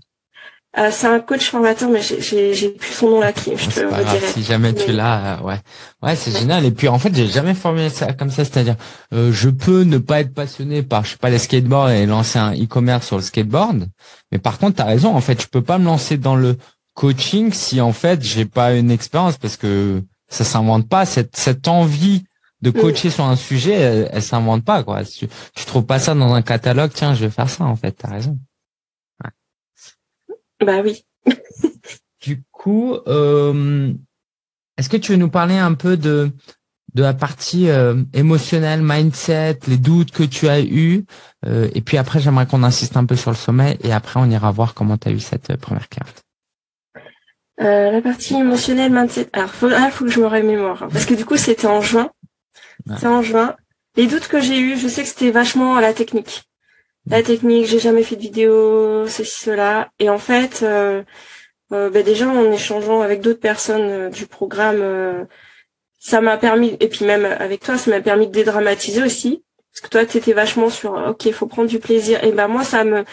Euh, 0.77 0.91
c'est 0.93 1.07
un 1.07 1.19
coach 1.21 1.49
formateur, 1.49 1.89
mais 1.89 2.03
j'ai 2.03 2.69
plus 2.69 2.93
son 2.93 3.09
nom 3.09 3.21
là 3.21 3.33
qui 3.33 3.57
je 3.57 3.71
te 3.71 3.81
grave, 3.81 4.21
Si 4.35 4.43
jamais 4.43 4.75
tu 4.75 4.93
l'as, 4.93 5.39
euh, 5.39 5.43
ouais, 5.43 5.59
ouais, 6.03 6.15
c'est 6.15 6.31
génial. 6.31 6.67
Et 6.67 6.71
puis 6.71 6.89
en 6.89 6.99
fait, 6.99 7.15
j'ai 7.15 7.27
jamais 7.27 7.55
formulé 7.55 7.89
ça 7.89 8.13
comme 8.13 8.31
ça, 8.31 8.45
c'est-à-dire, 8.45 8.77
euh, 9.15 9.33
je 9.33 9.49
peux 9.49 9.85
ne 9.85 9.97
pas 9.97 10.21
être 10.21 10.35
passionné 10.35 10.83
par, 10.83 11.07
je 11.07 11.13
sais 11.13 11.17
pas, 11.17 11.31
les 11.31 11.39
skateboards 11.39 11.91
et 11.91 12.05
lancer 12.05 12.39
un 12.39 12.53
e-commerce 12.53 13.07
sur 13.07 13.17
le 13.17 13.23
skateboard, 13.23 13.89
mais 14.31 14.39
par 14.39 14.59
contre, 14.59 14.77
t'as 14.77 14.85
raison. 14.85 15.15
En 15.15 15.23
fait, 15.23 15.41
je 15.41 15.47
peux 15.47 15.63
pas 15.63 15.79
me 15.79 15.87
lancer 15.87 16.19
dans 16.19 16.37
le 16.37 16.59
coaching 16.93 17.51
si 17.53 17.81
en 17.81 17.93
fait 17.93 18.23
j'ai 18.23 18.45
pas 18.45 18.75
une 18.75 18.91
expérience 18.91 19.39
parce 19.39 19.57
que 19.57 20.03
ça 20.29 20.45
s'invente 20.45 20.89
pas 20.89 21.07
cette 21.07 21.37
cette 21.37 21.69
envie 21.69 22.25
de 22.61 22.71
coacher 22.71 23.09
sur 23.09 23.25
un 23.25 23.37
sujet, 23.37 23.73
elle, 23.73 24.11
elle 24.13 24.23
s'invente 24.23 24.65
pas 24.65 24.83
quoi. 24.83 25.05
Tu, 25.05 25.29
tu 25.55 25.65
trouves 25.65 25.87
pas 25.87 25.99
ça 25.99 26.15
dans 26.15 26.35
un 26.35 26.43
catalogue, 26.43 26.91
tiens, 26.93 27.15
je 27.15 27.25
vais 27.25 27.31
faire 27.31 27.49
ça 27.49 27.65
en 27.65 27.77
fait. 27.77 27.93
T'as 27.93 28.11
raison. 28.11 28.37
Bah 30.65 30.81
oui. 30.83 31.05
du 32.23 32.43
coup, 32.50 32.97
euh, 33.07 33.93
est-ce 34.77 34.88
que 34.88 34.97
tu 34.97 35.12
veux 35.12 35.19
nous 35.19 35.31
parler 35.31 35.57
un 35.57 35.75
peu 35.75 35.97
de 35.97 36.31
de 36.95 37.03
la 37.03 37.12
partie 37.12 37.69
euh, 37.69 38.03
émotionnelle, 38.15 38.81
mindset, 38.83 39.59
les 39.69 39.77
doutes 39.77 40.11
que 40.11 40.23
tu 40.23 40.49
as 40.49 40.62
eus, 40.62 41.05
euh, 41.47 41.69
et 41.75 41.83
puis 41.83 41.99
après 41.99 42.19
j'aimerais 42.19 42.47
qu'on 42.47 42.62
insiste 42.62 42.97
un 42.97 43.05
peu 43.05 43.15
sur 43.15 43.31
le 43.31 43.37
sommet, 43.37 43.79
et 43.85 43.93
après 43.93 44.19
on 44.19 44.29
ira 44.29 44.50
voir 44.50 44.73
comment 44.73 44.97
tu 44.97 45.09
as 45.09 45.12
eu 45.12 45.21
cette 45.21 45.55
première 45.57 45.91
carte. 45.91 46.25
la 47.59 48.00
partie 48.00 48.35
émotionnelle, 48.35 48.91
mindset. 48.91 49.29
Alors, 49.35 49.50
faut, 49.50 49.69
ah, 49.71 49.91
faut 49.91 50.07
que 50.07 50.11
je 50.11 50.19
me 50.19 50.27
remémore, 50.27 50.83
hein, 50.83 50.88
parce 50.91 51.05
que 51.05 51.15
du 51.15 51.27
coup 51.27 51.37
c'était 51.37 51.67
en 51.67 51.83
juin. 51.83 52.11
C'est 52.99 53.07
en 53.07 53.21
juin. 53.21 53.55
Les 53.97 54.07
doutes 54.07 54.29
que 54.29 54.41
j'ai 54.41 54.59
eus, 54.59 54.79
je 54.79 54.88
sais 54.88 55.03
que 55.03 55.09
c'était 55.09 55.31
vachement 55.31 55.77
à 55.77 55.83
la 55.83 55.93
technique 55.93 56.48
la 57.11 57.23
technique, 57.23 57.67
j'ai 57.67 57.79
jamais 57.79 58.03
fait 58.03 58.17
de 58.17 58.21
vidéo, 58.21 59.07
ceci, 59.09 59.45
cela. 59.45 59.91
Et 59.99 60.11
en 60.11 60.19
fait, 60.19 60.61
euh, 60.62 61.03
euh 61.73 61.91
ben 61.91 62.03
déjà 62.05 62.29
en 62.29 62.53
échangeant 62.53 63.00
avec 63.03 63.21
d'autres 63.21 63.41
personnes 63.41 63.88
euh, 63.91 64.11
du 64.11 64.27
programme, 64.27 64.81
euh, 64.83 65.25
ça 65.99 66.21
m'a 66.21 66.37
permis, 66.38 66.77
et 66.81 66.88
puis 66.88 67.05
même 67.05 67.25
avec 67.25 67.62
toi, 67.62 67.79
ça 67.79 67.91
m'a 67.91 68.00
permis 68.00 68.27
de 68.27 68.33
dédramatiser 68.33 69.03
aussi. 69.03 69.45
Parce 69.73 69.81
que 69.83 69.88
toi, 69.88 70.07
tu 70.07 70.19
étais 70.19 70.33
vachement 70.33 70.71
sur, 70.71 70.93
ok, 71.11 71.25
il 71.27 71.33
faut 71.33 71.47
prendre 71.47 71.69
du 71.69 71.79
plaisir. 71.79 72.23
Et 72.25 72.33
ben 72.33 72.49
moi, 72.49 72.65
ça 72.65 72.85
me, 72.85 73.05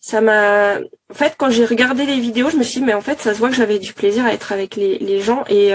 ça 0.00 0.20
m'a, 0.20 0.78
en 1.10 1.14
fait, 1.14 1.34
quand 1.38 1.50
j'ai 1.50 1.64
regardé 1.66 2.06
les 2.06 2.20
vidéos, 2.20 2.50
je 2.50 2.56
me 2.56 2.62
suis 2.62 2.80
dit, 2.80 2.86
mais 2.86 2.94
en 2.94 3.00
fait, 3.02 3.20
ça 3.20 3.34
se 3.34 3.38
voit 3.38 3.50
que 3.50 3.56
j'avais 3.56 3.78
du 3.78 3.92
plaisir 3.94 4.24
à 4.26 4.32
être 4.32 4.52
avec 4.52 4.76
les, 4.76 5.20
gens. 5.20 5.44
Et, 5.48 5.72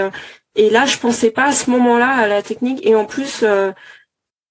et 0.56 0.70
là, 0.70 0.86
je 0.86 0.98
pensais 0.98 1.30
pas 1.30 1.46
à 1.46 1.52
ce 1.52 1.70
moment-là 1.70 2.08
à 2.08 2.28
la 2.28 2.42
technique. 2.42 2.84
Et 2.86 2.94
en 2.96 3.04
plus, 3.04 3.44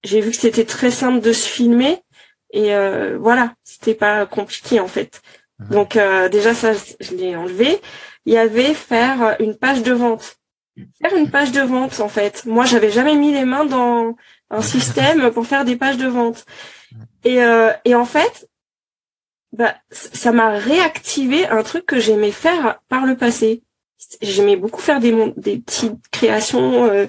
j'ai 0.03 0.21
vu 0.21 0.31
que 0.31 0.37
c'était 0.37 0.65
très 0.65 0.91
simple 0.91 1.21
de 1.21 1.33
se 1.33 1.47
filmer. 1.47 2.01
Et 2.51 2.73
euh, 2.73 3.17
voilà, 3.19 3.53
c'était 3.63 3.95
pas 3.95 4.25
compliqué 4.25 4.79
en 4.79 4.87
fait. 4.87 5.21
Donc 5.69 5.95
euh, 5.95 6.29
déjà 6.29 6.53
ça, 6.53 6.71
je 6.73 7.15
l'ai 7.15 7.35
enlevé. 7.35 7.79
Il 8.25 8.33
y 8.33 8.37
avait 8.37 8.73
faire 8.73 9.35
une 9.39 9.55
page 9.55 9.83
de 9.83 9.93
vente. 9.93 10.37
Faire 11.01 11.15
une 11.15 11.29
page 11.29 11.51
de 11.51 11.61
vente 11.61 11.99
en 11.99 12.09
fait. 12.09 12.45
Moi, 12.45 12.65
j'avais 12.65 12.91
jamais 12.91 13.15
mis 13.15 13.33
les 13.33 13.45
mains 13.45 13.65
dans 13.65 14.15
un 14.49 14.61
système 14.61 15.31
pour 15.31 15.45
faire 15.45 15.65
des 15.65 15.75
pages 15.75 15.97
de 15.97 16.07
vente. 16.07 16.45
Et, 17.23 17.43
euh, 17.43 17.71
et 17.85 17.95
en 17.95 18.05
fait, 18.05 18.47
bah, 19.51 19.75
ça 19.91 20.31
m'a 20.31 20.49
réactivé 20.51 21.47
un 21.47 21.63
truc 21.63 21.85
que 21.85 21.99
j'aimais 21.99 22.31
faire 22.31 22.79
par 22.87 23.05
le 23.05 23.15
passé. 23.17 23.63
J'aimais 24.21 24.55
beaucoup 24.55 24.81
faire 24.81 24.99
des, 24.99 25.33
des 25.35 25.57
petites 25.57 26.07
créations, 26.11 26.85
euh, 26.85 27.05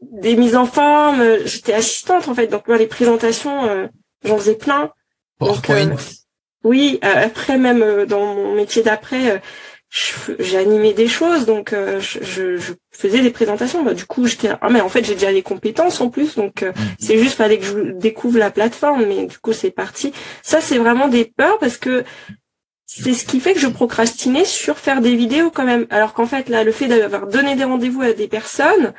des 0.00 0.36
mises 0.36 0.56
en 0.56 0.66
forme. 0.66 1.44
J'étais 1.44 1.74
assistante 1.74 2.28
en 2.28 2.34
fait, 2.34 2.46
donc 2.46 2.66
moi 2.68 2.78
les 2.78 2.86
présentations, 2.86 3.66
euh, 3.66 3.86
j'en 4.24 4.38
faisais 4.38 4.54
plein. 4.54 4.92
Donc, 5.40 5.70
euh, 5.70 5.86
oui, 6.64 7.00
euh, 7.04 7.26
après 7.26 7.58
même 7.58 7.82
euh, 7.82 8.06
dans 8.06 8.34
mon 8.34 8.54
métier 8.54 8.82
d'après, 8.82 9.42
j'ai 9.90 10.56
animé 10.56 10.94
des 10.94 11.08
choses, 11.08 11.44
donc 11.44 11.74
je, 11.74 12.56
je, 12.56 12.72
faisais 12.90 13.20
des 13.20 13.30
présentations. 13.30 13.82
Bah, 13.82 13.94
du 13.94 14.06
coup, 14.06 14.26
j'étais 14.26 14.50
ah 14.60 14.68
mais 14.70 14.80
en 14.80 14.88
fait 14.88 15.04
j'ai 15.04 15.14
déjà 15.14 15.32
les 15.32 15.42
compétences 15.42 16.00
en 16.00 16.08
plus, 16.08 16.36
donc 16.36 16.62
mhm. 16.62 16.72
c'est 16.98 17.18
juste 17.18 17.34
fallait 17.34 17.58
que 17.58 17.64
je 17.64 17.92
découvre 17.92 18.38
la 18.38 18.50
plateforme, 18.50 19.04
mais 19.06 19.26
du 19.26 19.38
coup 19.38 19.52
c'est 19.52 19.70
parti. 19.70 20.12
Ça 20.42 20.60
c'est 20.60 20.78
vraiment 20.78 21.08
des 21.08 21.24
peurs 21.24 21.58
parce 21.58 21.76
que 21.76 22.04
c'est 22.86 23.14
ce 23.14 23.24
qui 23.24 23.40
fait 23.40 23.54
que 23.54 23.60
je 23.60 23.68
procrastinais 23.68 24.44
sur 24.44 24.78
faire 24.78 25.00
des 25.00 25.16
vidéos 25.16 25.50
quand 25.50 25.64
même. 25.64 25.86
Alors 25.90 26.14
qu'en 26.14 26.26
fait 26.26 26.48
là, 26.48 26.62
le 26.62 26.72
fait 26.72 26.88
d'avoir 26.88 27.26
donné 27.26 27.56
des 27.56 27.64
rendez-vous 27.64 28.02
à 28.02 28.12
des 28.12 28.28
personnes, 28.28 28.94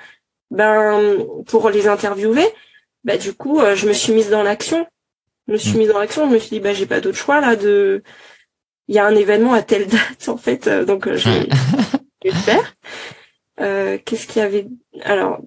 ben 0.51 1.17
pour 1.47 1.69
les 1.69 1.87
interviewer, 1.87 2.45
bah 3.03 3.17
du 3.17 3.33
coup 3.33 3.61
je 3.73 3.87
me 3.87 3.93
suis 3.93 4.13
mise 4.13 4.29
dans 4.29 4.43
l'action 4.43 4.85
je 5.47 5.53
me 5.53 5.57
suis 5.57 5.75
mm. 5.75 5.77
mise 5.77 5.91
en 5.91 5.99
action, 5.99 6.29
je 6.29 6.33
me 6.33 6.39
suis 6.39 6.49
dit 6.49 6.59
bah 6.59 6.73
j'ai 6.73 6.85
pas 6.85 7.01
d'autre 7.01 7.17
choix 7.17 7.41
là 7.41 7.55
de 7.55 8.03
il 8.87 8.95
y 8.95 8.99
a 8.99 9.05
un 9.05 9.15
événement 9.15 9.53
à 9.53 9.61
telle 9.61 9.87
date 9.87 10.27
en 10.27 10.37
fait 10.37 10.67
euh, 10.67 10.85
donc 10.85 11.07
euh, 11.07 11.17
je 11.17 11.29
vais, 11.29 11.47
le 12.23 12.31
faire. 12.31 12.75
Euh, 13.59 13.97
qu'est-ce 14.03 14.27
qu'il 14.27 14.41
y 14.41 14.45
avait 14.45 14.67
alors 15.03 15.39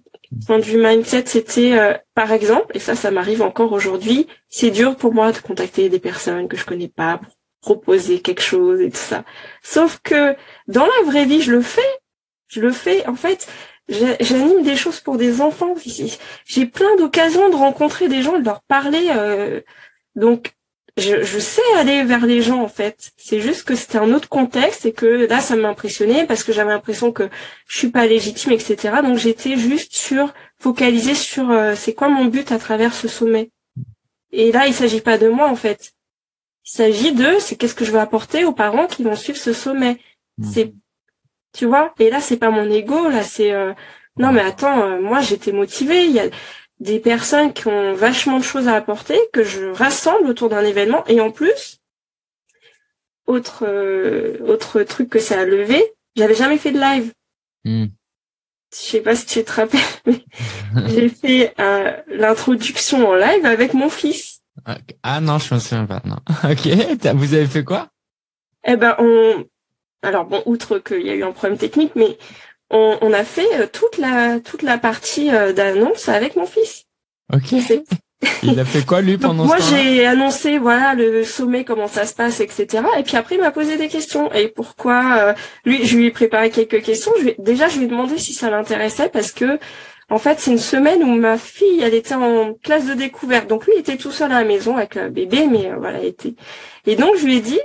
point 0.47 0.59
de 0.59 0.65
vue 0.65 0.79
mindset 0.79 1.25
c'était 1.27 1.99
par 2.15 2.33
exemple 2.33 2.77
et 2.77 2.81
ça 2.81 2.95
ça 2.95 3.11
m'arrive 3.11 3.43
encore 3.43 3.73
aujourd'hui 3.73 4.27
c'est 4.49 4.71
dur 4.71 4.97
pour 4.97 5.15
moi 5.15 5.33
de 5.33 5.39
contacter 5.39 5.89
des 5.89 5.99
personnes 5.99 6.49
que 6.49 6.57
je 6.57 6.65
connais 6.65 6.89
pas 6.89 7.19
pour 7.19 7.81
proposer 7.81 8.21
quelque 8.21 8.43
chose 8.43 8.81
et 8.81 8.91
tout 8.91 8.97
ça 8.97 9.25
sauf 9.63 10.01
que 10.03 10.37
dans 10.69 10.85
la 10.85 11.05
vraie 11.07 11.25
vie 11.25 11.41
je 11.41 11.53
le 11.53 11.63
fais 11.63 11.81
je 12.49 12.61
le 12.61 12.73
fais 12.73 13.07
en 13.07 13.15
fait 13.15 13.49
j'anime 13.89 14.63
des 14.63 14.77
choses 14.77 15.01
pour 15.01 15.17
des 15.17 15.41
enfants 15.41 15.75
j'ai 16.45 16.67
plein 16.67 16.97
d'occasions 16.97 17.49
de 17.49 17.57
rencontrer 17.57 18.09
des 18.09 18.23
gens 18.23 18.37
et 18.37 18.41
de 18.41 18.45
leur 18.45 18.63
parler 18.63 19.09
donc, 20.17 20.57
je, 20.97 21.23
je, 21.23 21.39
sais 21.39 21.63
aller 21.77 22.05
vers 22.05 22.25
les 22.25 22.41
gens 22.41 22.63
en 22.63 22.69
fait. 22.69 23.13
C'est 23.19 23.41
juste 23.41 23.65
que 23.65 23.75
c'était 23.75 23.99
un 23.99 24.13
autre 24.15 24.31
contexte 24.31 24.87
et 24.87 24.93
que 24.93 25.27
là, 25.27 25.41
ça 25.41 25.55
m'impressionnait 25.55 26.27
parce 26.27 26.43
que 26.43 26.53
j'avais 26.53 26.71
l'impression 26.71 27.13
que 27.13 27.29
je 27.69 27.77
suis 27.77 27.91
pas 27.91 28.07
légitime, 28.07 28.53
etc. 28.53 28.95
Donc 29.03 29.19
j'étais 29.19 29.59
juste 29.59 29.95
sur 29.95 30.33
focalisée 30.59 31.15
sur 31.15 31.51
euh, 31.51 31.75
c'est 31.77 31.93
quoi 31.93 32.09
mon 32.09 32.25
but 32.25 32.51
à 32.51 32.59
travers 32.59 32.95
ce 32.95 33.09
sommet. 33.09 33.51
Et 34.33 34.53
là, 34.53 34.67
il 34.67 34.75
s'agit 34.75 35.03
pas 35.03 35.19
de 35.19 35.29
moi 35.29 35.49
en 35.49 35.57
fait. 35.57 35.93
Il 36.65 36.71
s'agit 36.71 37.13
de 37.13 37.39
c'est 37.41 37.57
qu'est-ce 37.57 37.75
que 37.75 37.85
je 37.85 37.93
veux 37.93 38.01
apporter 38.01 38.47
aux 38.47 38.53
parents 38.53 38.87
qui 38.87 39.03
vont 39.03 39.17
suivre 39.17 39.39
ce 39.39 39.53
sommet. 39.53 39.99
Mmh. 40.39 40.51
C'est 40.51 40.75
tu 41.53 41.67
vois? 41.67 41.95
Et 41.99 42.11
là, 42.11 42.21
c'est 42.21 42.37
pas 42.39 42.51
mon 42.51 42.71
ego. 42.71 43.09
Là, 43.11 43.23
c'est 43.23 43.53
euh, 43.53 43.73
non 44.19 44.33
mais 44.33 44.41
attends, 44.41 44.83
euh, 44.83 45.01
moi 45.01 45.21
j'étais 45.21 45.53
motivée. 45.53 46.07
Il 46.07 46.13
y 46.13 46.21
a 46.21 46.29
des 46.81 47.01
personnes 47.01 47.53
qui 47.53 47.69
ont 47.69 47.95
vachement 47.95 48.39
de 48.39 48.45
choses 48.45 48.69
à 48.69 48.75
apporter, 48.75 49.19
que 49.33 49.43
je 49.43 49.67
rassemble 49.67 50.29
autour 50.29 50.49
d'un 50.49 50.65
événement. 50.65 51.05
Et 51.07 51.21
en 51.21 51.31
plus, 51.31 51.79
autre 53.27 53.65
euh, 53.67 54.39
autre 54.47 54.83
truc 54.83 55.09
que 55.09 55.19
ça 55.19 55.41
a 55.41 55.45
levé, 55.45 55.83
j'avais 56.17 56.35
jamais 56.35 56.59
fait 56.59 56.73
de 56.73 56.81
live. 56.81 57.13
Hmm. 57.65 57.87
Je 58.73 58.79
sais 58.79 59.01
pas 59.01 59.15
si 59.15 59.27
tu 59.27 59.45
te 59.45 59.53
rappelles, 59.53 59.81
mais 60.07 60.25
j'ai 60.89 61.09
fait 61.09 61.55
euh, 61.59 61.97
l'introduction 62.09 63.09
en 63.09 63.15
live 63.15 63.47
avec 63.47 63.75
mon 63.75 63.89
fils. 63.89 64.43
Ah 65.03 65.21
non, 65.21 65.39
je 65.39 65.55
me 65.55 65.61
souviens 65.61 65.87
pas. 65.87 66.03
Non. 66.05 66.17
ok, 66.51 67.15
vous 67.15 67.35
avez 67.35 67.47
fait 67.47 67.65
quoi? 67.65 67.89
Eh 68.67 68.77
ben, 68.77 68.97
on. 68.99 69.45
Alors 70.03 70.25
bon, 70.25 70.43
outre 70.47 70.79
qu'il 70.79 71.07
y 71.07 71.11
a 71.11 71.15
eu 71.15 71.25
un 71.25 71.33
problème 71.33 71.59
technique, 71.59 71.93
mais 71.97 72.19
on, 72.71 73.13
a 73.13 73.25
fait 73.25 73.49
euh, 73.61 73.67
toute 73.73 73.99
la 73.99 74.41
toute 74.41 74.63
la 74.63 74.79
partie 74.79 75.31
euh, 75.31 75.53
d'annonce 75.53 76.09
avec 76.09 76.37
mon 76.37 76.47
fils. 76.47 76.85
Ok. 77.33 77.55
il 78.43 78.59
a 78.59 78.65
fait 78.65 78.85
quoi 78.85 79.03
lui 79.03 79.19
pendant 79.19 79.45
Moi 79.45 79.59
j'ai 79.59 80.07
annoncé 80.07 80.59
voilà 80.59 80.95
le 80.95 81.23
sommet 81.23 81.65
comment 81.65 81.87
ça 81.87 82.07
se 82.07 82.15
passe 82.15 82.41
etc 82.41 82.83
et 82.99 83.03
puis 83.03 83.17
après 83.19 83.35
il 83.35 83.41
m'a 83.41 83.51
posé 83.51 83.77
des 83.77 83.89
questions. 83.89 84.33
Et 84.33 84.49
pourquoi 84.49 85.19
euh, 85.19 85.35
lui 85.65 85.87
je 85.87 85.97
lui 85.97 86.07
ai 86.07 86.11
préparé 86.11 86.51
quelques 86.51 86.83
questions. 86.83 87.13
Je 87.21 87.31
déjà 87.39 87.69
je 87.69 87.79
lui 87.79 87.85
ai 87.85 87.89
demandé 87.89 88.19
si 88.19 88.33
ça 88.33 88.51
l'intéressait 88.51 89.11
parce 89.11 89.33
que 89.33 89.59
en 90.09 90.19
fait 90.19 90.41
c'est 90.41 90.51
une 90.51 90.59
semaine 90.59 91.03
où 91.05 91.15
ma 91.15 91.37
fille 91.37 91.83
elle 91.83 91.95
était 91.95 92.15
en 92.15 92.55
classe 92.55 92.87
de 92.87 92.95
découverte. 92.95 93.49
Donc 93.49 93.67
lui 93.67 93.75
il 93.77 93.81
était 93.81 93.99
tout 93.99 94.13
seul 94.13 94.33
à 94.33 94.41
la 94.41 94.45
maison 94.45 94.77
avec 94.77 94.95
le 94.95 95.11
bébé 95.11 95.47
mais 95.47 95.71
voilà 95.79 96.01
il 96.01 96.07
était. 96.07 96.35
Et 96.87 96.97
donc 96.97 97.17
je 97.17 97.27
lui 97.27 97.37
ai 97.37 97.41
dit 97.41 97.61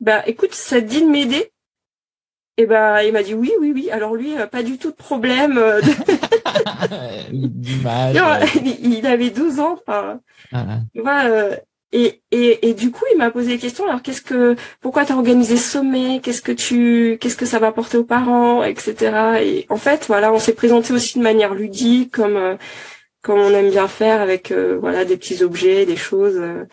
bah 0.00 0.22
écoute 0.26 0.54
ça 0.54 0.80
te 0.80 0.86
dit 0.86 1.02
de 1.02 1.08
m'aider 1.08 1.50
Et 2.58 2.66
ben, 2.66 3.00
il 3.02 3.12
m'a 3.12 3.22
dit 3.22 3.34
oui, 3.34 3.52
oui, 3.60 3.72
oui. 3.74 3.90
Alors 3.90 4.14
lui, 4.14 4.34
pas 4.50 4.62
du 4.62 4.76
tout 4.76 4.90
de 4.90 4.96
problème. 4.96 5.62
il, 7.32 9.06
avait 9.06 9.30
12 9.30 9.60
ans. 9.60 9.78
Enfin, 9.86 10.20
ah, 10.52 10.66
ah. 10.68 10.80
Et, 11.92 12.20
et, 12.32 12.68
et 12.68 12.74
du 12.74 12.90
coup, 12.90 13.04
il 13.12 13.18
m'a 13.18 13.30
posé 13.30 13.54
des 13.54 13.58
questions. 13.58 13.86
Alors, 13.86 14.02
qu'est-ce 14.02 14.20
que, 14.20 14.56
pourquoi 14.80 15.06
t'as 15.06 15.14
organisé 15.14 15.56
ce 15.56 15.70
sommet? 15.70 16.20
Qu'est-ce 16.22 16.42
que 16.42 16.52
tu, 16.52 17.16
qu'est-ce 17.18 17.36
que 17.36 17.46
ça 17.46 17.58
va 17.58 17.68
apporter 17.68 17.96
aux 17.96 18.04
parents, 18.04 18.62
etc. 18.62 19.40
Et 19.42 19.66
en 19.70 19.78
fait, 19.78 20.04
voilà, 20.06 20.32
on 20.32 20.38
s'est 20.38 20.54
présenté 20.54 20.92
aussi 20.92 21.18
de 21.18 21.22
manière 21.22 21.54
ludique, 21.54 22.12
comme 22.12 22.36
euh, 22.36 22.56
comme 23.22 23.40
on 23.40 23.50
aime 23.50 23.70
bien 23.70 23.88
faire 23.88 24.20
avec 24.20 24.52
euh, 24.52 24.78
voilà 24.80 25.04
des 25.04 25.16
petits 25.16 25.42
objets, 25.42 25.86
des 25.86 25.96
choses. 25.96 26.36
Euh. 26.36 26.64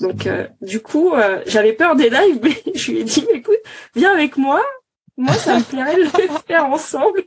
Donc, 0.00 0.28
du 0.62 0.80
coup, 0.80 1.14
j'avais 1.46 1.72
peur 1.72 1.96
des 1.96 2.10
lives, 2.10 2.38
mais 2.42 2.62
je 2.74 2.92
lui 2.92 3.00
ai 3.00 3.04
dit, 3.04 3.26
écoute, 3.32 3.58
viens 3.96 4.12
avec 4.12 4.36
moi. 4.36 4.62
Moi, 5.20 5.34
ça 5.34 5.58
me 5.58 5.62
plairait 5.62 5.96
de 5.96 6.02
le 6.02 6.38
faire 6.46 6.64
ensemble. 6.64 7.22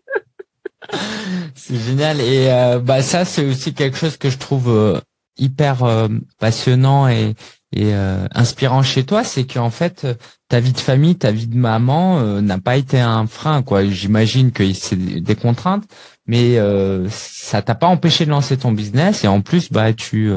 c'est 1.55 1.79
génial 1.79 2.19
et 2.19 2.49
bah 2.83 3.01
ça, 3.01 3.23
c'est 3.23 3.45
aussi 3.45 3.73
quelque 3.73 3.97
chose 3.97 4.17
que 4.17 4.29
je 4.29 4.37
trouve 4.37 5.01
hyper 5.37 5.83
euh, 5.83 6.07
passionnant 6.39 7.07
et, 7.07 7.35
et 7.71 7.93
euh, 7.93 8.27
inspirant 8.31 8.83
chez 8.83 9.03
toi, 9.03 9.23
c'est 9.23 9.45
qu'en 9.45 9.69
fait 9.69 10.07
ta 10.47 10.59
vie 10.59 10.73
de 10.73 10.79
famille, 10.79 11.15
ta 11.17 11.31
vie 11.31 11.47
de 11.47 11.57
maman 11.57 12.19
euh, 12.19 12.41
n'a 12.41 12.59
pas 12.59 12.77
été 12.77 12.99
un 12.99 13.25
frein 13.27 13.63
quoi. 13.63 13.85
J'imagine 13.85 14.51
que 14.51 14.73
c'est 14.73 14.95
des 14.95 15.35
contraintes, 15.35 15.85
mais 16.27 16.57
ça 17.09 17.61
t'a 17.61 17.75
pas 17.75 17.87
empêché 17.87 18.25
de 18.25 18.29
lancer 18.29 18.57
ton 18.57 18.71
business 18.71 19.23
et 19.23 19.27
en 19.27 19.41
plus 19.41 19.71
bah 19.71 19.93
tu 19.93 20.31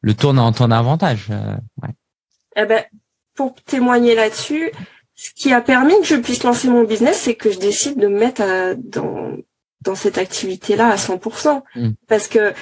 le 0.00 0.14
tournes 0.14 0.38
en 0.38 0.52
ton 0.52 0.70
avantage. 0.70 1.28
Ouais. 1.82 1.90
Eh 2.56 2.66
ben 2.66 2.84
pour 3.34 3.54
témoigner 3.54 4.14
là-dessus, 4.14 4.70
ce 5.22 5.32
qui 5.34 5.52
a 5.52 5.60
permis 5.60 6.00
que 6.00 6.06
je 6.06 6.16
puisse 6.16 6.44
lancer 6.44 6.68
mon 6.68 6.84
business, 6.84 7.20
c'est 7.20 7.34
que 7.34 7.50
je 7.50 7.58
décide 7.58 7.98
de 7.98 8.06
me 8.06 8.18
mettre 8.18 8.42
dans 8.78 9.36
dans 9.82 9.94
cette 9.94 10.16
activité-là 10.16 10.88
à 10.88 10.96
100%. 10.96 11.62
Mmh. 11.74 11.90
Parce 12.06 12.26
que, 12.26 12.54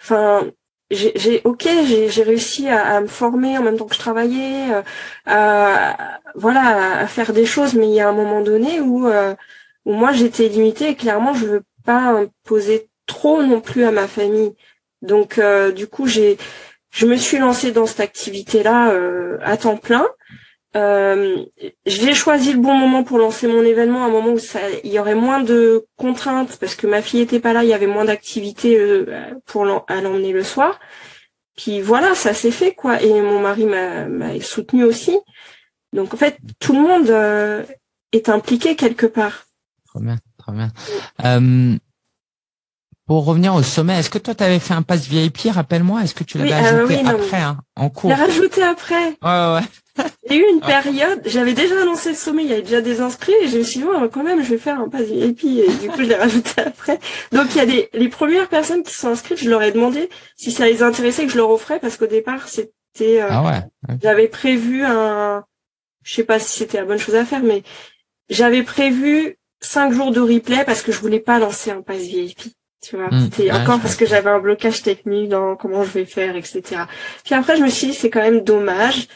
enfin, 0.00 0.46
j'ai 0.92 1.40
ok 1.42 1.68
j'ai 1.84 2.22
réussi 2.22 2.68
à, 2.68 2.94
à, 2.94 3.00
me 3.00 3.08
former 3.08 3.58
en 3.58 3.62
même 3.64 3.76
temps 3.76 3.86
que 3.86 3.94
je 3.96 3.98
travaillais 3.98 4.72
euh, 4.72 4.82
à 5.24 6.20
voilà 6.36 7.00
à 7.00 7.06
faire 7.08 7.32
des 7.32 7.44
choses 7.44 7.74
mais 7.74 7.88
il 7.88 7.94
y 7.94 8.00
a 8.00 8.08
un 8.08 8.12
moment 8.12 8.40
donné 8.40 8.80
où 8.80 9.08
euh, 9.08 9.34
où 9.84 9.92
moi 9.92 10.12
j'étais 10.12 10.46
limitée 10.46 10.90
et 10.90 10.94
clairement 10.94 11.34
je 11.34 11.46
veux 11.46 11.62
pas 11.84 12.20
imposer 12.20 12.88
trop 13.06 13.42
non 13.42 13.60
plus 13.60 13.82
à 13.82 13.90
ma 13.90 14.06
famille 14.06 14.54
donc 15.02 15.38
euh, 15.38 15.72
du 15.72 15.88
coup 15.88 16.06
j'ai 16.06 16.38
je 16.92 17.06
me 17.06 17.16
suis 17.16 17.38
lancée 17.38 17.72
dans 17.72 17.86
cette 17.86 17.98
activité 17.98 18.62
là 18.62 18.94
à 19.42 19.56
temps 19.56 19.76
plein 19.76 20.06
euh, 20.76 21.44
j'ai 21.86 22.14
choisi 22.14 22.52
le 22.52 22.60
bon 22.60 22.74
moment 22.74 23.02
pour 23.02 23.18
lancer 23.18 23.46
mon 23.46 23.62
événement, 23.62 24.04
un 24.04 24.10
moment 24.10 24.32
où 24.32 24.38
ça, 24.38 24.60
il 24.84 24.92
y 24.92 24.98
aurait 24.98 25.14
moins 25.14 25.40
de 25.40 25.86
contraintes 25.96 26.58
parce 26.58 26.74
que 26.74 26.86
ma 26.86 27.00
fille 27.00 27.20
était 27.20 27.40
pas 27.40 27.54
là, 27.54 27.64
il 27.64 27.70
y 27.70 27.74
avait 27.74 27.86
moins 27.86 28.04
d'activités 28.04 28.78
euh, 28.78 29.06
pour 29.46 29.64
l'emmener 29.64 30.32
le 30.32 30.42
soir. 30.42 30.78
Puis 31.56 31.80
voilà, 31.80 32.14
ça 32.14 32.34
s'est 32.34 32.50
fait 32.50 32.74
quoi. 32.74 33.00
Et 33.00 33.22
mon 33.22 33.40
mari 33.40 33.64
m'a 33.64 34.38
soutenu 34.40 34.84
aussi. 34.84 35.18
Donc 35.94 36.12
en 36.12 36.16
fait, 36.18 36.38
tout 36.58 36.74
le 36.74 36.80
monde 36.80 37.08
euh, 37.08 37.62
est 38.12 38.28
impliqué 38.28 38.76
quelque 38.76 39.06
part. 39.06 39.46
Très 39.86 40.00
bien, 40.00 40.18
très 40.36 40.52
bien. 40.52 40.70
Euh, 41.24 41.74
pour 43.06 43.24
revenir 43.24 43.54
au 43.54 43.62
sommet, 43.62 43.98
est-ce 43.98 44.10
que 44.10 44.18
toi 44.18 44.34
tu 44.34 44.44
avais 44.44 44.58
fait 44.58 44.74
un 44.74 44.82
pass 44.82 45.06
VIP 45.06 45.48
Rappelle-moi, 45.50 46.02
est-ce 46.02 46.14
que 46.14 46.24
tu 46.24 46.36
l'avais 46.36 46.52
ajouté 46.52 47.00
après, 47.06 47.40
hein, 47.40 47.58
en 47.76 47.88
cours? 47.88 48.10
Je 48.10 48.16
l'ai 48.16 48.22
rajouté 48.22 48.62
après. 48.62 49.06
Ouais, 49.22 49.54
ouais. 49.54 49.66
J'ai 50.28 50.36
eu 50.36 50.44
une 50.50 50.60
période, 50.60 51.22
j'avais 51.24 51.54
déjà 51.54 51.80
annoncé 51.80 52.10
le 52.10 52.14
sommet, 52.16 52.44
il 52.44 52.50
y 52.50 52.52
avait 52.52 52.62
déjà 52.62 52.80
des 52.80 53.00
inscrits, 53.00 53.34
et 53.42 53.48
je 53.48 53.58
me 53.58 53.62
suis 53.62 53.80
dit, 53.80 53.86
quand 54.12 54.22
même, 54.24 54.42
je 54.42 54.50
vais 54.50 54.58
faire 54.58 54.80
un 54.80 54.88
pass 54.88 55.02
VIP, 55.02 55.44
et 55.44 55.68
du 55.80 55.88
coup, 55.88 55.98
je 55.98 56.08
l'ai 56.08 56.14
rajouté 56.16 56.62
après. 56.62 56.98
Donc, 57.32 57.46
il 57.54 57.58
y 57.58 57.60
a 57.60 57.66
des, 57.66 57.88
les 57.92 58.08
premières 58.08 58.48
personnes 58.48 58.82
qui 58.82 58.92
sont 58.92 59.08
inscrites, 59.08 59.38
je 59.38 59.48
leur 59.48 59.62
ai 59.62 59.72
demandé 59.72 60.08
si 60.36 60.50
ça 60.50 60.66
les 60.66 60.82
intéressait 60.82 61.26
que 61.26 61.32
je 61.32 61.36
leur 61.36 61.50
offrais, 61.50 61.78
parce 61.78 61.96
qu'au 61.96 62.06
départ, 62.06 62.48
c'était, 62.48 63.22
euh, 63.22 63.28
ah 63.30 63.44
ouais. 63.44 63.98
j'avais 64.02 64.28
prévu 64.28 64.84
un, 64.84 65.44
je 66.02 66.14
sais 66.14 66.24
pas 66.24 66.38
si 66.38 66.58
c'était 66.58 66.78
la 66.78 66.84
bonne 66.84 66.98
chose 66.98 67.16
à 67.16 67.24
faire, 67.24 67.42
mais 67.42 67.62
j'avais 68.28 68.62
prévu 68.62 69.38
cinq 69.60 69.92
jours 69.92 70.12
de 70.12 70.20
replay 70.20 70.64
parce 70.64 70.82
que 70.82 70.92
je 70.92 71.00
voulais 71.00 71.20
pas 71.20 71.38
lancer 71.38 71.70
un 71.70 71.82
pass 71.82 71.98
VIP. 72.02 72.54
Tu 72.82 72.96
vois, 72.96 73.08
hmm. 73.08 73.24
c'était 73.24 73.50
encore 73.50 73.80
parce 73.80 73.96
que 73.96 74.06
j'avais 74.06 74.30
un 74.30 74.38
blocage 74.38 74.82
technique 74.82 75.30
dans 75.30 75.56
comment 75.56 75.82
je 75.82 75.90
vais 75.90 76.04
faire, 76.04 76.36
etc. 76.36 76.82
Puis 77.24 77.34
après, 77.34 77.56
je 77.56 77.62
me 77.62 77.68
suis 77.68 77.88
dit, 77.88 77.94
c'est 77.94 78.10
quand 78.10 78.20
même 78.20 78.42
dommage. 78.42 79.08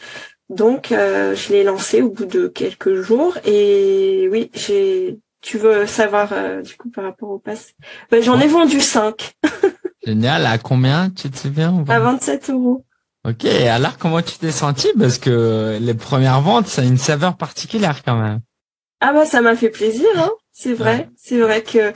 Donc, 0.51 0.91
euh, 0.91 1.33
je 1.33 1.53
l'ai 1.53 1.63
lancé 1.63 2.01
au 2.01 2.09
bout 2.09 2.25
de 2.25 2.47
quelques 2.47 3.01
jours. 3.01 3.37
Et 3.45 4.27
oui, 4.31 4.51
j'ai. 4.53 5.19
Tu 5.41 5.57
veux 5.57 5.87
savoir 5.87 6.29
euh, 6.33 6.61
du 6.61 6.75
coup 6.75 6.91
par 6.91 7.03
rapport 7.05 7.29
au 7.29 7.39
pass? 7.39 7.73
Ben, 8.11 8.21
J'en 8.21 8.39
ai 8.39 8.47
vendu 8.47 8.79
5. 8.79 9.33
Génial. 10.05 10.45
À 10.45 10.57
combien 10.57 11.09
Tu 11.09 11.31
te 11.31 11.37
souviens 11.37 11.83
À 11.87 11.99
27 11.99 12.49
euros. 12.51 12.85
Ok. 13.27 13.45
Alors, 13.45 13.97
comment 13.97 14.21
tu 14.21 14.37
t'es 14.37 14.51
senti? 14.51 14.89
Parce 14.99 15.17
que 15.17 15.77
les 15.79 15.93
premières 15.93 16.41
ventes, 16.41 16.67
ça 16.67 16.81
a 16.81 16.85
une 16.85 16.97
saveur 16.97 17.37
particulière 17.37 18.03
quand 18.03 18.21
même. 18.21 18.41
Ah 19.01 19.13
bah 19.13 19.25
ça 19.25 19.41
m'a 19.41 19.55
fait 19.55 19.69
plaisir. 19.69 20.07
Hein 20.15 20.31
c'est 20.51 20.73
vrai. 20.73 21.09
C'est 21.17 21.39
vrai 21.39 21.63
que 21.63 21.91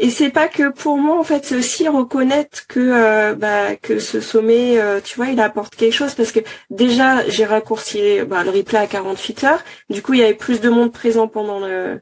et 0.00 0.10
c'est 0.10 0.30
pas 0.30 0.46
que 0.46 0.70
pour 0.70 0.96
moi 0.96 1.18
en 1.18 1.24
fait, 1.24 1.44
c'est 1.44 1.56
aussi 1.56 1.88
reconnaître 1.88 2.66
que 2.68 2.78
euh, 2.80 3.34
bah, 3.34 3.74
que 3.76 3.98
ce 3.98 4.20
sommet, 4.20 4.78
euh, 4.78 5.00
tu 5.00 5.16
vois, 5.16 5.26
il 5.26 5.40
apporte 5.40 5.74
quelque 5.74 5.92
chose 5.92 6.14
parce 6.14 6.30
que 6.30 6.40
déjà 6.70 7.28
j'ai 7.28 7.44
raccourci 7.44 8.20
bah, 8.22 8.44
le 8.44 8.50
replay 8.50 8.78
à 8.78 8.86
48 8.86 9.44
heures. 9.44 9.64
Du 9.90 10.02
coup, 10.02 10.14
il 10.14 10.20
y 10.20 10.22
avait 10.22 10.34
plus 10.34 10.60
de 10.60 10.68
monde 10.68 10.92
présent 10.92 11.26
pendant 11.26 11.58
le, 11.58 12.00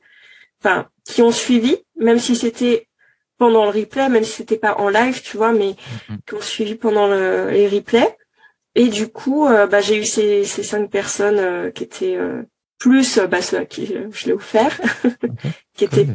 enfin, 0.60 0.88
qui 1.04 1.22
ont 1.22 1.32
suivi, 1.32 1.76
même 1.98 2.18
si 2.18 2.36
c'était 2.36 2.88
pendant 3.38 3.64
le 3.64 3.70
replay, 3.70 4.08
même 4.10 4.24
si 4.24 4.32
c'était 4.32 4.58
pas 4.58 4.76
en 4.78 4.88
live, 4.90 5.22
tu 5.22 5.38
vois, 5.38 5.52
mais 5.52 5.70
mm-hmm. 5.70 6.16
qui 6.26 6.34
ont 6.34 6.40
suivi 6.40 6.74
pendant 6.74 7.06
le, 7.06 7.50
les 7.50 7.68
replays. 7.68 8.16
Et 8.74 8.88
du 8.88 9.08
coup, 9.08 9.46
euh, 9.46 9.66
bah, 9.66 9.80
j'ai 9.80 9.96
eu 9.96 10.04
ces, 10.04 10.44
ces 10.44 10.62
cinq 10.62 10.90
personnes 10.90 11.72
qui 11.72 11.84
étaient 11.84 12.18
plus 12.78 13.18
bah, 13.18 13.42
ceux 13.42 13.58
à 13.58 13.64
qui 13.64 13.86
je 13.86 14.26
l'ai 14.26 14.32
offert, 14.32 14.80
qui 15.74 15.84
étaient 15.84 16.06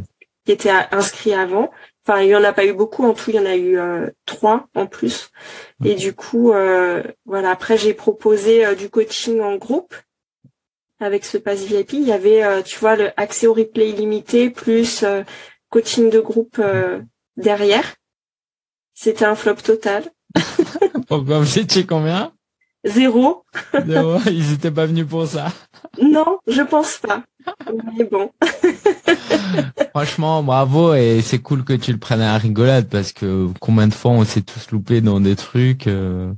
qui 0.45 0.52
étaient 0.52 0.71
inscrits 0.91 1.34
avant. 1.34 1.71
Enfin, 2.06 2.21
il 2.21 2.30
y 2.30 2.36
en 2.36 2.43
a 2.43 2.54
pas 2.54 2.65
eu 2.65 2.74
beaucoup 2.74 3.06
en 3.06 3.13
tout, 3.13 3.30
il 3.30 3.36
y 3.36 3.39
en 3.39 3.45
a 3.45 3.56
eu 3.56 3.78
euh, 3.78 4.10
trois 4.26 4.67
en 4.74 4.88
plus. 4.88 5.30
Et 5.86 5.93
du 5.93 6.13
coup, 6.13 6.52
euh, 6.52 7.04
voilà. 7.26 7.52
Après, 7.52 7.78
j'ai 7.78 7.93
proposé 7.93 8.65
euh, 8.65 8.76
du 8.76 8.89
coaching 8.89 9.39
en 9.39 9.56
groupe 9.58 9.93
avec 11.00 11.26
ce 11.26 11.38
pass 11.38 11.62
VIP. 11.62 11.93
Il 11.93 12.08
y 12.08 12.12
avait, 12.12 12.63
tu 12.63 12.80
vois, 12.80 12.95
le 12.95 13.12
accès 13.17 13.47
au 13.47 13.54
replay 13.54 13.89
illimité 13.89 14.52
plus 14.52 15.04
coaching 15.69 16.12
de 16.12 16.19
groupe 16.19 16.62
derrière. 17.38 17.95
C'était 18.93 19.26
un 19.26 19.34
flop 19.36 19.56
total. 19.56 20.12
Pourquoi 21.08 21.39
vous 21.39 21.58
étiez 21.58 21.88
combien? 21.88 22.34
Zéro. 22.83 23.43
Zéro. 23.85 24.17
Ils 24.25 24.53
étaient 24.53 24.71
pas 24.71 24.85
venus 24.85 25.05
pour 25.05 25.27
ça. 25.27 25.47
Non, 26.01 26.39
je 26.47 26.61
pense 26.61 26.97
pas. 26.97 27.23
Mais 27.97 28.05
bon. 28.05 28.31
Franchement, 29.91 30.41
bravo 30.43 30.93
et 30.93 31.21
c'est 31.21 31.39
cool 31.39 31.63
que 31.63 31.73
tu 31.73 31.91
le 31.91 31.97
prennes 31.97 32.21
à 32.21 32.33
la 32.33 32.37
rigolade 32.37 32.87
parce 32.89 33.11
que 33.11 33.49
combien 33.59 33.87
de 33.87 33.93
fois 33.93 34.11
on 34.11 34.23
s'est 34.23 34.41
tous 34.41 34.71
loupés 34.71 35.01
dans 35.01 35.19
des 35.19 35.35
trucs. 35.35 35.87
Euh, 35.87 36.33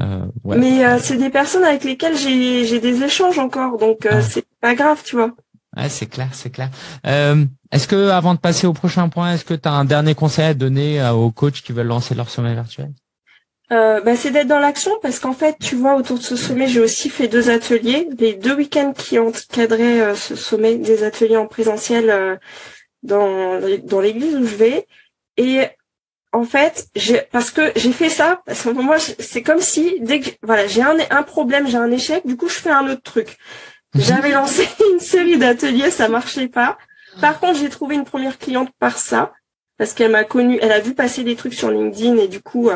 euh, 0.00 0.24
ouais. 0.44 0.58
Mais 0.58 0.84
euh, 0.84 0.98
c'est 1.00 1.16
des 1.16 1.30
personnes 1.30 1.64
avec 1.64 1.84
lesquelles 1.84 2.16
j'ai 2.16 2.80
des 2.80 3.02
échanges 3.02 3.38
encore, 3.38 3.78
donc 3.78 4.06
euh, 4.06 4.14
ah. 4.14 4.22
c'est 4.22 4.46
pas 4.60 4.74
grave, 4.74 5.02
tu 5.04 5.16
vois. 5.16 5.32
Ouais, 5.76 5.88
c'est 5.88 6.06
clair, 6.06 6.28
c'est 6.32 6.50
clair. 6.50 6.70
Euh, 7.06 7.44
est-ce 7.70 7.86
que 7.86 8.08
avant 8.08 8.34
de 8.34 8.40
passer 8.40 8.66
au 8.66 8.72
prochain 8.72 9.08
point, 9.08 9.34
est-ce 9.34 9.44
que 9.44 9.54
tu 9.54 9.68
as 9.68 9.72
un 9.72 9.84
dernier 9.84 10.14
conseil 10.14 10.46
à 10.46 10.54
donner 10.54 11.06
aux 11.10 11.30
coachs 11.30 11.60
qui 11.62 11.72
veulent 11.72 11.86
lancer 11.86 12.14
leur 12.14 12.30
sommet 12.30 12.54
virtuel? 12.54 12.92
Euh, 13.70 14.00
bah, 14.00 14.16
c'est 14.16 14.30
d'être 14.30 14.46
dans 14.46 14.58
l'action 14.58 14.92
parce 15.02 15.18
qu'en 15.18 15.34
fait, 15.34 15.56
tu 15.58 15.76
vois, 15.76 15.96
autour 15.96 16.18
de 16.18 16.22
ce 16.22 16.36
sommet, 16.36 16.68
j'ai 16.68 16.80
aussi 16.80 17.10
fait 17.10 17.28
deux 17.28 17.50
ateliers, 17.50 18.08
les 18.18 18.32
deux 18.32 18.54
week-ends 18.54 18.94
qui 18.96 19.18
ont 19.18 19.32
cadré 19.52 20.00
euh, 20.00 20.14
ce 20.14 20.36
sommet, 20.36 20.76
des 20.76 21.04
ateliers 21.04 21.36
en 21.36 21.46
présentiel 21.46 22.08
euh, 22.08 22.36
dans 23.02 23.60
dans 23.84 24.00
l'église 24.00 24.36
où 24.36 24.46
je 24.46 24.54
vais. 24.56 24.86
Et 25.36 25.66
en 26.32 26.44
fait, 26.44 26.88
j'ai 26.96 27.20
parce 27.30 27.50
que 27.50 27.72
j'ai 27.76 27.92
fait 27.92 28.08
ça 28.08 28.40
parce 28.46 28.62
que 28.62 28.70
moi, 28.70 28.98
c'est 28.98 29.42
comme 29.42 29.60
si 29.60 30.00
dès 30.00 30.20
que 30.20 30.30
voilà, 30.42 30.66
j'ai 30.66 30.82
un 30.82 30.96
un 31.10 31.22
problème, 31.22 31.68
j'ai 31.68 31.76
un 31.76 31.90
échec, 31.90 32.26
du 32.26 32.36
coup, 32.38 32.48
je 32.48 32.54
fais 32.54 32.70
un 32.70 32.88
autre 32.88 33.02
truc. 33.02 33.36
Mhm. 33.94 34.00
J'avais 34.00 34.30
lancé 34.32 34.66
une 34.92 35.00
série 35.00 35.36
d'ateliers, 35.36 35.90
ça 35.90 36.08
marchait 36.08 36.48
pas. 36.48 36.78
Par 37.20 37.38
contre, 37.38 37.58
j'ai 37.58 37.68
trouvé 37.68 37.96
une 37.96 38.04
première 38.04 38.38
cliente 38.38 38.70
par 38.78 38.96
ça 38.96 39.32
parce 39.76 39.92
qu'elle 39.92 40.10
m'a 40.10 40.24
connue, 40.24 40.58
elle 40.62 40.72
a 40.72 40.80
vu 40.80 40.94
passer 40.94 41.22
des 41.22 41.36
trucs 41.36 41.54
sur 41.54 41.70
LinkedIn 41.70 42.16
et 42.16 42.28
du 42.28 42.40
coup 42.40 42.70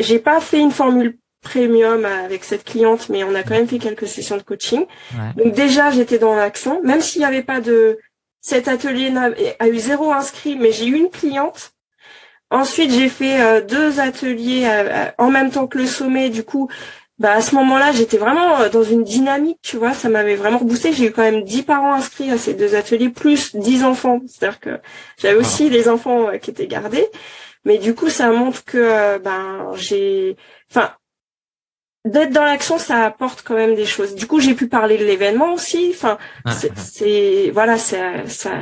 j'ai 0.00 0.18
pas 0.18 0.40
fait 0.40 0.60
une 0.60 0.70
formule 0.70 1.18
premium 1.42 2.04
avec 2.04 2.44
cette 2.44 2.64
cliente, 2.64 3.08
mais 3.08 3.24
on 3.24 3.34
a 3.34 3.42
quand 3.42 3.54
même 3.54 3.68
fait 3.68 3.78
quelques 3.78 4.06
sessions 4.06 4.36
de 4.36 4.42
coaching. 4.42 4.86
Donc 5.36 5.54
déjà, 5.54 5.90
j'étais 5.90 6.18
dans 6.18 6.34
l'action, 6.34 6.82
même 6.82 7.00
s'il 7.00 7.20
n'y 7.20 7.26
avait 7.26 7.42
pas 7.42 7.60
de... 7.60 7.98
Cet 8.40 8.68
atelier 8.68 9.12
a, 9.58 9.68
eu 9.68 9.78
zéro 9.78 10.12
inscrit, 10.12 10.56
mais 10.56 10.72
j'ai 10.72 10.86
eu 10.86 10.96
une 10.96 11.10
cliente. 11.10 11.72
Ensuite, 12.50 12.92
j'ai 12.92 13.08
fait 13.08 13.40
euh, 13.40 13.60
deux 13.60 14.00
ateliers 14.00 14.64
euh, 14.64 14.88
euh, 14.88 15.10
en 15.18 15.30
même 15.30 15.50
temps 15.50 15.66
que 15.66 15.76
le 15.76 15.86
sommet. 15.86 16.30
Du 16.30 16.44
coup, 16.44 16.68
bah 17.18 17.32
à 17.32 17.40
ce 17.42 17.54
moment-là, 17.56 17.92
j'étais 17.92 18.16
vraiment 18.16 18.68
dans 18.68 18.84
une 18.84 19.02
dynamique, 19.02 19.58
tu 19.60 19.76
vois, 19.76 19.92
ça 19.92 20.08
m'avait 20.08 20.36
vraiment 20.36 20.58
reboosté. 20.58 20.92
J'ai 20.92 21.06
eu 21.06 21.10
quand 21.10 21.22
même 21.22 21.42
10 21.42 21.64
parents 21.64 21.92
inscrits 21.92 22.30
à 22.30 22.38
ces 22.38 22.54
deux 22.54 22.74
ateliers, 22.74 23.10
plus 23.10 23.54
10 23.54 23.84
enfants. 23.84 24.20
C'est-à-dire 24.26 24.60
que 24.60 24.80
j'avais 25.18 25.36
aussi 25.36 25.68
les 25.68 25.88
enfants 25.88 26.30
qui 26.40 26.50
étaient 26.50 26.68
gardés. 26.68 27.06
Mais 27.68 27.76
du 27.76 27.94
coup, 27.94 28.08
ça 28.08 28.30
montre 28.30 28.64
que 28.64 28.78
euh, 28.78 29.18
ben 29.18 29.72
j'ai, 29.74 30.38
enfin, 30.70 30.90
d'être 32.06 32.32
dans 32.32 32.44
l'action, 32.44 32.78
ça 32.78 33.04
apporte 33.04 33.42
quand 33.42 33.56
même 33.56 33.74
des 33.74 33.84
choses. 33.84 34.14
Du 34.14 34.26
coup, 34.26 34.40
j'ai 34.40 34.54
pu 34.54 34.68
parler 34.68 34.96
de 34.96 35.04
l'événement 35.04 35.52
aussi. 35.52 35.92
Enfin, 35.94 36.16
c'est 36.46 37.50
voilà, 37.52 37.76
ça, 37.76 38.26
ça, 38.26 38.52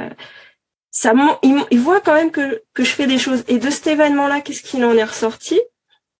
ça, 0.90 1.12
ils, 1.44 1.78
voient 1.78 2.00
quand 2.00 2.14
même 2.14 2.32
que 2.32 2.64
que 2.74 2.82
je 2.82 2.90
fais 2.90 3.06
des 3.06 3.18
choses. 3.18 3.44
Et 3.46 3.58
de 3.58 3.70
cet 3.70 3.86
événement-là, 3.86 4.40
qu'est-ce 4.40 4.62
qu'il 4.64 4.84
en 4.84 4.96
est 4.96 5.04
ressorti? 5.04 5.60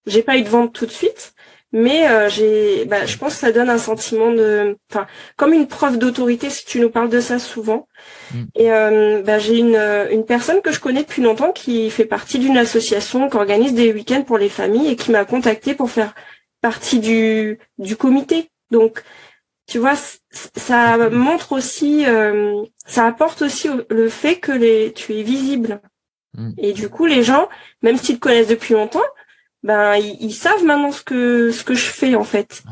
J'ai 0.07 0.23
pas 0.23 0.37
eu 0.37 0.43
de 0.43 0.49
vente 0.49 0.73
tout 0.73 0.87
de 0.87 0.93
suite, 0.93 1.35
mais 1.73 2.09
euh, 2.09 2.29
j'ai, 2.29 2.85
bah, 2.87 3.07
je 3.07 3.17
pense 3.19 3.35
que 3.35 3.41
ça 3.41 3.53
donne 3.53 3.69
un 3.69 3.79
sentiment 3.79 4.31
de, 4.31 4.77
enfin, 4.91 5.07
comme 5.37 5.53
une 5.53 5.67
preuve 5.67 5.99
d'autorité. 5.99 6.49
Si 6.49 6.65
tu 6.65 6.81
nous 6.81 6.91
parles 6.91 7.09
de 7.11 7.21
ça 7.21 7.39
souvent. 7.39 7.89
Mm. 8.33 8.43
Et 8.55 8.73
euh, 8.73 9.23
bah, 9.23 9.39
j'ai 9.39 9.59
une 9.59 9.77
une 10.11 10.25
personne 10.25 10.63
que 10.63 10.73
je 10.73 10.81
connais 10.81 11.03
depuis 11.03 11.23
longtemps 11.23 11.53
qui 11.53 11.91
fait 11.91 12.05
partie 12.05 12.39
d'une 12.39 12.57
association 12.57 13.29
qui 13.29 13.37
organise 13.37 13.75
des 13.75 13.93
week-ends 13.93 14.23
pour 14.23 14.39
les 14.39 14.49
familles 14.49 14.91
et 14.93 14.97
qui 14.97 15.11
m'a 15.11 15.25
contacté 15.25 15.75
pour 15.75 15.91
faire 15.91 16.15
partie 16.61 17.01
du 17.01 17.59
du 17.79 17.97
comité. 17.97 18.51
Donc, 18.71 19.03
tu 19.67 19.79
vois, 19.79 19.95
ça 20.31 21.11
montre 21.11 21.53
aussi, 21.53 22.07
euh, 22.07 22.63
ça 22.87 23.07
apporte 23.07 23.43
aussi 23.43 23.69
le 23.91 24.09
fait 24.09 24.37
que 24.37 24.53
les, 24.53 24.93
tu 24.93 25.15
es 25.15 25.23
visible. 25.23 25.81
Mm. 26.35 26.53
Et 26.59 26.73
du 26.73 26.89
coup, 26.89 27.07
les 27.07 27.25
gens, 27.25 27.49
même 27.83 27.97
s'ils 27.97 28.17
te 28.17 28.21
connaissent 28.21 28.49
depuis 28.49 28.75
longtemps, 28.75 29.03
ben 29.67 29.97
ils, 29.97 30.33
savent 30.33 30.65
maintenant 30.65 30.93
ce 30.93 31.03
que 31.03 31.51
ce 31.51 31.65
que 31.65 31.75
je 31.75 31.87
fais 31.87 32.15
en 32.15 32.25
fait. 32.25 32.63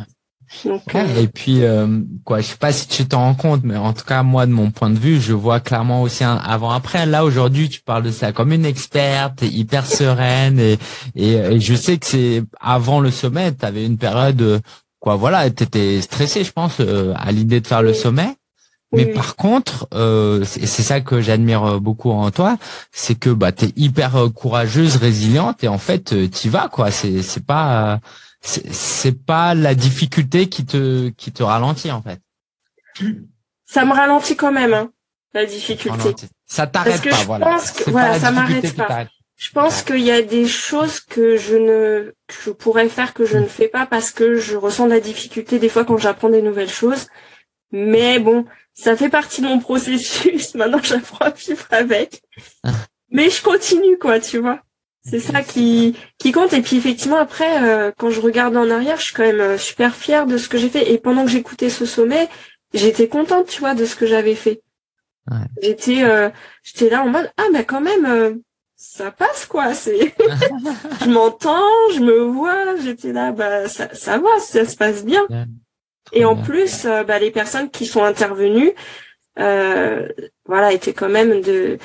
Donc, 0.64 0.94
euh, 0.94 1.20
et 1.20 1.26
puis 1.26 1.64
euh, 1.64 2.00
quoi, 2.24 2.40
je 2.40 2.46
sais 2.46 2.56
pas 2.56 2.70
si 2.70 2.86
tu 2.86 3.04
t'en 3.06 3.20
rends 3.20 3.34
compte, 3.34 3.62
mais 3.64 3.76
en 3.76 3.92
tout 3.92 4.04
cas 4.04 4.22
moi 4.22 4.46
de 4.46 4.52
mon 4.52 4.70
point 4.70 4.90
de 4.90 4.98
vue, 4.98 5.20
je 5.20 5.32
vois 5.32 5.58
clairement 5.58 6.02
aussi 6.02 6.22
un 6.22 6.36
avant-après. 6.36 7.06
Là 7.06 7.24
aujourd'hui, 7.24 7.68
tu 7.68 7.80
parles 7.80 8.04
de 8.04 8.12
ça 8.12 8.32
comme 8.32 8.52
une 8.52 8.64
experte, 8.64 9.42
hyper 9.42 9.84
sereine, 9.84 10.60
et, 10.60 10.78
et, 11.16 11.58
je 11.58 11.74
sais 11.74 11.98
que 11.98 12.06
c'est 12.06 12.44
avant 12.60 13.00
le 13.00 13.10
sommet, 13.10 13.52
tu 13.52 13.66
avais 13.66 13.84
une 13.84 13.98
période 13.98 14.62
quoi, 15.04 15.16
voilà, 15.16 15.50
t'étais 15.50 16.00
stressé, 16.00 16.44
je 16.44 16.52
pense, 16.52 16.80
euh, 16.80 17.12
à 17.16 17.30
l'idée 17.30 17.60
de 17.60 17.66
faire 17.66 17.82
le 17.82 17.92
sommet. 17.92 18.36
Mais 18.94 19.06
par 19.06 19.36
contre, 19.36 19.88
euh, 19.94 20.44
c'est 20.44 20.66
ça 20.66 21.00
que 21.00 21.20
j'admire 21.20 21.64
euh, 21.64 21.78
beaucoup 21.78 22.10
en 22.10 22.30
toi, 22.30 22.56
c'est 22.92 23.14
que 23.14 23.30
bah 23.30 23.52
t'es 23.52 23.72
hyper 23.76 24.16
euh, 24.16 24.28
courageuse, 24.28 24.96
résiliente 24.96 25.64
et 25.64 25.68
en 25.68 25.78
fait 25.78 26.14
t'y 26.30 26.48
vas 26.48 26.68
quoi. 26.68 26.90
C'est 26.90 27.22
c'est 27.22 27.44
pas 27.44 28.00
c'est 28.40 29.24
pas 29.24 29.54
la 29.54 29.74
difficulté 29.74 30.48
qui 30.48 30.64
te 30.64 31.08
qui 31.10 31.32
te 31.32 31.42
ralentit 31.42 31.90
en 31.90 32.02
fait. 32.02 32.20
Ça 33.66 33.84
me 33.84 33.92
ralentit 33.92 34.36
quand 34.36 34.52
même 34.52 34.74
hein, 34.74 34.90
la 35.32 35.46
difficulté. 35.46 36.14
Ça 36.46 36.66
t'arrête 36.66 37.02
pas 37.02 37.16
je 37.16 37.24
voilà. 37.24 37.46
Pense 37.46 37.70
que, 37.72 37.90
voilà, 37.90 38.18
ça 38.20 38.30
m'arrête 38.30 38.76
pas. 38.76 39.06
Je 39.36 39.50
pense 39.50 39.82
qu'il 39.82 40.00
y 40.00 40.12
a 40.12 40.22
des 40.22 40.46
choses 40.46 41.00
que 41.00 41.36
je 41.36 41.56
ne 41.56 42.14
que 42.28 42.34
je 42.44 42.50
pourrais 42.50 42.88
faire 42.88 43.14
que 43.14 43.26
je 43.26 43.36
ne 43.36 43.46
fais 43.46 43.68
pas 43.68 43.84
parce 43.84 44.10
que 44.10 44.36
je 44.36 44.56
ressens 44.56 44.86
de 44.86 44.92
la 44.92 45.00
difficulté 45.00 45.58
des 45.58 45.68
fois 45.68 45.84
quand 45.84 45.98
j'apprends 45.98 46.28
des 46.28 46.42
nouvelles 46.42 46.70
choses. 46.70 47.08
Mais 47.72 48.20
bon, 48.20 48.44
ça 48.74 48.96
fait 48.96 49.08
partie 49.08 49.40
de 49.40 49.46
mon 49.46 49.60
processus. 49.60 50.54
Maintenant, 50.54 50.80
j'apprends 50.82 51.24
à 51.24 51.30
vivre 51.30 51.66
avec. 51.70 52.22
Mais 53.10 53.30
je 53.30 53.42
continue, 53.42 53.96
quoi, 53.98 54.20
tu 54.20 54.38
vois. 54.38 54.60
C'est 55.06 55.20
ça 55.20 55.42
qui 55.42 55.96
qui 56.18 56.32
compte. 56.32 56.54
Et 56.54 56.62
puis 56.62 56.76
effectivement, 56.76 57.18
après, 57.18 57.62
euh, 57.62 57.92
quand 57.96 58.10
je 58.10 58.20
regarde 58.20 58.56
en 58.56 58.70
arrière, 58.70 58.96
je 58.96 59.04
suis 59.04 59.14
quand 59.14 59.22
même 59.22 59.40
euh, 59.40 59.58
super 59.58 59.94
fière 59.94 60.26
de 60.26 60.38
ce 60.38 60.48
que 60.48 60.56
j'ai 60.56 60.70
fait. 60.70 60.92
Et 60.92 60.98
pendant 60.98 61.24
que 61.24 61.30
j'écoutais 61.30 61.68
ce 61.68 61.84
sommet, 61.84 62.28
j'étais 62.72 63.06
contente, 63.06 63.46
tu 63.46 63.60
vois, 63.60 63.74
de 63.74 63.84
ce 63.84 63.96
que 63.96 64.06
j'avais 64.06 64.34
fait. 64.34 64.62
Ouais. 65.30 65.46
J'étais 65.62 66.04
euh, 66.04 66.30
j'étais 66.62 66.88
là 66.88 67.02
en 67.02 67.08
mode 67.08 67.30
ah 67.36 67.44
mais 67.52 67.64
quand 67.64 67.82
même 67.82 68.40
ça 68.76 69.10
passe 69.10 69.44
quoi. 69.44 69.74
C'est 69.74 70.14
je 71.04 71.10
m'entends, 71.10 71.90
je 71.94 72.00
me 72.00 72.20
vois. 72.20 72.76
J'étais 72.82 73.12
là 73.12 73.30
bah 73.32 73.68
ça 73.68 73.94
ça 73.94 74.16
va, 74.16 74.38
ça 74.40 74.64
se 74.64 74.74
passe 74.74 75.04
bien. 75.04 75.26
Et 76.12 76.24
en 76.24 76.36
plus, 76.36 76.84
euh, 76.84 77.04
bah, 77.04 77.18
les 77.18 77.30
personnes 77.30 77.70
qui 77.70 77.86
sont 77.86 78.04
intervenues, 78.04 78.72
euh, 79.38 80.08
voilà, 80.46 80.72
étaient 80.72 80.92
quand 80.92 81.08
même 81.08 81.40
de 81.40 81.78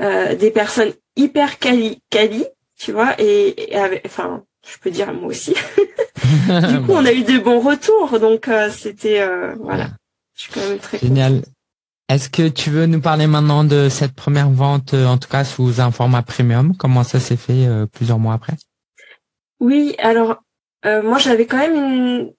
euh, 0.00 0.34
des 0.34 0.50
personnes 0.50 0.92
hyper 1.16 1.58
quali, 1.58 2.02
quali, 2.10 2.44
tu 2.78 2.92
vois, 2.92 3.14
et, 3.20 3.72
enfin, 4.06 4.42
je 4.66 4.78
peux 4.78 4.90
dire 4.90 5.12
moi 5.12 5.28
aussi. 5.28 5.54
du 6.24 6.80
coup, 6.82 6.92
on 6.92 7.04
a 7.04 7.12
eu 7.12 7.22
de 7.22 7.38
bons 7.38 7.60
retours, 7.60 8.18
donc 8.18 8.48
c'était 8.70 9.22
voilà. 9.58 9.90
Je 10.34 10.42
suis 10.42 10.52
quand 10.52 10.66
même 10.66 10.78
très 10.78 10.98
génial. 10.98 11.42
Est-ce 12.08 12.28
que 12.28 12.48
tu 12.48 12.70
veux 12.70 12.86
nous 12.86 13.00
parler 13.00 13.26
maintenant 13.26 13.62
de 13.62 13.88
cette 13.88 14.14
première 14.14 14.50
vente, 14.50 14.94
en 14.94 15.18
tout 15.18 15.28
cas 15.28 15.44
sous 15.44 15.80
un 15.80 15.90
format 15.90 16.22
premium? 16.22 16.74
Comment 16.76 17.04
ça 17.04 17.20
s'est 17.20 17.36
fait 17.36 17.68
plusieurs 17.92 18.18
mois 18.18 18.34
après? 18.34 18.54
Oui, 19.60 19.94
alors 19.98 20.42
moi 20.84 21.18
j'avais 21.18 21.44
quand 21.44 21.58
même 21.58 21.76
une, 21.76 22.32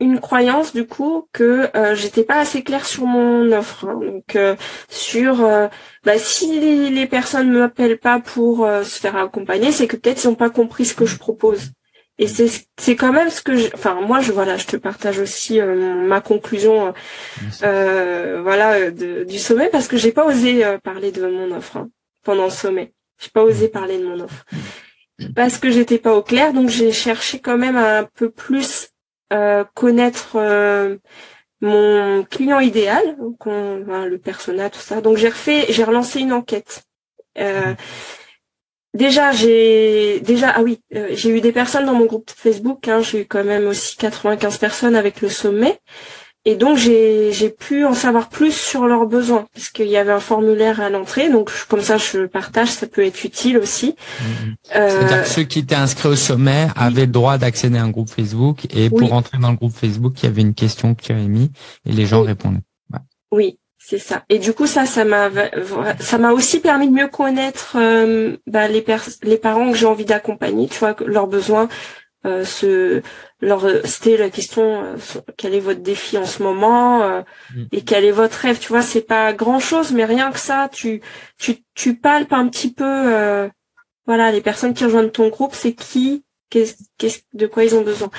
une 0.00 0.18
croyance 0.18 0.72
du 0.72 0.86
coup 0.86 1.28
que 1.32 1.68
euh, 1.76 1.94
j'étais 1.94 2.24
pas 2.24 2.38
assez 2.40 2.62
claire 2.62 2.86
sur 2.86 3.04
mon 3.04 3.52
offre. 3.52 3.86
Hein. 3.86 4.00
Donc 4.02 4.34
euh, 4.34 4.56
sur 4.88 5.44
euh, 5.44 5.68
bah, 6.04 6.18
si 6.18 6.58
les, 6.90 7.06
personnes 7.06 7.50
me 7.50 7.60
m'appellent 7.60 7.98
pas 7.98 8.18
pour 8.18 8.64
euh, 8.64 8.82
se 8.82 8.98
faire 8.98 9.16
accompagner, 9.16 9.72
c'est 9.72 9.86
que 9.86 9.96
peut-être 9.96 10.24
ils 10.24 10.28
ont 10.28 10.34
pas 10.34 10.50
compris 10.50 10.86
ce 10.86 10.94
que 10.94 11.06
je 11.06 11.18
propose. 11.18 11.70
Et 12.18 12.28
c'est 12.28 12.48
c'est 12.78 12.96
quand 12.96 13.12
même 13.12 13.30
ce 13.30 13.42
que 13.42 13.56
je, 13.56 13.68
enfin 13.74 13.94
moi 14.02 14.20
je 14.20 14.32
voilà 14.32 14.56
je 14.58 14.66
te 14.66 14.76
partage 14.76 15.18
aussi 15.18 15.58
ma 15.60 16.20
conclusion 16.20 16.92
voilà 17.62 18.90
du 18.90 19.38
sommet 19.38 19.70
parce 19.70 19.88
que 19.88 19.96
j'ai 19.96 20.12
pas 20.12 20.26
osé 20.26 20.62
parler 20.84 21.12
de 21.12 21.26
mon 21.26 21.50
offre 21.56 21.78
hein, 21.78 21.88
pendant 22.22 22.44
le 22.44 22.50
sommet. 22.50 22.92
J'ai 23.18 23.30
pas 23.30 23.42
osé 23.42 23.68
parler 23.68 23.96
de 23.98 24.04
mon 24.04 24.20
offre 24.20 24.44
parce 25.34 25.56
que 25.56 25.70
j'étais 25.70 25.98
pas 25.98 26.14
au 26.14 26.22
clair 26.22 26.52
donc 26.52 26.68
j'ai 26.68 26.92
cherché 26.92 27.40
quand 27.40 27.56
même 27.56 27.76
un 27.76 28.04
peu 28.04 28.28
plus 28.28 28.89
euh, 29.32 29.64
connaître 29.74 30.36
euh, 30.36 30.96
mon 31.60 32.24
client 32.24 32.60
idéal, 32.60 33.16
donc 33.18 33.46
le 33.46 34.16
persona, 34.16 34.70
tout 34.70 34.80
ça. 34.80 35.00
Donc 35.00 35.16
j'ai 35.16 35.28
refait, 35.28 35.66
j'ai 35.68 35.84
relancé 35.84 36.20
une 36.20 36.32
enquête. 36.32 36.82
Euh, 37.38 37.74
déjà 38.94 39.30
j'ai 39.32 40.20
déjà 40.20 40.50
ah 40.50 40.62
oui, 40.62 40.80
j'ai 40.90 41.30
eu 41.30 41.40
des 41.40 41.52
personnes 41.52 41.86
dans 41.86 41.94
mon 41.94 42.06
groupe 42.06 42.30
Facebook. 42.30 42.88
Hein, 42.88 43.02
j'ai 43.02 43.22
eu 43.22 43.26
quand 43.26 43.44
même 43.44 43.66
aussi 43.66 43.96
95 43.96 44.58
personnes 44.58 44.96
avec 44.96 45.20
le 45.20 45.28
sommet. 45.28 45.78
Et 46.46 46.56
donc 46.56 46.78
j'ai 46.78 47.32
j'ai 47.32 47.50
pu 47.50 47.84
en 47.84 47.92
savoir 47.92 48.30
plus 48.30 48.54
sur 48.54 48.86
leurs 48.86 49.04
besoins 49.04 49.46
parce 49.54 49.68
qu'il 49.68 49.88
y 49.88 49.98
avait 49.98 50.12
un 50.12 50.20
formulaire 50.20 50.80
à 50.80 50.88
l'entrée 50.88 51.28
donc 51.28 51.50
comme 51.68 51.82
ça 51.82 51.98
je 51.98 52.24
partage 52.24 52.68
ça 52.68 52.86
peut 52.86 53.04
être 53.04 53.22
utile 53.24 53.58
aussi. 53.58 53.94
Mm-hmm. 53.94 54.76
Euh, 54.76 54.88
C'est-à-dire 54.88 55.22
que 55.24 55.28
ceux 55.28 55.42
qui 55.42 55.58
étaient 55.58 55.74
inscrits 55.74 56.08
au 56.08 56.16
sommet 56.16 56.68
avaient 56.76 57.02
le 57.02 57.12
droit 57.12 57.36
d'accéder 57.36 57.76
à 57.76 57.82
un 57.82 57.90
groupe 57.90 58.08
Facebook 58.08 58.66
et 58.74 58.88
pour 58.88 59.12
entrer 59.12 59.36
dans 59.36 59.50
le 59.50 59.56
groupe 59.56 59.74
Facebook 59.74 60.14
il 60.22 60.26
y 60.26 60.28
avait 60.28 60.40
une 60.40 60.54
question 60.54 60.94
que 60.94 61.02
tu 61.02 61.12
avais 61.12 61.28
mis 61.28 61.50
et 61.84 61.92
les 61.92 62.06
gens 62.06 62.22
répondaient. 62.22 62.62
Oui 63.30 63.58
c'est 63.82 63.98
ça. 63.98 64.24
Et 64.28 64.38
du 64.38 64.52
coup 64.52 64.66
ça 64.66 64.86
ça 64.86 65.04
m'a 65.04 65.30
ça 65.98 66.18
m'a 66.18 66.32
aussi 66.32 66.60
permis 66.60 66.88
de 66.88 66.92
mieux 66.94 67.08
connaître 67.08 67.76
euh, 67.76 68.36
bah, 68.46 68.68
les 68.68 68.84
les 69.22 69.36
parents 69.36 69.70
que 69.72 69.76
j'ai 69.76 69.86
envie 69.86 70.04
d'accompagner 70.04 70.68
tu 70.68 70.78
vois 70.78 70.94
leurs 71.04 71.26
besoins 71.26 71.68
euh, 72.26 72.44
ce 72.44 73.02
leur 73.40 73.66
c'était 73.86 74.16
la 74.16 74.30
question 74.30 74.84
euh, 74.84 74.96
quel 75.36 75.54
est 75.54 75.60
votre 75.60 75.80
défi 75.80 76.18
en 76.18 76.26
ce 76.26 76.42
moment 76.42 77.02
euh, 77.02 77.22
mm. 77.54 77.64
et 77.72 77.82
quel 77.82 78.04
est 78.04 78.10
votre 78.10 78.36
rêve 78.36 78.58
tu 78.58 78.68
vois 78.68 78.82
c'est 78.82 79.00
pas 79.00 79.32
grand 79.32 79.58
chose 79.58 79.92
mais 79.92 80.04
rien 80.04 80.30
que 80.30 80.38
ça 80.38 80.68
tu 80.70 81.00
tu 81.38 81.58
tu 81.74 81.96
palpes 81.96 82.32
un 82.32 82.48
petit 82.48 82.72
peu 82.72 82.84
euh, 82.84 83.48
voilà 84.06 84.32
les 84.32 84.40
personnes 84.40 84.74
qui 84.74 84.84
rejoignent 84.84 85.10
ton 85.10 85.28
groupe 85.28 85.54
c'est 85.54 85.72
qui 85.72 86.24
qu'est-ce 86.50 86.74
qu'est-ce 86.98 87.20
de 87.32 87.46
quoi 87.46 87.64
ils 87.64 87.74
ont 87.74 87.82
besoin 87.82 88.10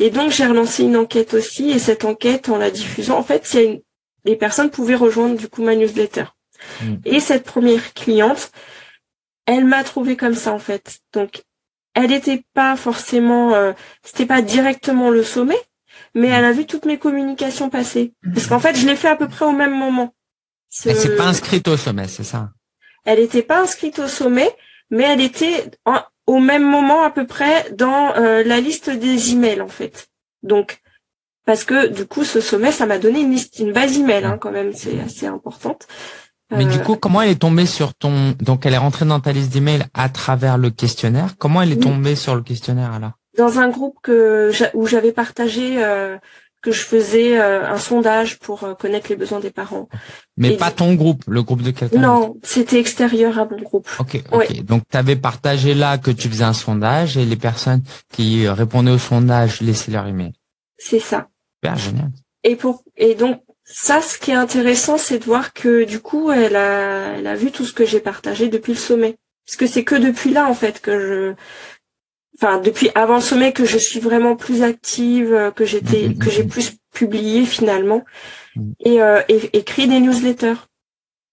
et 0.00 0.10
donc 0.10 0.30
j'ai 0.30 0.46
relancé 0.46 0.82
une 0.84 0.96
enquête 0.96 1.32
aussi 1.32 1.70
et 1.70 1.78
cette 1.78 2.04
enquête 2.04 2.48
en 2.50 2.58
la 2.58 2.70
diffusant 2.70 3.18
en 3.18 3.22
fait 3.22 3.52
il 3.52 3.56
y 3.56 3.60
a 3.60 3.62
une, 3.70 3.80
les 4.24 4.36
personnes 4.36 4.70
pouvaient 4.70 4.96
rejoindre 4.96 5.36
du 5.36 5.48
coup 5.48 5.62
ma 5.62 5.74
newsletter 5.74 6.24
mm. 6.82 6.96
et 7.06 7.20
cette 7.20 7.44
première 7.44 7.94
cliente 7.94 8.50
elle 9.46 9.64
m'a 9.64 9.84
trouvé 9.84 10.16
comme 10.16 10.34
ça 10.34 10.52
en 10.52 10.58
fait 10.58 10.98
donc 11.14 11.45
elle 11.96 12.10
n'était 12.10 12.44
pas 12.52 12.76
forcément, 12.76 13.54
euh, 13.54 13.72
c'était 14.04 14.26
pas 14.26 14.42
directement 14.42 15.08
le 15.10 15.24
sommet, 15.24 15.58
mais 16.14 16.28
elle 16.28 16.44
a 16.44 16.52
vu 16.52 16.66
toutes 16.66 16.84
mes 16.84 16.98
communications 16.98 17.70
passer. 17.70 18.12
Parce 18.34 18.46
qu'en 18.46 18.60
fait, 18.60 18.76
je 18.76 18.86
l'ai 18.86 18.96
fait 18.96 19.08
à 19.08 19.16
peu 19.16 19.28
près 19.28 19.46
au 19.46 19.52
même 19.52 19.76
moment. 19.76 20.14
Elle 20.84 20.94
s'est 20.94 21.16
pas 21.16 21.26
inscrite 21.26 21.66
au 21.68 21.76
sommet, 21.78 22.06
c'est 22.06 22.22
ça? 22.22 22.50
Elle 23.06 23.18
n'était 23.18 23.42
pas 23.42 23.62
inscrite 23.62 23.98
au 23.98 24.08
sommet, 24.08 24.54
mais 24.90 25.04
elle 25.04 25.22
était 25.22 25.70
au 26.26 26.38
même 26.38 26.64
moment 26.64 27.02
à 27.02 27.10
peu 27.10 27.26
près 27.26 27.70
dans 27.72 28.14
euh, 28.16 28.44
la 28.44 28.60
liste 28.60 28.90
des 28.90 29.32
emails 29.32 29.62
en 29.62 29.68
fait. 29.68 30.08
Donc 30.42 30.82
parce 31.46 31.64
que 31.64 31.86
du 31.86 32.06
coup, 32.06 32.24
ce 32.24 32.40
sommet, 32.42 32.72
ça 32.72 32.84
m'a 32.84 32.98
donné 32.98 33.20
une 33.20 33.30
liste, 33.30 33.58
une 33.58 33.72
base 33.72 33.96
email 33.96 34.24
hein, 34.24 34.36
quand 34.38 34.50
même, 34.50 34.74
c'est 34.74 35.00
assez 35.00 35.26
importante. 35.26 35.86
Mais 36.50 36.64
du 36.64 36.78
euh, 36.78 36.82
coup, 36.82 36.96
comment 36.96 37.22
elle 37.22 37.30
est 37.30 37.40
tombée 37.40 37.66
sur 37.66 37.94
ton 37.94 38.34
donc 38.40 38.66
elle 38.66 38.74
est 38.74 38.78
rentrée 38.78 39.04
dans 39.04 39.20
ta 39.20 39.32
liste 39.32 39.52
d'emails 39.52 39.84
à 39.94 40.08
travers 40.08 40.58
le 40.58 40.70
questionnaire. 40.70 41.36
Comment 41.38 41.62
elle 41.62 41.72
est 41.72 41.82
tombée 41.82 42.14
sur 42.14 42.34
le 42.34 42.42
questionnaire 42.42 42.92
alors? 42.92 43.12
Dans 43.36 43.58
un 43.58 43.68
groupe 43.68 43.96
que 44.02 44.52
où 44.74 44.86
j'avais 44.86 45.12
partagé 45.12 45.76
que 46.62 46.72
je 46.72 46.82
faisais 46.82 47.36
un 47.38 47.78
sondage 47.78 48.38
pour 48.38 48.76
connaître 48.78 49.08
les 49.10 49.16
besoins 49.16 49.40
des 49.40 49.50
parents. 49.50 49.88
Mais 50.36 50.56
pas 50.56 50.70
ton 50.70 50.94
groupe, 50.94 51.24
le 51.26 51.42
groupe 51.42 51.62
de 51.62 51.72
quelqu'un 51.72 52.00
Non, 52.00 52.36
c'était 52.42 52.78
extérieur 52.78 53.38
à 53.38 53.44
mon 53.44 53.60
groupe. 53.60 53.88
Ok, 53.98 54.22
ok. 54.32 54.64
Donc 54.64 54.84
tu 54.90 54.96
avais 54.96 55.16
partagé 55.16 55.74
là 55.74 55.98
que 55.98 56.10
tu 56.12 56.28
faisais 56.28 56.44
un 56.44 56.52
sondage 56.52 57.16
et 57.16 57.24
les 57.24 57.36
personnes 57.36 57.82
qui 58.12 58.48
répondaient 58.48 58.92
au 58.92 58.98
sondage 58.98 59.60
laissaient 59.60 59.90
leur 59.90 60.06
email. 60.06 60.32
C'est 60.78 61.00
ça. 61.00 61.28
Super, 61.56 61.76
génial. 61.76 62.10
Et 62.44 62.54
pour 62.54 62.84
et 62.96 63.16
donc 63.16 63.42
ça, 63.68 64.00
ce 64.00 64.18
qui 64.18 64.30
est 64.30 64.34
intéressant, 64.34 64.96
c'est 64.96 65.18
de 65.18 65.24
voir 65.24 65.52
que 65.52 65.84
du 65.84 66.00
coup, 66.00 66.30
elle 66.30 66.56
a, 66.56 67.16
elle 67.16 67.26
a 67.26 67.34
vu 67.34 67.50
tout 67.50 67.64
ce 67.64 67.72
que 67.72 67.84
j'ai 67.84 68.00
partagé 68.00 68.48
depuis 68.48 68.72
le 68.72 68.78
sommet. 68.78 69.18
Parce 69.44 69.56
que 69.56 69.66
c'est 69.66 69.84
que 69.84 69.96
depuis 69.96 70.30
là, 70.30 70.48
en 70.48 70.54
fait, 70.54 70.80
que 70.80 70.98
je, 70.98 71.34
enfin, 72.36 72.60
depuis 72.60 72.90
avant 72.94 73.16
le 73.16 73.20
sommet, 73.20 73.52
que 73.52 73.64
je 73.64 73.76
suis 73.76 74.00
vraiment 74.00 74.36
plus 74.36 74.62
active, 74.62 75.52
que 75.56 75.64
j'étais, 75.64 76.08
mm-hmm. 76.08 76.18
que 76.18 76.30
j'ai 76.30 76.44
plus 76.44 76.76
publié 76.92 77.44
finalement, 77.44 78.04
mm. 78.54 78.72
et, 78.80 79.02
euh, 79.02 79.20
et 79.28 79.62
des 79.86 80.00
newsletters, 80.00 80.54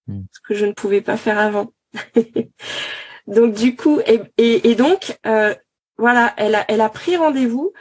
mm. 0.07 0.21
ce 0.31 0.39
que 0.47 0.55
je 0.55 0.65
ne 0.65 0.73
pouvais 0.73 1.01
pas 1.01 1.17
faire 1.17 1.37
avant. 1.37 1.71
donc 3.27 3.53
du 3.53 3.75
coup, 3.75 3.99
et, 4.07 4.19
et, 4.37 4.71
et 4.71 4.75
donc, 4.75 5.17
euh, 5.27 5.53
voilà, 5.97 6.33
elle 6.37 6.55
a, 6.55 6.65
elle 6.67 6.81
a 6.81 6.89
pris 6.89 7.15
rendez-vous. 7.15 7.73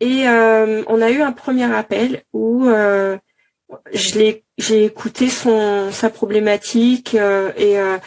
Et 0.00 0.28
euh, 0.28 0.82
on 0.86 1.02
a 1.02 1.10
eu 1.10 1.20
un 1.20 1.32
premier 1.32 1.70
appel 1.74 2.22
où 2.32 2.66
euh, 2.66 3.18
j'ai 3.92 4.84
écouté 4.84 5.28
son 5.28 5.90
sa 5.92 6.10
problématique 6.10 7.14
euh, 7.14 7.52
et 7.56 7.78
euh, 7.78 7.98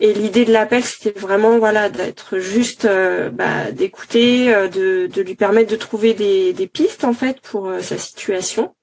et 0.00 0.12
l'idée 0.12 0.44
de 0.44 0.52
l'appel 0.52 0.84
c'était 0.84 1.18
vraiment 1.18 1.58
voilà 1.58 1.88
d'être 1.88 2.38
juste 2.38 2.84
euh, 2.84 3.30
bah, 3.30 3.72
d'écouter, 3.72 4.46
de, 4.46 5.06
de 5.06 5.22
lui 5.22 5.34
permettre 5.34 5.70
de 5.70 5.76
trouver 5.76 6.14
des, 6.14 6.52
des 6.52 6.68
pistes 6.68 7.04
en 7.04 7.12
fait 7.12 7.40
pour 7.40 7.72
sa 7.80 7.98
situation. 7.98 8.74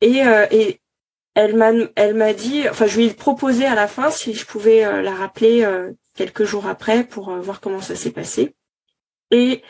Et 0.00 0.22
et 0.50 0.80
elle 1.34 1.56
m'a 1.56 1.72
elle 1.96 2.14
m'a 2.14 2.32
dit, 2.34 2.68
enfin 2.68 2.86
je 2.86 2.96
lui 2.98 3.06
ai 3.06 3.14
proposé 3.14 3.64
à 3.64 3.74
la 3.74 3.88
fin 3.88 4.10
si 4.10 4.34
je 4.34 4.44
pouvais 4.44 4.80
la 5.02 5.14
rappeler 5.14 5.66
quelques 6.14 6.44
jours 6.44 6.66
après 6.66 7.04
pour 7.04 7.34
voir 7.36 7.60
comment 7.60 7.80
ça 7.80 7.96
s'est 7.96 8.10
passé. 8.10 8.54
Et 9.30 9.62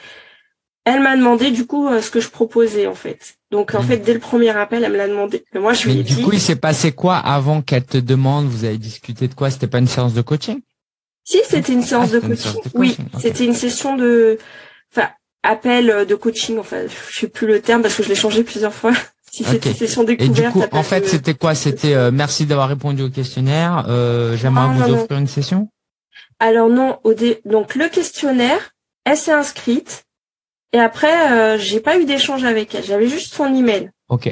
elle 0.84 1.00
m'a 1.00 1.16
demandé 1.16 1.50
du 1.50 1.66
coup 1.66 1.88
ce 2.00 2.10
que 2.10 2.20
je 2.20 2.28
proposais 2.28 2.86
en 2.86 2.94
fait. 2.94 3.36
Donc 3.50 3.74
en 3.74 3.82
hmm. 3.82 3.86
fait 3.86 3.96
dès 3.98 4.14
le 4.14 4.20
premier 4.20 4.50
appel, 4.50 4.84
elle 4.84 4.92
me 4.92 4.96
l'a 4.96 5.08
demandé. 5.08 5.44
moi 5.54 5.72
je 5.72 5.88
lui 5.88 5.98
ai 5.98 6.02
du 6.02 6.16
coup, 6.16 6.32
il 6.32 6.40
s'est 6.40 6.56
passé 6.56 6.92
quoi 6.92 7.16
avant 7.16 7.62
qu'elle 7.62 7.84
te 7.84 7.98
demande 7.98 8.46
Vous 8.46 8.64
avez 8.64 8.78
discuté 8.78 9.28
de 9.28 9.34
quoi? 9.34 9.50
C'était 9.50 9.66
pas 9.66 9.78
une 9.78 9.88
séance 9.88 10.14
de 10.14 10.22
coaching? 10.22 10.60
Si, 11.24 11.40
c'était 11.46 11.74
une, 11.74 11.82
séance, 11.82 12.10
de 12.10 12.20
coaching. 12.20 12.54
Oui, 12.74 12.96
c'était 13.20 13.44
une 13.44 13.52
session 13.52 13.96
de 13.96 14.38
enfin 14.90 15.10
appel 15.42 16.06
de 16.06 16.14
coaching 16.14 16.58
enfin, 16.58 16.84
je 17.10 17.18
sais 17.18 17.28
plus 17.28 17.46
le 17.46 17.60
terme 17.60 17.82
parce 17.82 17.94
que 17.94 18.02
je 18.02 18.08
l'ai 18.08 18.14
changé 18.14 18.44
plusieurs 18.44 18.72
fois. 18.72 18.92
si 19.30 19.44
c'était 19.44 19.70
une 19.70 19.76
session 19.76 20.04
découverte. 20.04 20.38
Et 20.38 20.42
du 20.42 20.50
coup, 20.50 20.64
en 20.72 20.82
fait, 20.82 21.06
c'était 21.06 21.34
quoi? 21.34 21.54
C'était 21.54 21.94
euh, 21.94 22.10
merci 22.10 22.46
d'avoir 22.46 22.68
répondu 22.68 23.02
au 23.02 23.10
questionnaire, 23.10 23.84
euh, 23.88 24.36
j'aimerais 24.36 24.74
vous 24.74 24.94
offrir 24.94 25.18
une 25.18 25.26
session? 25.26 25.68
Alors 26.40 26.68
non, 26.68 26.98
au 27.04 27.14
dé... 27.14 27.40
donc 27.44 27.74
le 27.74 27.88
questionnaire, 27.88 28.70
elle 29.04 29.16
s'est 29.16 29.32
inscrite 29.32 30.04
et 30.72 30.78
après, 30.78 31.32
euh, 31.32 31.58
j'ai 31.58 31.80
pas 31.80 31.98
eu 31.98 32.04
d'échange 32.04 32.44
avec 32.44 32.74
elle. 32.74 32.84
J'avais 32.84 33.08
juste 33.08 33.34
son 33.34 33.46
email. 33.54 33.90
Ok. 34.08 34.30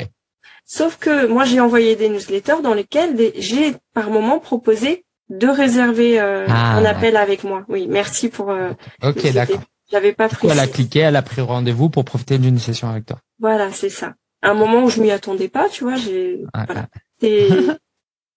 Sauf 0.64 0.96
que 0.99 1.27
moi, 1.27 1.44
j'ai 1.44 1.61
envoyé 1.61 1.96
des 1.96 2.09
newsletters 2.09 2.62
dans 2.62 2.75
lesquels 2.75 3.16
j'ai 3.37 3.75
par 3.94 4.11
moment 4.11 4.38
proposé 4.38 5.05
de 5.29 5.46
réserver 5.46 6.20
euh, 6.20 6.46
ah, 6.49 6.77
un 6.77 6.85
appel 6.85 7.16
avec 7.16 7.44
moi. 7.44 7.64
Oui, 7.68 7.87
merci 7.88 8.29
pour. 8.29 8.51
Euh, 8.51 8.72
ok, 9.03 9.33
d'accord. 9.33 9.61
J'avais 9.90 10.12
pas 10.12 10.29
pris. 10.29 10.49
Elle 10.49 10.59
a 10.59 10.66
cliqué, 10.66 11.01
elle 11.01 11.16
a 11.16 11.22
pris 11.22 11.40
rendez-vous 11.40 11.88
pour 11.88 12.05
profiter 12.05 12.38
d'une 12.38 12.59
session 12.59 12.88
avec 12.88 13.07
toi. 13.07 13.18
Voilà, 13.38 13.70
c'est 13.72 13.88
ça. 13.88 14.14
un 14.42 14.55
moment 14.55 14.83
où 14.83 14.90
je 14.90 15.01
m'y 15.01 15.12
attendais 15.12 15.49
pas, 15.49 15.68
tu 15.68 15.85
vois, 15.85 15.96
j'ai. 15.96 16.44
voilà. 16.53 16.87
il 17.22 17.79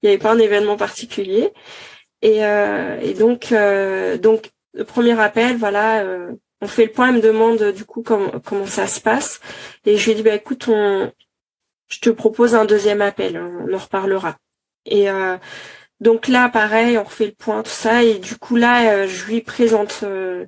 y 0.04 0.08
avait 0.08 0.18
pas 0.18 0.34
un 0.34 0.40
événement 0.40 0.78
particulier. 0.78 1.52
Et, 2.22 2.46
euh, 2.46 3.00
et 3.02 3.14
donc, 3.14 3.52
euh, 3.52 4.18
donc 4.18 4.52
le 4.74 4.84
premier 4.84 5.20
appel, 5.20 5.58
voilà, 5.58 6.04
euh, 6.04 6.32
on 6.62 6.68
fait 6.68 6.86
le 6.86 6.92
point, 6.92 7.10
elle 7.10 7.16
me 7.16 7.22
demande 7.22 7.72
du 7.72 7.86
coup 7.86 8.04
comment, 8.04 8.32
comment 8.44 8.66
ça 8.66 8.88
se 8.88 9.00
passe. 9.00 9.40
Et 9.86 9.98
je 9.98 10.06
lui 10.06 10.12
ai 10.12 10.16
dit, 10.16 10.24
bah, 10.24 10.36
écoute, 10.36 10.68
on, 10.68 11.12
je 11.90 12.00
te 12.00 12.10
propose 12.10 12.56
un 12.56 12.66
deuxième 12.66 13.02
appel, 13.02 13.38
on 13.38 13.74
en 13.74 13.78
reparlera. 13.78 14.38
Et 14.86 15.10
euh, 15.10 15.38
donc 16.00 16.28
là, 16.28 16.50
pareil, 16.50 16.98
on 16.98 17.04
refait 17.04 17.26
le 17.26 17.32
point, 17.34 17.64
tout 17.64 17.70
ça. 17.70 18.04
Et 18.04 18.20
du 18.20 18.38
coup, 18.38 18.56
là, 18.56 18.92
euh, 18.92 19.08
je 19.08 19.26
lui 19.26 19.42
présente 19.42 20.02
euh, 20.04 20.46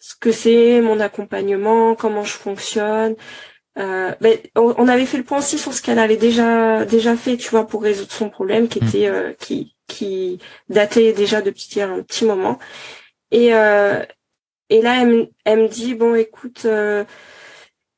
ce 0.00 0.14
que 0.16 0.32
c'est, 0.32 0.80
mon 0.80 1.00
accompagnement, 1.00 1.94
comment 1.94 2.24
je 2.24 2.32
fonctionne. 2.32 3.14
Ben, 3.76 4.16
on 4.56 4.88
avait 4.88 5.06
fait 5.06 5.18
le 5.18 5.22
point 5.22 5.38
aussi 5.38 5.56
sur 5.56 5.72
ce 5.72 5.82
qu'elle 5.82 6.00
avait 6.00 6.16
déjà 6.16 6.84
déjà 6.84 7.14
fait, 7.16 7.36
tu 7.36 7.48
vois, 7.50 7.64
pour 7.64 7.80
résoudre 7.84 8.10
son 8.10 8.28
problème 8.28 8.66
qui 8.66 8.80
mmh. 8.82 8.88
était 8.88 9.36
qui 9.38 9.76
qui 9.86 10.40
datait 10.68 11.12
déjà 11.12 11.42
depuis 11.42 11.80
un 11.80 12.02
petit 12.02 12.24
moment. 12.24 12.58
Et, 13.30 13.52
et 14.70 14.82
là, 14.82 15.02
elle, 15.44 15.62
me 15.62 15.68
dit 15.68 15.94
bon, 15.94 16.14
écoute, 16.14 16.62
euh, 16.64 17.04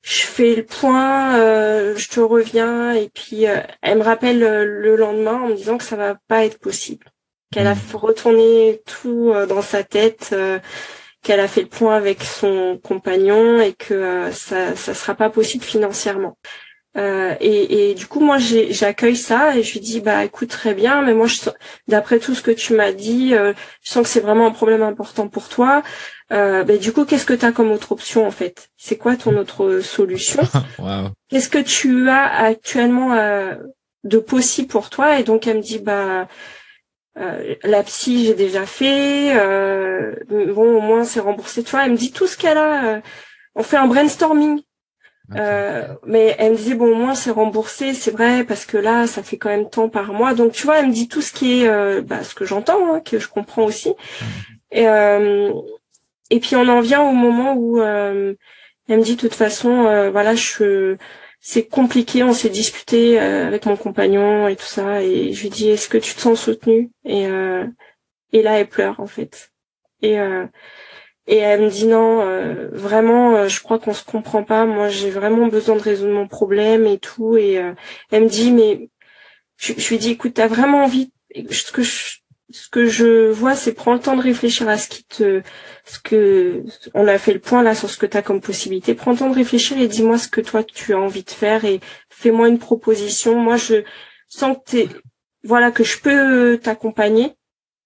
je 0.03 0.23
fais 0.23 0.55
le 0.55 0.65
point, 0.65 1.37
euh, 1.39 1.97
je 1.97 2.09
te 2.09 2.21
reviens. 2.21 2.93
Et 2.93 3.09
puis, 3.09 3.47
euh, 3.47 3.61
elle 3.83 3.99
me 3.99 4.05
rappelle 4.05 4.41
le 4.41 4.97
lendemain 4.97 5.43
en 5.43 5.49
me 5.49 5.55
disant 5.55 5.79
que 5.79 5.85
ça 5.85 5.97
va 5.97 6.17
pas 6.29 6.45
être 6.45 6.59
possible, 6.59 7.07
qu'elle 7.53 7.67
a 7.67 7.75
hmm. 7.75 7.95
retourné 7.97 8.83
tout 8.87 9.33
dans 9.49 9.63
sa 9.63 9.85
tête, 9.85 10.35
qu'elle 11.23 11.41
a 11.41 11.49
fait 11.49 11.63
le 11.63 11.69
point 11.69 11.97
avec 11.97 12.23
son 12.23 12.81
compagnon 12.83 13.61
et 13.61 13.73
que 13.75 14.31
ça, 14.33 14.77
ça 14.77 14.95
sera 14.95 15.15
pas 15.15 15.31
possible 15.31 15.65
financièrement. 15.65 16.39
Euh, 16.97 17.37
et, 17.41 17.91
et, 17.91 17.95
du 17.95 18.07
coup, 18.07 18.21
moi, 18.21 18.39
j'accueille 18.39 19.17
ça 19.17 19.57
et 19.57 19.63
je 19.63 19.73
lui 19.75 19.81
dis, 19.81 20.01
bah, 20.01 20.25
écoute, 20.25 20.49
très 20.49 20.75
bien, 20.75 21.03
mais 21.03 21.15
moi, 21.15 21.29
d'après 21.87 22.19
tout 22.19 22.35
ce 22.35 22.43
que 22.43 22.51
tu 22.51 22.75
m'as 22.75 22.93
dit, 22.93 23.35
euh, 23.35 23.53
je 23.83 23.91
sens 23.93 24.03
que 24.03 24.09
c'est 24.09 24.21
vraiment 24.21 24.47
un 24.47 24.51
problème 24.51 24.83
important 24.83 25.29
pour 25.29 25.49
toi. 25.49 25.83
Euh, 26.33 26.65
bah, 26.65 26.77
du 26.79 26.93
coup, 26.93 27.05
qu'est-ce 27.05 27.27
que 27.27 27.35
tu 27.35 27.45
as 27.45 27.53
comme 27.53 27.71
autre 27.71 27.93
option, 27.93 28.27
en 28.27 28.31
fait? 28.31 28.71
C'est 28.77 28.97
quoi 28.97 29.17
ton 29.17 29.37
autre 29.37 29.81
solution? 29.81 30.43
Qu'est-ce 31.29 31.49
que 31.49 31.59
tu 31.59 32.09
as 32.09 32.45
actuellement 32.45 33.15
euh, 33.15 33.55
de 34.03 34.19
possible 34.19 34.69
pour 34.69 34.91
toi? 34.91 35.21
Et 35.21 35.23
donc, 35.23 35.47
elle 35.47 35.59
me 35.59 35.63
dit, 35.63 35.79
bah, 35.79 36.27
euh, 37.19 37.55
la 37.63 37.85
psy, 37.85 38.27
j'ai 38.27 38.35
déjà 38.35 38.67
fait. 38.67 39.33
bon, 40.29 40.77
au 40.77 40.81
moins, 40.81 41.05
c'est 41.05 41.21
remboursé. 41.21 41.63
Tu 41.63 41.71
vois, 41.71 41.85
elle 41.85 41.93
me 41.93 41.97
dit 41.97 42.11
tout 42.11 42.27
ce 42.27 42.37
qu'elle 42.37 42.59
a. 42.59 43.01
on 43.55 43.63
fait 43.63 43.77
un 43.77 43.87
brainstorming. 43.87 44.61
Euh, 45.37 45.87
mais 46.07 46.35
elle 46.39 46.53
me 46.53 46.57
disait 46.57 46.75
bon 46.75 46.93
au 46.93 46.95
moins 46.95 47.15
c'est 47.15 47.31
remboursé 47.31 47.95
c'est 47.95 48.11
vrai 48.11 48.43
parce 48.43 48.67
que 48.67 48.77
là 48.77 49.07
ça 49.07 49.23
fait 49.23 49.39
quand 49.39 49.49
même 49.49 49.71
tant 49.71 49.89
par 49.89 50.13
mois. 50.13 50.35
Donc 50.35 50.53
tu 50.53 50.65
vois 50.65 50.79
elle 50.79 50.89
me 50.89 50.93
dit 50.93 51.09
tout 51.09 51.23
ce 51.23 51.33
qui 51.33 51.63
est 51.63 51.69
euh, 51.69 52.03
bah, 52.03 52.25
ce 52.25 52.35
que 52.35 52.45
j'entends 52.45 52.95
hein, 52.95 53.01
que 53.01 53.19
je 53.19 53.29
comprends 53.29 53.65
aussi. 53.65 53.95
Et 54.73 54.89
euh, 54.89 55.53
et 56.31 56.41
puis 56.41 56.57
on 56.57 56.69
en 56.69 56.81
vient 56.81 57.03
au 57.03 57.13
moment 57.13 57.55
où 57.55 57.81
elle 57.81 58.37
me 58.89 59.03
dit 59.03 59.17
de 59.17 59.21
toute 59.21 59.35
façon 59.35 60.11
voilà 60.11 60.35
je 60.35 60.97
c'est 61.41 61.67
compliqué 61.67 62.23
on 62.23 62.33
s'est 62.33 62.51
disputé 62.51 63.19
avec 63.19 63.67
mon 63.67 63.77
compagnon 63.77 64.49
et 64.49 64.57
tout 64.57 64.65
ça. 64.65 65.03
Et 65.03 65.33
je 65.33 65.43
lui 65.43 65.51
dis 65.51 65.71
est-ce 65.71 65.89
que 65.89 65.99
tu 65.99 66.15
te 66.15 66.21
sens 66.21 66.41
soutenue? 66.41 66.91
Et 67.05 67.27
et 68.33 68.43
là 68.43 68.59
elle 68.59 68.69
pleure 68.69 69.01
en 69.01 69.07
fait. 69.07 69.53
Et 70.03 70.19
et 71.31 71.37
elle 71.37 71.63
me 71.63 71.71
dit 71.71 71.87
non, 71.87 72.23
euh, 72.23 72.69
vraiment, 72.73 73.37
euh, 73.37 73.49
je 73.49 73.63
crois 73.63 73.79
qu'on 73.79 73.95
se 73.95 74.05
comprend 74.05 74.43
pas. 74.43 74.67
Moi, 74.67 74.89
j'ai 74.89 75.11
vraiment 75.11 75.47
besoin 75.47 75.77
de 75.77 75.81
résoudre 75.81 76.13
mon 76.13 76.27
problème 76.27 76.87
et 76.87 76.99
tout. 76.99 77.37
Et 77.37 77.57
euh, 77.59 77.73
elle 78.11 78.25
me 78.25 78.29
dit, 78.29 78.51
mais 78.51 78.91
je, 79.57 79.75
je 79.77 79.89
lui 79.91 79.99
dis, 79.99 80.11
écoute, 80.11 80.35
t'as 80.35 80.49
vraiment 80.49 80.83
envie. 80.83 81.13
Ce 81.51 81.71
que 81.71 81.83
je, 81.83 82.19
ce 82.51 82.69
que 82.69 82.87
je 82.87 83.31
vois, 83.31 83.55
c'est 83.55 83.75
prends 83.75 83.95
le 83.95 84.01
temps 84.01 84.17
de 84.17 84.23
réfléchir 84.23 84.69
à 84.69 84.77
ce 84.77 84.89
qui 84.89 85.05
te, 85.05 85.43
ce 85.85 86.01
que 86.01 86.65
on 86.95 87.07
a 87.07 87.17
fait 87.17 87.33
le 87.33 87.39
point 87.39 87.63
là 87.63 87.77
sur 87.77 87.89
ce 87.89 87.97
que 87.97 88.07
tu 88.07 88.17
as 88.17 88.23
comme 88.23 88.41
possibilité. 88.41 88.95
Prends 88.95 89.13
le 89.13 89.19
temps 89.19 89.31
de 89.31 89.37
réfléchir 89.37 89.79
et 89.79 89.87
dis-moi 89.87 90.19
ce 90.19 90.27
que 90.27 90.41
toi 90.41 90.65
tu 90.65 90.95
as 90.95 90.99
envie 90.99 91.23
de 91.23 91.31
faire 91.31 91.65
et 91.65 91.79
fais-moi 92.09 92.49
une 92.49 92.59
proposition. 92.59 93.37
Moi, 93.37 93.57
je 93.57 93.85
sens 94.29 94.57
que 94.57 94.71
t'es, 94.71 94.89
voilà, 95.45 95.71
que 95.71 95.85
je 95.85 96.01
peux 96.01 96.59
t'accompagner 96.59 97.37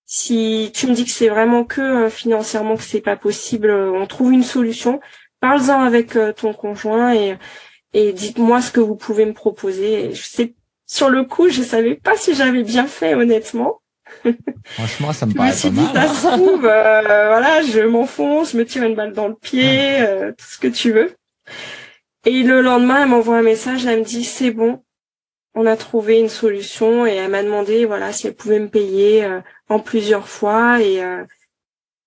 si 0.06 0.70
tu 0.74 0.86
me 0.86 0.94
dis 0.94 1.04
que 1.04 1.10
c'est 1.10 1.28
vraiment 1.28 1.64
que 1.64 1.80
euh, 1.80 2.10
financièrement 2.10 2.76
que 2.76 2.82
c'est 2.82 3.00
pas 3.00 3.16
possible, 3.16 3.70
euh, 3.70 3.92
on 3.92 4.06
trouve 4.06 4.32
une 4.32 4.42
solution. 4.42 5.00
Parle-en 5.40 5.80
avec 5.80 6.16
euh, 6.16 6.32
ton 6.32 6.52
conjoint 6.52 7.14
et, 7.14 7.36
et 7.92 8.12
dites-moi 8.12 8.60
ce 8.60 8.70
que 8.70 8.80
vous 8.80 8.96
pouvez 8.96 9.24
me 9.24 9.32
proposer. 9.32 10.12
Je 10.12 10.22
sais, 10.22 10.54
sur 10.86 11.08
le 11.08 11.24
coup, 11.24 11.48
je 11.48 11.62
savais 11.62 11.94
pas 11.94 12.16
si 12.16 12.34
j'avais 12.34 12.62
bien 12.62 12.86
fait, 12.86 13.14
honnêtement. 13.14 13.80
Franchement, 14.66 15.12
ça 15.12 15.26
me 15.26 15.32
paraît 15.32 15.48
je 15.48 15.54
me 15.54 15.58
suis 15.58 15.70
dit, 15.70 15.86
Ça 15.94 16.08
se 16.08 16.26
trouve, 16.26 16.60
voilà, 16.60 17.62
je 17.62 17.80
m'enfonce, 17.80 18.52
je 18.52 18.58
me 18.58 18.66
tire 18.66 18.84
une 18.84 18.94
balle 18.94 19.12
dans 19.12 19.28
le 19.28 19.34
pied, 19.34 20.04
tout 20.36 20.46
ce 20.46 20.58
que 20.58 20.68
tu 20.68 20.92
veux. 20.92 21.16
Et 22.26 22.42
le 22.42 22.60
lendemain, 22.60 23.02
elle 23.02 23.08
m'envoie 23.08 23.38
un 23.38 23.42
message, 23.42 23.86
elle 23.86 24.00
me 24.00 24.04
dit, 24.04 24.24
c'est 24.24 24.50
bon, 24.50 24.82
on 25.54 25.66
a 25.66 25.76
trouvé 25.76 26.20
une 26.20 26.28
solution 26.28 27.06
et 27.06 27.14
elle 27.14 27.30
m'a 27.30 27.42
demandé, 27.42 27.86
voilà, 27.86 28.12
si 28.12 28.26
elle 28.26 28.34
pouvait 28.34 28.60
me 28.60 28.68
payer 28.68 29.26
en 29.68 29.78
plusieurs 29.78 30.28
fois 30.28 30.80
et 30.80 31.02
euh, 31.02 31.24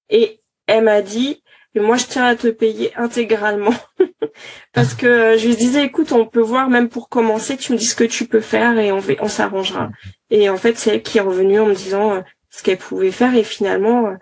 et 0.10 0.42
elle 0.68 0.84
m'a 0.84 1.02
dit 1.02 1.44
et 1.76 1.80
moi 1.80 1.98
je 1.98 2.06
tiens 2.06 2.26
à 2.26 2.36
te 2.36 2.48
payer 2.48 2.96
intégralement. 2.96 3.74
Parce 4.74 4.94
que 4.94 5.08
euh, 5.08 5.38
je 5.38 5.48
lui 5.48 5.56
disais 5.56 5.84
écoute 5.84 6.12
on 6.12 6.26
peut 6.26 6.42
voir 6.42 6.70
même 6.70 6.90
pour 6.90 7.10
commencer 7.10 7.58
tu 7.58 7.74
me 7.74 7.78
dis 7.78 7.86
ce 7.86 7.96
que 7.96 8.04
tu 8.04 8.26
peux 8.26 8.42
faire 8.42 8.78
et 8.78 8.92
on 8.92 9.02
on 9.20 9.28
s'arrangera. 9.28 9.90
Et 10.30 10.50
en 10.50 10.58
fait 10.58 10.78
c'est 10.78 10.96
elle 10.96 11.04
qui 11.04 11.18
est 11.18 11.22
revenue 11.22 11.60
en 11.60 11.68
me 11.68 11.76
disant 11.76 12.14
euh, 12.14 12.22
ce 12.50 12.64
qu'elle 12.64 12.78
pouvait 12.78 13.12
faire 13.12 13.36
et 13.36 13.44
finalement 13.44 14.14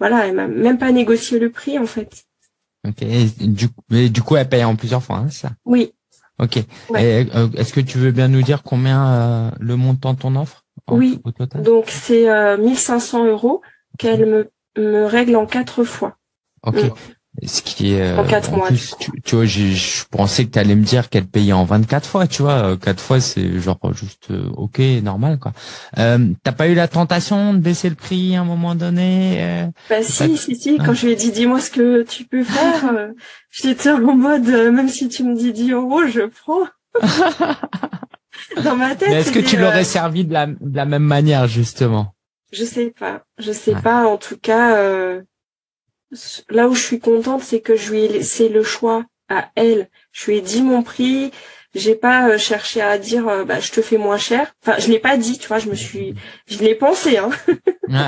voilà 0.00 0.26
elle 0.26 0.34
m'a 0.34 0.48
même 0.48 0.78
pas 0.78 0.92
négocié 0.92 1.38
le 1.38 1.50
prix 1.50 1.78
en 1.78 1.86
fait. 1.86 2.24
Ok 2.86 3.04
du, 3.40 3.66
mais 3.90 4.08
du 4.08 4.22
coup 4.22 4.36
elle 4.36 4.48
paye 4.48 4.64
en 4.64 4.76
plusieurs 4.76 5.02
fois 5.02 5.16
hein, 5.16 5.30
ça? 5.30 5.50
Oui. 5.64 5.92
Ok. 6.40 6.58
Est-ce 6.94 7.72
que 7.72 7.80
tu 7.80 7.98
veux 7.98 8.12
bien 8.12 8.28
nous 8.28 8.42
dire 8.42 8.62
combien 8.62 9.52
le 9.58 9.74
montant 9.74 10.14
de 10.14 10.20
ton 10.20 10.36
offre? 10.36 10.67
Oui 10.90 11.20
donc 11.62 11.86
c'est 11.88 12.26
1500 12.58 13.26
euros 13.26 13.62
qu'elle 13.98 14.26
me 14.26 14.50
me 14.78 15.04
règle 15.04 15.36
en 15.36 15.46
quatre 15.46 15.84
fois. 15.84 16.16
Ok. 16.62 16.76
Mm. 16.76 16.90
Ce 17.46 17.62
qui 17.62 17.92
est 17.92 18.14
en 18.14 18.24
quatre 18.24 18.50
mois. 18.50 18.68
tu, 19.24 19.36
vois, 19.36 19.44
je 19.44 20.04
pensais 20.10 20.44
que 20.44 20.50
tu 20.50 20.58
allais 20.58 20.74
me 20.74 20.82
dire 20.82 21.08
qu'elle 21.08 21.26
payait 21.26 21.52
en 21.52 21.64
24 21.64 22.08
fois, 22.08 22.26
tu 22.26 22.42
vois. 22.42 22.70
Euh, 22.70 22.76
quatre 22.76 23.00
fois, 23.00 23.20
c'est 23.20 23.60
genre 23.60 23.78
juste 23.92 24.32
euh, 24.32 24.50
ok, 24.56 24.80
normal 25.04 25.38
quoi. 25.38 25.52
Euh, 25.98 26.32
T'as 26.42 26.50
pas 26.50 26.66
eu 26.66 26.74
la 26.74 26.88
tentation 26.88 27.54
de 27.54 27.58
baisser 27.58 27.90
le 27.90 27.94
prix 27.94 28.34
à 28.34 28.40
un 28.40 28.44
moment 28.44 28.74
donné 28.74 29.36
euh, 29.38 29.66
Bah 29.88 30.02
si, 30.02 30.36
si, 30.36 30.56
si. 30.56 30.78
Quand 30.78 30.94
je 30.94 31.06
lui 31.06 31.12
ai 31.12 31.16
dit 31.16 31.30
dis-moi 31.30 31.60
ce 31.60 31.70
que 31.70 32.02
tu 32.02 32.24
peux 32.24 32.42
faire, 32.42 32.92
j'étais 33.50 33.90
en 33.90 34.16
mode 34.16 34.48
même 34.48 34.88
si 34.88 35.08
tu 35.08 35.22
me 35.22 35.36
dis 35.36 35.52
10 35.52 35.72
euros, 35.72 36.06
je 36.08 36.22
prends. 36.22 36.66
Dans 38.62 38.76
ma 38.76 38.94
tête. 38.94 39.10
est-ce 39.10 39.32
que 39.32 39.38
tu 39.38 39.56
l'aurais 39.56 39.84
servi 39.84 40.24
de 40.24 40.32
la, 40.32 40.46
de 40.46 40.76
la 40.76 40.84
même 40.84 41.04
manière 41.04 41.46
justement? 41.46 42.14
Je 42.52 42.64
sais 42.64 42.90
pas, 42.98 43.24
je 43.38 43.52
sais 43.52 43.74
pas. 43.74 44.06
En 44.06 44.16
tout 44.16 44.38
cas, 44.38 44.76
euh, 44.76 45.22
là 46.48 46.68
où 46.68 46.74
je 46.74 46.82
suis 46.82 47.00
contente, 47.00 47.42
c'est 47.42 47.60
que 47.60 47.76
je 47.76 47.90
lui 47.90 48.04
ai 48.04 48.08
laissé 48.08 48.48
le 48.48 48.62
choix 48.62 49.04
à 49.28 49.50
elle. 49.54 49.88
Je 50.12 50.30
lui 50.30 50.38
ai 50.38 50.40
dit 50.40 50.62
mon 50.62 50.82
prix. 50.82 51.30
J'ai 51.74 51.94
pas 51.94 52.30
euh, 52.30 52.38
cherché 52.38 52.80
à 52.80 52.96
dire 52.96 53.28
euh, 53.28 53.44
bah 53.44 53.60
je 53.60 53.70
te 53.70 53.82
fais 53.82 53.98
moins 53.98 54.16
cher. 54.16 54.54
Enfin, 54.62 54.78
je 54.78 54.88
l'ai 54.88 54.98
pas 54.98 55.18
dit, 55.18 55.38
tu 55.38 55.48
vois. 55.48 55.58
Je 55.58 55.68
me 55.68 55.74
suis, 55.74 56.14
je 56.46 56.58
l'ai 56.60 56.74
pensé, 56.74 57.18
hein. 57.18 57.28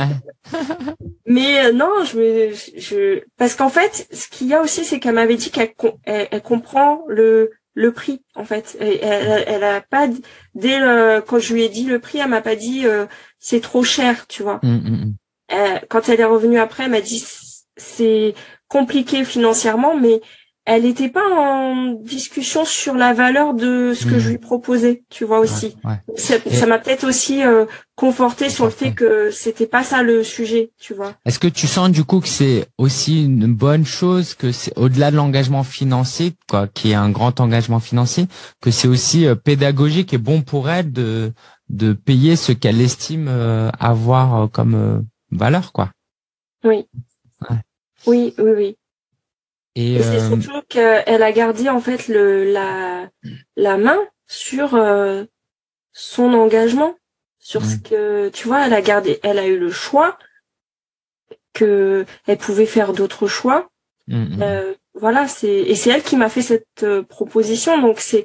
Mais 1.26 1.70
non, 1.72 2.04
je 2.04 2.18
me, 2.18 2.52
je, 2.80 3.22
parce 3.36 3.54
qu'en 3.54 3.68
fait, 3.68 4.08
ce 4.10 4.28
qu'il 4.28 4.46
y 4.46 4.54
a 4.54 4.62
aussi, 4.62 4.84
c'est 4.84 4.98
qu'elle 4.98 5.14
m'avait 5.14 5.36
dit 5.36 5.50
qu'elle 5.50 5.74
elle 6.04 6.42
comprend 6.42 7.04
le 7.08 7.50
le 7.74 7.92
prix 7.92 8.22
en 8.34 8.44
fait. 8.44 8.76
Elle, 8.80 9.44
elle, 9.46 9.64
a 9.64 9.80
pas 9.80 10.08
dès 10.54 10.78
le, 10.78 11.20
quand 11.20 11.38
je 11.38 11.54
lui 11.54 11.62
ai 11.62 11.68
dit 11.68 11.84
le 11.84 11.98
prix, 11.98 12.18
elle 12.18 12.28
m'a 12.28 12.42
pas 12.42 12.56
dit 12.56 12.86
euh, 12.86 13.06
c'est 13.38 13.60
trop 13.60 13.82
cher, 13.82 14.26
tu 14.26 14.42
vois. 14.42 14.60
Mmh, 14.62 14.68
mmh, 14.68 14.90
mmh. 14.90 15.14
Euh, 15.52 15.78
quand 15.88 16.08
elle 16.08 16.20
est 16.20 16.24
revenue 16.24 16.58
après, 16.58 16.84
elle 16.84 16.90
m'a 16.90 17.00
dit 17.00 17.24
c'est 17.76 18.34
compliqué 18.68 19.24
financièrement, 19.24 19.96
mais 19.96 20.20
elle 20.70 20.84
n'était 20.84 21.08
pas 21.08 21.28
en 21.28 21.94
discussion 21.94 22.64
sur 22.64 22.94
la 22.94 23.12
valeur 23.12 23.54
de 23.54 23.92
ce 23.92 24.06
que 24.06 24.20
je 24.20 24.28
lui 24.28 24.38
proposais, 24.38 25.02
tu 25.10 25.24
vois 25.24 25.40
aussi. 25.40 25.74
Ça 26.16 26.66
m'a 26.66 26.78
peut-être 26.78 27.02
aussi 27.02 27.42
euh, 27.42 27.66
conforté 27.96 28.48
sur 28.48 28.66
le 28.66 28.70
fait 28.70 28.92
que 28.92 29.32
c'était 29.32 29.66
pas 29.66 29.82
ça 29.82 30.04
le 30.04 30.22
sujet, 30.22 30.70
tu 30.78 30.94
vois. 30.94 31.14
Est-ce 31.26 31.40
que 31.40 31.48
tu 31.48 31.66
sens 31.66 31.90
du 31.90 32.04
coup 32.04 32.20
que 32.20 32.28
c'est 32.28 32.66
aussi 32.78 33.24
une 33.24 33.52
bonne 33.52 33.84
chose 33.84 34.34
que 34.34 34.52
c'est 34.52 34.72
au-delà 34.78 35.10
de 35.10 35.16
l'engagement 35.16 35.64
financier, 35.64 36.34
quoi, 36.48 36.68
qui 36.68 36.92
est 36.92 36.94
un 36.94 37.10
grand 37.10 37.40
engagement 37.40 37.80
financier, 37.80 38.28
que 38.60 38.70
c'est 38.70 38.86
aussi 38.86 39.26
euh, 39.26 39.34
pédagogique 39.34 40.14
et 40.14 40.18
bon 40.18 40.42
pour 40.42 40.70
elle 40.70 40.92
de 40.92 41.32
de 41.68 41.92
payer 41.94 42.36
ce 42.36 42.52
qu'elle 42.52 42.80
estime 42.80 43.26
euh, 43.28 43.70
avoir 43.80 44.48
comme 44.50 45.04
valeur, 45.32 45.72
quoi? 45.72 45.90
Oui. 46.62 46.86
Oui, 48.06 48.34
oui, 48.38 48.50
oui. 48.56 48.76
Et, 49.76 50.02
c'est 50.02 50.20
euh, 50.20 50.28
surtout 50.28 50.62
qu'elle 50.68 51.22
a 51.22 51.32
gardé 51.32 51.68
en 51.68 51.80
fait 51.80 52.08
le 52.08 52.52
la 52.52 53.08
la 53.56 53.76
main 53.76 53.98
sur 54.26 54.74
euh, 54.74 55.24
son 55.92 56.34
engagement, 56.34 56.96
sur 57.38 57.64
ce 57.64 57.76
que 57.76 58.28
tu 58.30 58.48
vois, 58.48 58.66
elle 58.66 58.74
a 58.74 58.82
gardé, 58.82 59.20
elle 59.22 59.38
a 59.38 59.46
eu 59.46 59.58
le 59.58 59.70
choix 59.70 60.18
que 61.52 62.04
elle 62.26 62.38
pouvait 62.38 62.66
faire 62.66 62.92
d'autres 62.92 63.28
choix. 63.28 63.68
Mm, 64.08 64.36
mm. 64.36 64.42
Euh, 64.42 64.74
voilà, 64.94 65.28
c'est 65.28 65.48
et 65.48 65.74
c'est 65.76 65.90
elle 65.90 66.02
qui 66.02 66.16
m'a 66.16 66.28
fait 66.28 66.42
cette 66.42 66.84
proposition, 67.08 67.80
donc 67.80 68.00
c'est 68.00 68.24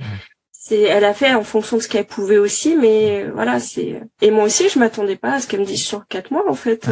c'est 0.51 0.81
elle 0.81 1.05
a 1.05 1.13
fait 1.13 1.35
en 1.35 1.43
fonction 1.43 1.77
de 1.77 1.81
ce 1.83 1.87
qu'elle 1.87 2.07
pouvait 2.07 2.39
aussi, 2.39 2.75
mais 2.75 3.25
voilà, 3.29 3.59
c'est 3.59 4.01
et 4.21 4.31
moi 4.31 4.45
aussi 4.45 4.67
je 4.67 4.79
m'attendais 4.79 5.15
pas 5.15 5.33
à 5.33 5.39
ce 5.39 5.47
qu'elle 5.47 5.59
me 5.59 5.65
dise 5.65 5.85
sur 5.85 6.07
quatre 6.07 6.31
mois 6.31 6.49
en 6.49 6.55
fait. 6.55 6.89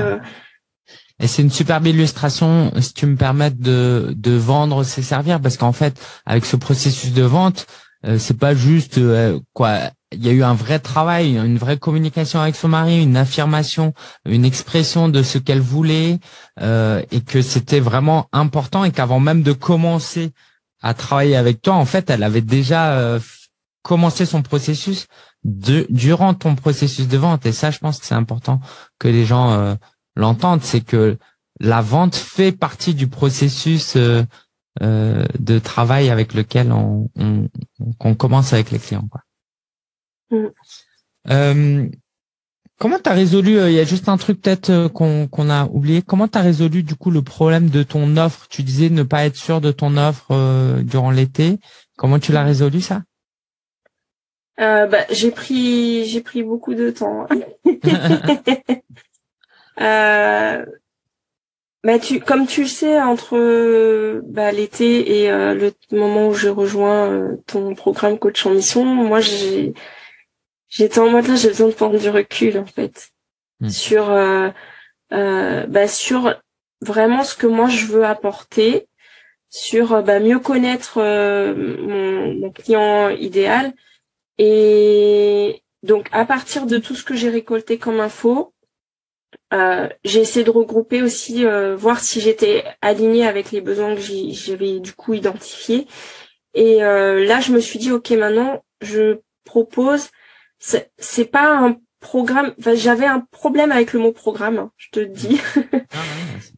Et 1.20 1.28
c'est 1.28 1.42
une 1.42 1.52
superbe 1.52 1.88
illustration, 1.88 2.72
si 2.80 2.94
tu 2.94 3.06
me 3.06 3.16
permets, 3.16 3.52
de, 3.52 4.14
de 4.16 4.32
vendre 4.32 4.84
ses 4.84 5.04
servir, 5.04 5.40
parce 5.40 5.58
qu'en 5.58 5.72
fait, 5.72 6.00
avec 6.26 6.46
ce 6.46 6.56
processus 6.56 7.14
de 7.14 7.24
vente, 7.24 7.68
euh, 8.06 8.18
c'est 8.18 8.38
pas 8.38 8.56
juste 8.56 8.98
euh, 8.98 9.40
quoi. 9.54 9.92
Il 10.12 10.24
y 10.24 10.30
a 10.30 10.32
eu 10.32 10.44
un 10.44 10.54
vrai 10.54 10.78
travail, 10.78 11.38
une 11.38 11.58
vraie 11.58 11.78
communication 11.78 12.40
avec 12.40 12.56
son 12.56 12.68
mari, 12.68 13.02
une 13.02 13.18
affirmation, 13.18 13.94
une 14.26 14.46
expression 14.46 15.10
de 15.10 15.24
ce 15.24 15.40
qu'elle 15.40 15.60
voulait, 15.62 16.20
euh, 16.62 17.02
et 17.10 17.22
que 17.22 17.42
c'était 17.42 17.80
vraiment 17.80 18.28
important, 18.32 18.84
et 18.84 18.92
qu'avant 18.92 19.20
même 19.20 19.42
de 19.42 19.54
commencer 19.54 20.32
à 20.84 20.94
travailler 20.94 21.36
avec 21.36 21.64
toi, 21.64 21.74
en 21.74 21.86
fait, 21.86 22.12
elle 22.12 22.22
avait 22.22 22.42
déjà 22.42 22.94
euh, 22.94 23.20
commencé 23.82 24.28
son 24.28 24.44
processus 24.44 25.08
de, 25.44 25.88
durant 25.90 26.36
ton 26.36 26.54
processus 26.54 27.08
de 27.08 27.18
vente. 27.18 27.48
Et 27.48 27.52
ça, 27.52 27.72
je 27.72 27.80
pense 27.80 27.98
que 27.98 28.06
c'est 28.06 28.14
important 28.14 28.60
que 29.00 29.08
les 29.08 29.26
gens 29.26 29.78
l'entendre, 30.16 30.64
c'est 30.64 30.82
que 30.82 31.18
la 31.60 31.82
vente 31.82 32.16
fait 32.16 32.52
partie 32.52 32.94
du 32.94 33.08
processus 33.08 33.96
euh, 33.96 34.24
euh, 34.82 35.26
de 35.40 35.60
travail 35.60 36.10
avec 36.10 36.34
lequel 36.34 36.72
on, 36.72 37.10
on, 38.00 38.16
commence 38.16 38.54
avec 38.54 38.72
les 38.72 38.80
clients. 38.80 39.08
Quoi. 39.10 39.22
Mm. 40.32 40.48
Euh, 41.30 41.88
comment 42.80 43.00
tu 43.00 43.10
as 43.10 43.14
résolu, 43.14 43.52
il 43.52 43.74
y 43.74 43.80
a 43.80 43.84
juste 43.84 44.10
un 44.10 44.18
truc 44.18 44.42
peut-être 44.42 44.88
qu'on 44.88 45.50
a 45.50 45.66
oublié, 45.68 46.02
comment 46.02 46.28
tu 46.28 46.38
as 46.38 46.42
résolu 46.42 46.84
du 46.84 46.96
coup 46.96 47.12
le 47.12 47.22
problème 47.22 47.70
de 47.70 47.84
ton 47.84 48.18
offre? 48.18 48.48
Tu 48.50 48.64
disais 48.64 48.90
ne 48.90 49.04
pas 49.04 49.26
être 49.26 49.38
sûr 49.38 49.62
de 49.62 49.72
ton 49.72 49.96
offre 49.96 50.82
durant 50.82 51.12
l'été. 51.12 51.60
Comment 51.96 52.20
tu 52.20 52.32
l'as 52.32 52.44
résolu 52.44 52.82
ça? 52.82 53.04
Bah, 54.58 55.06
j'ai 55.12 55.32
pris 55.32 56.06
j'ai 56.06 56.22
pris 56.22 56.44
beaucoup 56.44 56.74
de 56.74 56.90
temps. 56.90 57.28
Euh, 59.80 60.66
bah 61.84 62.00
tu, 62.00 62.22
comme 62.22 62.48
tu 62.48 62.62
le 62.62 62.68
sais, 62.68 63.02
entre 63.02 64.22
bah, 64.26 64.52
l'été 64.54 65.20
et 65.20 65.32
euh, 65.32 65.54
le 65.54 65.74
moment 65.98 66.30
où 66.30 66.34
je 66.34 66.48
rejoins 66.48 67.10
euh, 67.12 67.36
ton 67.46 67.76
programme 67.76 68.18
coach 68.18 68.46
en 68.46 68.52
mission, 68.52 68.86
moi 68.86 69.20
j'ai 69.20 69.74
j'étais 70.70 71.00
en 71.00 71.10
mode 71.10 71.28
là, 71.28 71.36
j'ai 71.36 71.50
besoin 71.50 71.68
de 71.68 71.74
prendre 71.74 72.00
du 72.00 72.10
recul 72.10 72.58
en 72.58 72.66
fait 72.66 73.10
hmm. 73.60 73.70
sur 73.70 74.10
euh, 74.12 74.50
bah, 75.12 75.88
sur 75.90 76.36
vraiment 76.82 77.24
ce 77.24 77.36
que 77.36 77.48
moi 77.48 77.68
je 77.68 77.86
veux 77.88 78.06
apporter, 78.06 78.88
sur 79.50 80.02
bah, 80.04 80.22
mieux 80.22 80.40
connaître 80.40 81.00
mon, 81.00 82.34
mon 82.34 82.52
client 82.52 83.10
idéal 83.10 83.74
et 84.38 85.62
donc 85.84 86.08
à 86.14 86.26
partir 86.26 86.66
de 86.66 86.78
tout 86.78 86.96
ce 86.96 87.04
que 87.04 87.14
j'ai 87.14 87.30
récolté 87.30 87.78
comme 87.78 88.00
info, 88.00 88.54
euh, 89.54 89.88
j'ai 90.04 90.22
essayé 90.22 90.44
de 90.44 90.50
regrouper 90.50 91.04
aussi, 91.04 91.46
euh, 91.46 91.76
voir 91.76 92.00
si 92.00 92.20
j'étais 92.20 92.64
alignée 92.82 93.28
avec 93.28 93.52
les 93.52 93.62
besoins 93.62 93.96
que 93.96 94.02
j'avais 94.02 94.80
du 94.80 94.94
coup 94.94 95.14
identifiés. 95.14 95.88
Et 96.56 96.84
euh, 96.84 97.24
là, 97.26 97.40
je 97.40 97.52
me 97.52 97.60
suis 97.60 97.78
dit, 97.80 97.92
ok, 97.92 98.12
maintenant, 98.12 98.64
je 98.82 99.20
propose. 99.46 100.10
C'est 100.60 101.26
pas 101.26 101.56
un 101.56 101.78
programme. 102.00 102.54
Enfin, 102.60 102.74
j'avais 102.74 103.06
un 103.06 103.20
problème 103.32 103.72
avec 103.72 103.94
le 103.94 104.00
mot 104.00 104.12
programme, 104.12 104.58
hein, 104.58 104.72
je 104.78 104.90
te 104.92 105.00
dis, 105.00 105.40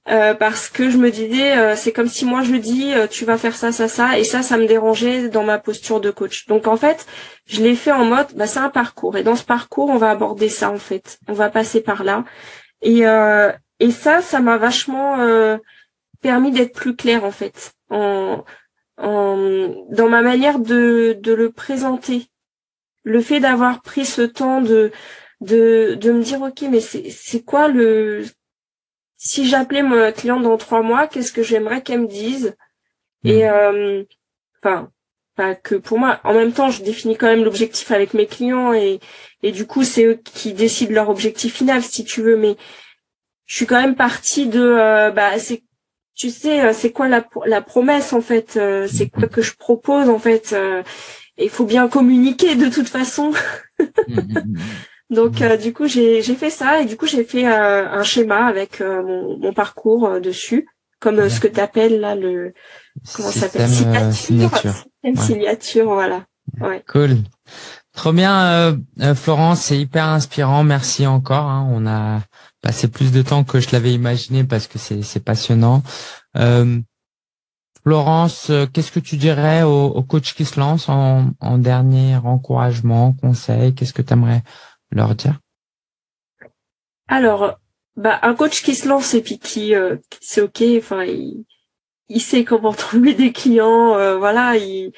ah 0.06 0.34
parce 0.40 0.70
que 0.70 0.90
je 0.90 0.98
me 0.98 1.12
disais, 1.12 1.76
c'est 1.76 1.92
comme 1.92 2.08
si 2.08 2.26
moi 2.26 2.44
je 2.44 2.56
dis, 2.56 2.94
tu 3.10 3.26
vas 3.26 3.38
faire 3.38 3.56
ça, 3.56 3.72
ça, 3.72 3.88
ça, 3.88 4.18
et 4.20 4.24
ça, 4.24 4.42
ça 4.42 4.58
me 4.58 4.68
dérangeait 4.68 5.30
dans 5.30 5.44
ma 5.44 5.58
posture 5.58 6.02
de 6.02 6.12
coach. 6.12 6.46
Donc 6.48 6.68
en 6.68 6.78
fait, 6.78 7.06
je 7.48 7.62
l'ai 7.62 7.76
fait 7.76 7.92
en 7.92 8.06
mode, 8.06 8.28
bah, 8.36 8.48
c'est 8.48 8.60
un 8.60 8.70
parcours, 8.70 9.18
et 9.18 9.24
dans 9.24 9.36
ce 9.36 9.44
parcours, 9.44 9.90
on 9.90 9.98
va 9.98 10.12
aborder 10.12 10.50
ça 10.50 10.72
en 10.72 10.80
fait. 10.80 11.20
On 11.28 11.34
va 11.34 11.50
passer 11.50 11.82
par 11.82 12.04
là. 12.04 12.24
Et, 12.82 13.08
euh, 13.08 13.52
et 13.80 13.92
ça, 13.92 14.22
ça 14.22 14.40
m'a 14.40 14.58
vachement 14.58 15.20
euh, 15.20 15.58
permis 16.22 16.52
d'être 16.52 16.74
plus 16.74 16.96
claire 16.96 17.24
en 17.24 17.32
fait, 17.32 17.74
en, 17.90 18.44
en, 18.98 19.86
dans 19.90 20.10
ma 20.10 20.22
manière 20.22 20.60
de, 20.60 21.18
de 21.20 21.34
le 21.34 21.52
présenter. 21.52 22.28
Le 23.04 23.22
fait 23.22 23.40
d'avoir 23.40 23.82
pris 23.82 24.06
ce 24.06 24.22
temps 24.22 24.62
de, 24.62 24.92
de, 25.42 25.96
de 25.96 26.12
me 26.12 26.24
dire 26.24 26.42
ok, 26.42 26.64
mais 26.70 26.80
c'est 26.80 27.44
quoi 27.44 27.68
le 27.68 28.26
si 29.18 29.48
j'appelais 29.48 29.82
mon 29.82 30.12
client 30.12 30.40
dans 30.40 30.58
trois 30.58 30.82
mois, 30.82 31.08
qu'est-ce 31.08 31.32
que 31.32 31.44
j'aimerais 31.44 31.82
qu'elle 31.82 32.02
me 32.02 32.08
dise? 32.08 32.56
Et 33.24 33.44
mmh. 33.44 33.50
euh, 33.50 34.04
enfin, 34.62 34.92
pas 35.36 35.56
que 35.56 35.76
pour 35.76 36.00
moi. 36.00 36.20
En 36.24 36.34
même 36.34 36.52
temps, 36.52 36.70
je 36.70 36.84
définis 36.84 37.18
quand 37.18 37.28
même 37.28 37.44
l'objectif 37.44 37.92
avec 37.92 38.14
mes 38.14 38.26
clients 38.26 38.74
et, 38.74 39.00
et 39.44 39.52
du 39.52 39.68
coup, 39.68 39.84
c'est 39.84 40.06
eux 40.06 40.20
qui 40.24 40.54
décident 40.54 40.94
leur 40.94 41.10
objectif 41.10 41.56
final, 41.56 41.82
si 41.84 42.04
tu 42.04 42.22
veux. 42.22 42.38
Mais 42.38 42.56
je 43.46 43.56
suis 43.56 43.66
quand 43.66 43.80
même 43.80 43.96
partie 43.96 44.48
de, 44.48 44.62
euh, 44.62 45.12
bah, 45.12 45.38
c'est 45.38 45.64
tu 46.16 46.30
sais, 46.30 46.72
c'est 46.72 46.92
quoi 46.92 47.10
la, 47.10 47.26
la 47.46 47.62
promesse 47.62 48.14
en 48.14 48.22
fait, 48.22 48.58
c'est 48.88 49.10
quoi 49.10 49.28
que 49.28 49.42
je 49.42 49.54
propose 49.54 50.08
en 50.08 50.18
fait. 50.18 50.56
Il 51.38 51.50
faut 51.50 51.66
bien 51.66 51.90
communiquer 51.90 52.56
de 52.56 52.70
toute 52.70 52.88
façon. 52.88 53.34
Donc 55.10 55.44
du 55.62 55.74
coup 55.74 55.88
j'ai 55.88 56.22
fait 56.22 56.50
ça 56.50 56.82
et 56.82 56.86
du 56.86 56.96
coup 56.96 57.06
j'ai 57.06 57.26
fait 57.26 57.46
un 57.46 58.04
schéma 58.04 58.46
avec 58.46 58.80
mon, 58.80 59.38
mon, 59.38 59.54
parcours 59.54 60.22
dessus 60.22 60.68
comme 61.00 61.30
ce 61.30 61.40
que 61.40 61.48
tu 61.48 61.60
appelles 61.60 62.00
là 62.00 62.16
le 62.16 62.54
comment 63.14 63.30
ça 63.30 63.42
s'appelle 63.42 63.68
signature, 63.68 64.14
signature 64.14 64.74
voilà. 65.84 66.26
Ouais. 66.60 66.84
Cool. 66.88 67.18
Trop 67.94 68.12
bien, 68.12 68.46
euh, 68.48 68.78
euh, 69.02 69.16
Florence, 69.16 69.62
c'est 69.62 69.80
hyper 69.80 70.06
inspirant. 70.06 70.64
Merci 70.64 71.08
encore. 71.08 71.46
Hein. 71.46 71.68
On 71.72 71.88
a 71.88 72.22
passé 72.62 72.90
plus 72.90 73.12
de 73.12 73.22
temps 73.22 73.44
que 73.44 73.60
je 73.60 73.72
l'avais 73.72 73.94
imaginé 73.94 74.44
parce 74.44 74.68
que 74.68 74.78
c'est 74.78 75.24
passionnant. 75.24 75.82
Euh, 76.36 76.80
Florence, 77.84 78.52
qu'est-ce 78.74 78.92
que 78.92 79.00
tu 79.00 79.16
dirais 79.16 79.64
aux, 79.64 79.88
aux 79.88 80.04
coachs 80.04 80.34
qui 80.34 80.44
se 80.44 80.60
lancent 80.60 80.90
en, 80.90 81.32
en 81.40 81.58
dernier 81.58 82.18
encouragement, 82.18 83.14
conseil? 83.14 83.74
Qu'est-ce 83.74 83.94
que 83.94 84.02
tu 84.02 84.14
aimerais 84.14 84.44
leur 84.92 85.16
dire? 85.16 85.40
Alors, 87.08 87.60
bah, 87.96 88.20
un 88.24 88.34
coach 88.34 88.64
qui 88.64 88.76
se 88.76 88.90
lance 88.90 89.14
et 89.14 89.22
puis 89.22 89.40
qui, 89.40 89.74
c'est 90.20 90.42
ok. 90.42 90.64
Enfin, 90.80 91.04
il, 91.04 91.46
il 92.10 92.22
sait 92.22 92.44
comment 92.44 92.74
trouver 92.74 93.14
des 93.14 93.32
clients. 93.32 94.18
voilà, 94.18 94.58
il 94.58 94.94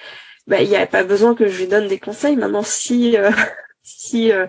bah, 0.47 0.61
il 0.61 0.69
n'y 0.69 0.77
a 0.77 0.87
pas 0.87 1.03
besoin 1.03 1.35
que 1.35 1.47
je 1.47 1.59
lui 1.59 1.67
donne 1.67 1.87
des 1.87 1.99
conseils. 1.99 2.37
Maintenant, 2.37 2.63
si 2.63 3.17
euh, 3.17 3.31
si 3.83 4.31
euh, 4.31 4.47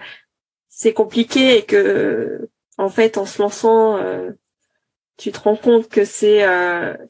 c'est 0.68 0.92
compliqué 0.92 1.58
et 1.58 1.64
que 1.64 2.48
en 2.78 2.88
fait 2.88 3.18
en 3.18 3.26
se 3.26 3.42
lançant 3.42 3.96
euh, 3.96 4.30
tu 5.16 5.32
te 5.32 5.40
rends 5.40 5.56
compte 5.56 5.88
que 5.88 6.04
c'est 6.04 6.46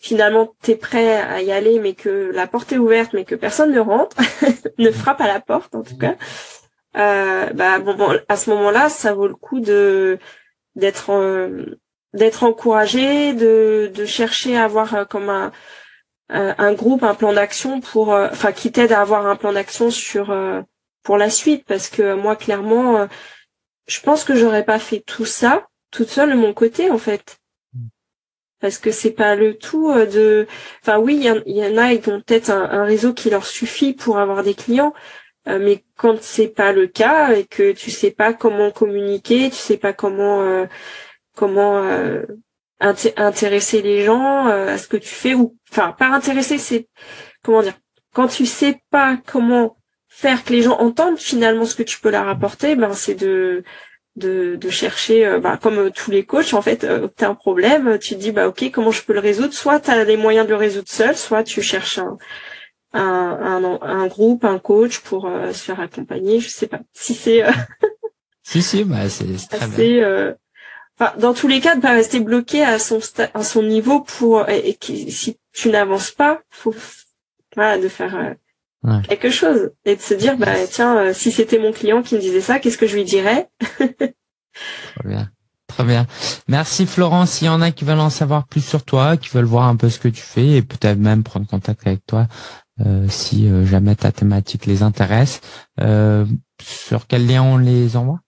finalement 0.01 0.55
tu 0.63 0.71
es 0.71 0.77
prêt 0.77 1.17
à 1.19 1.43
y 1.43 1.53
aller 1.53 1.79
mais 1.79 1.93
que 1.93 2.31
la 2.33 2.47
porte 2.47 2.73
est 2.73 2.79
ouverte 2.79 3.13
mais 3.13 3.27
que 3.27 3.35
personne 3.35 3.71
ne 3.73 3.81
rentre 3.81 4.17
ne 4.79 4.91
frappe 4.91 5.21
à 5.21 5.27
la 5.27 5.41
porte 5.41 5.75
en 5.75 5.83
tout 5.83 5.99
cas 5.99 6.17
bah 6.95 7.79
bon, 7.81 7.95
bon, 7.97 8.19
à 8.29 8.37
ce 8.39 8.49
moment-là 8.49 8.89
ça 8.89 9.13
vaut 9.13 9.29
le 9.29 9.35
coup 9.35 9.61
de 9.61 10.19
d'être 10.75 11.11
d'être 12.15 12.45
encouragé 12.45 13.35
de 13.35 13.91
de 13.95 14.05
chercher 14.05 14.57
à 14.57 14.65
avoir 14.65 15.07
comme 15.09 15.29
un 15.29 15.53
euh, 16.31 16.53
un 16.59 16.75
groupe, 16.75 17.05
un 17.05 17.15
plan 17.15 17.33
d'action 17.33 17.81
pour, 17.81 18.13
euh, 18.13 18.29
enfin, 18.31 18.53
qui 18.53 18.71
t'aide 18.71 18.93
à 18.93 19.01
avoir 19.01 19.27
un 19.27 19.37
plan 19.37 19.53
d'action 19.55 19.91
sur 19.91 20.31
euh, 20.31 20.61
pour 21.03 21.17
la 21.17 21.31
suite, 21.31 21.65
parce 21.67 21.89
que 21.89 22.15
moi, 22.15 22.37
clairement, 22.37 23.09
je 23.87 24.01
pense 24.01 24.25
que 24.25 24.35
j'aurais 24.35 24.65
pas 24.65 24.79
fait 24.79 25.01
tout 25.01 25.25
ça 25.25 25.67
toute 25.91 26.11
seule 26.11 26.31
de 26.31 26.35
mon 26.37 26.53
côté, 26.53 26.91
en 26.91 26.99
fait, 26.99 27.39
parce 28.61 28.77
que 28.77 28.91
c'est 28.91 29.13
pas 29.13 29.35
le 29.35 29.57
tout 29.57 29.91
de, 29.95 30.47
enfin, 30.83 30.99
oui, 30.99 31.17
il 31.17 31.57
y, 31.57 31.65
en 31.65 31.79
a, 31.79 31.95
ils 31.95 32.11
ont 32.11 32.21
peut-être 32.21 32.51
un, 32.51 32.85
réseau 32.85 33.15
qui 33.15 33.31
leur 33.31 33.47
suffit 33.47 33.95
pour 33.95 34.19
avoir 34.19 34.43
des 34.43 34.53
clients, 34.53 34.93
mais 35.47 35.83
quand 35.97 36.23
c'est 36.23 36.49
pas 36.49 36.73
le 36.73 36.89
cas 36.89 37.33
et 37.35 37.47
que 37.47 37.73
tu 37.73 37.91
sais 37.91 38.11
pas 38.11 38.35
comment 38.35 38.71
communiquer, 38.71 39.49
tu 39.49 39.57
sais 39.57 39.79
pas 39.79 39.95
comment 39.95 40.67
comment 41.39 41.83
intéresser 42.81 43.83
les 43.83 44.05
gens 44.05 44.47
euh, 44.49 44.69
à 44.69 44.79
ce 44.79 44.87
que 44.87 44.97
tu 44.97 45.09
fais 45.09 45.35
ou 45.35 45.57
enfin 45.71 45.95
pas 45.99 46.09
intéresser 46.09 46.59
c'est 46.59 46.89
comment 47.43 47.63
dire 47.63 47.75
quand 48.15 48.29
tu 48.29 48.47
sais 48.47 48.81
pas 48.91 49.19
comment 49.27 49.77
faire 50.09 50.45
que 50.45 50.53
les 50.53 50.63
gens 50.63 50.79
entendent 50.79 51.19
finalement 51.19 51.65
ce 51.65 51.75
que 51.75 51.83
tu 51.83 52.01
peux 52.01 52.11
leur 52.11 52.29
apporter 52.29 52.77
ben 52.77 52.93
c'est 52.93 53.15
de 53.15 53.65
de, 54.17 54.57
de 54.57 54.71
chercher 54.71 55.27
euh, 55.27 55.41
bah, 55.41 55.59
comme 55.61 55.91
tous 55.91 56.11
les 56.11 56.25
coachs 56.25 56.55
en 56.55 56.63
fait 56.63 56.85
euh, 56.85 57.09
tu 57.17 57.25
as 57.25 57.29
un 57.29 57.35
problème 57.35 57.99
tu 57.99 58.15
te 58.15 58.21
dis 58.21 58.33
bah 58.33 58.47
ok 58.49 58.71
comment 58.73 58.93
je 58.93 59.03
peux 59.03 59.13
le 59.13 59.21
résoudre? 59.21 59.53
Soit 59.53 59.81
tu 59.81 59.91
as 59.91 60.05
les 60.05 60.17
moyens 60.17 60.47
de 60.47 60.53
le 60.53 60.57
résoudre 60.57 60.89
seul 60.89 61.17
soit 61.17 61.43
tu 61.43 61.63
cherches 61.63 61.99
un 61.99 62.17
un, 62.95 63.61
un, 63.65 63.79
un 63.83 64.07
groupe 64.07 64.45
un 64.45 64.59
coach 64.59 65.01
pour 65.01 65.31
se 65.53 65.63
faire 65.65 65.81
accompagner 65.81 66.41
je 66.41 66.49
sais 66.49 66.69
pas. 66.69 66.81
Si 66.93 67.15
c'est 67.15 67.45
si 68.43 68.63
si 68.63 68.85
bah 68.85 69.09
c'est 69.09 69.27
très 69.49 69.67
bien 69.67 70.35
dans 71.19 71.33
tous 71.33 71.49
les 71.49 71.61
cas, 71.61 71.77
de 71.77 71.81
pas 71.81 71.93
rester 71.93 72.21
bloqué 72.21 72.63
à 72.63 72.79
son 72.79 73.01
à 73.35 73.43
son 73.43 73.63
niveau 73.63 74.01
pour 74.01 74.49
et, 74.49 74.77
si 74.81 75.39
tu 75.53 75.71
n'avances 75.71 76.11
pas, 76.11 76.41
faut 76.51 76.75
voilà 77.55 77.79
de 77.79 77.89
faire 77.89 78.37
euh, 78.85 79.01
quelque 79.09 79.31
chose 79.31 79.71
et 79.85 79.97
de 79.97 80.01
se 80.01 80.15
dire 80.15 80.37
bah 80.37 80.67
tiens 80.71 80.99
euh, 80.99 81.13
si 81.15 81.31
c'était 81.31 81.59
mon 81.59 81.73
client 81.73 82.03
qui 82.03 82.17
me 82.17 82.21
disait 82.21 82.41
ça, 82.41 82.59
qu'est-ce 82.59 82.79
que 82.79 82.87
je 82.87 82.97
lui 82.97 83.05
dirais? 83.05 83.49
Très 83.79 85.09
bien. 85.09 85.31
Très 85.69 85.85
bien. 85.85 86.07
Merci 86.49 86.87
Florence. 86.87 87.31
S'il 87.31 87.47
y 87.47 87.51
en 87.51 87.61
a 87.61 87.71
qui 87.71 87.85
veulent 87.85 88.01
en 88.01 88.11
savoir 88.11 88.49
plus 88.49 88.65
sur 88.65 88.83
toi, 88.85 89.17
qui 89.17 89.29
veulent 89.29 89.45
voir 89.45 89.69
un 89.69 89.77
peu 89.77 89.91
ce 89.91 90.01
que 90.01 90.09
tu 90.09 90.23
fais 90.23 90.49
et 90.49 90.63
peut-être 90.63 90.99
même 90.99 91.23
prendre 91.23 91.47
contact 91.47 91.87
avec 91.87 92.05
toi 92.07 92.27
euh, 92.85 93.07
si 93.09 93.49
jamais 93.67 93.95
ta 93.95 94.11
thématique 94.11 94.67
les 94.67 94.83
intéresse, 94.83 95.41
sur 95.79 97.07
quel 97.07 97.27
lien 97.27 97.43
on 97.43 97.59
les 97.59 97.97
envoie? 97.97 98.21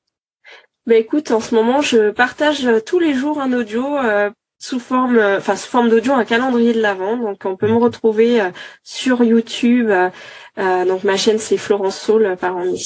Bah 0.86 0.96
écoute, 0.96 1.30
en 1.30 1.40
ce 1.40 1.54
moment, 1.54 1.82
je 1.82 2.10
partage 2.10 2.66
euh, 2.66 2.80
tous 2.80 2.98
les 2.98 3.14
jours 3.14 3.40
un 3.40 3.52
audio 3.52 3.98
euh, 3.98 4.30
sous 4.58 4.80
forme, 4.80 5.18
euh, 5.18 5.38
enfin 5.38 5.54
sous 5.54 5.68
forme 5.68 5.90
d'audio, 5.90 6.14
un 6.14 6.24
calendrier 6.24 6.72
de 6.72 6.80
l'avant. 6.80 7.16
Donc 7.16 7.44
on 7.44 7.56
peut 7.56 7.68
me 7.68 7.76
retrouver 7.76 8.40
sur 8.82 9.22
YouTube. 9.22 9.90
donc 10.56 11.04
ma 11.04 11.16
chaîne 11.16 11.38
c'est 11.38 11.56
Florence 11.58 11.98
Saul 11.98 12.36
par 12.40 12.56
en 12.56 12.64
mission. 12.64 12.80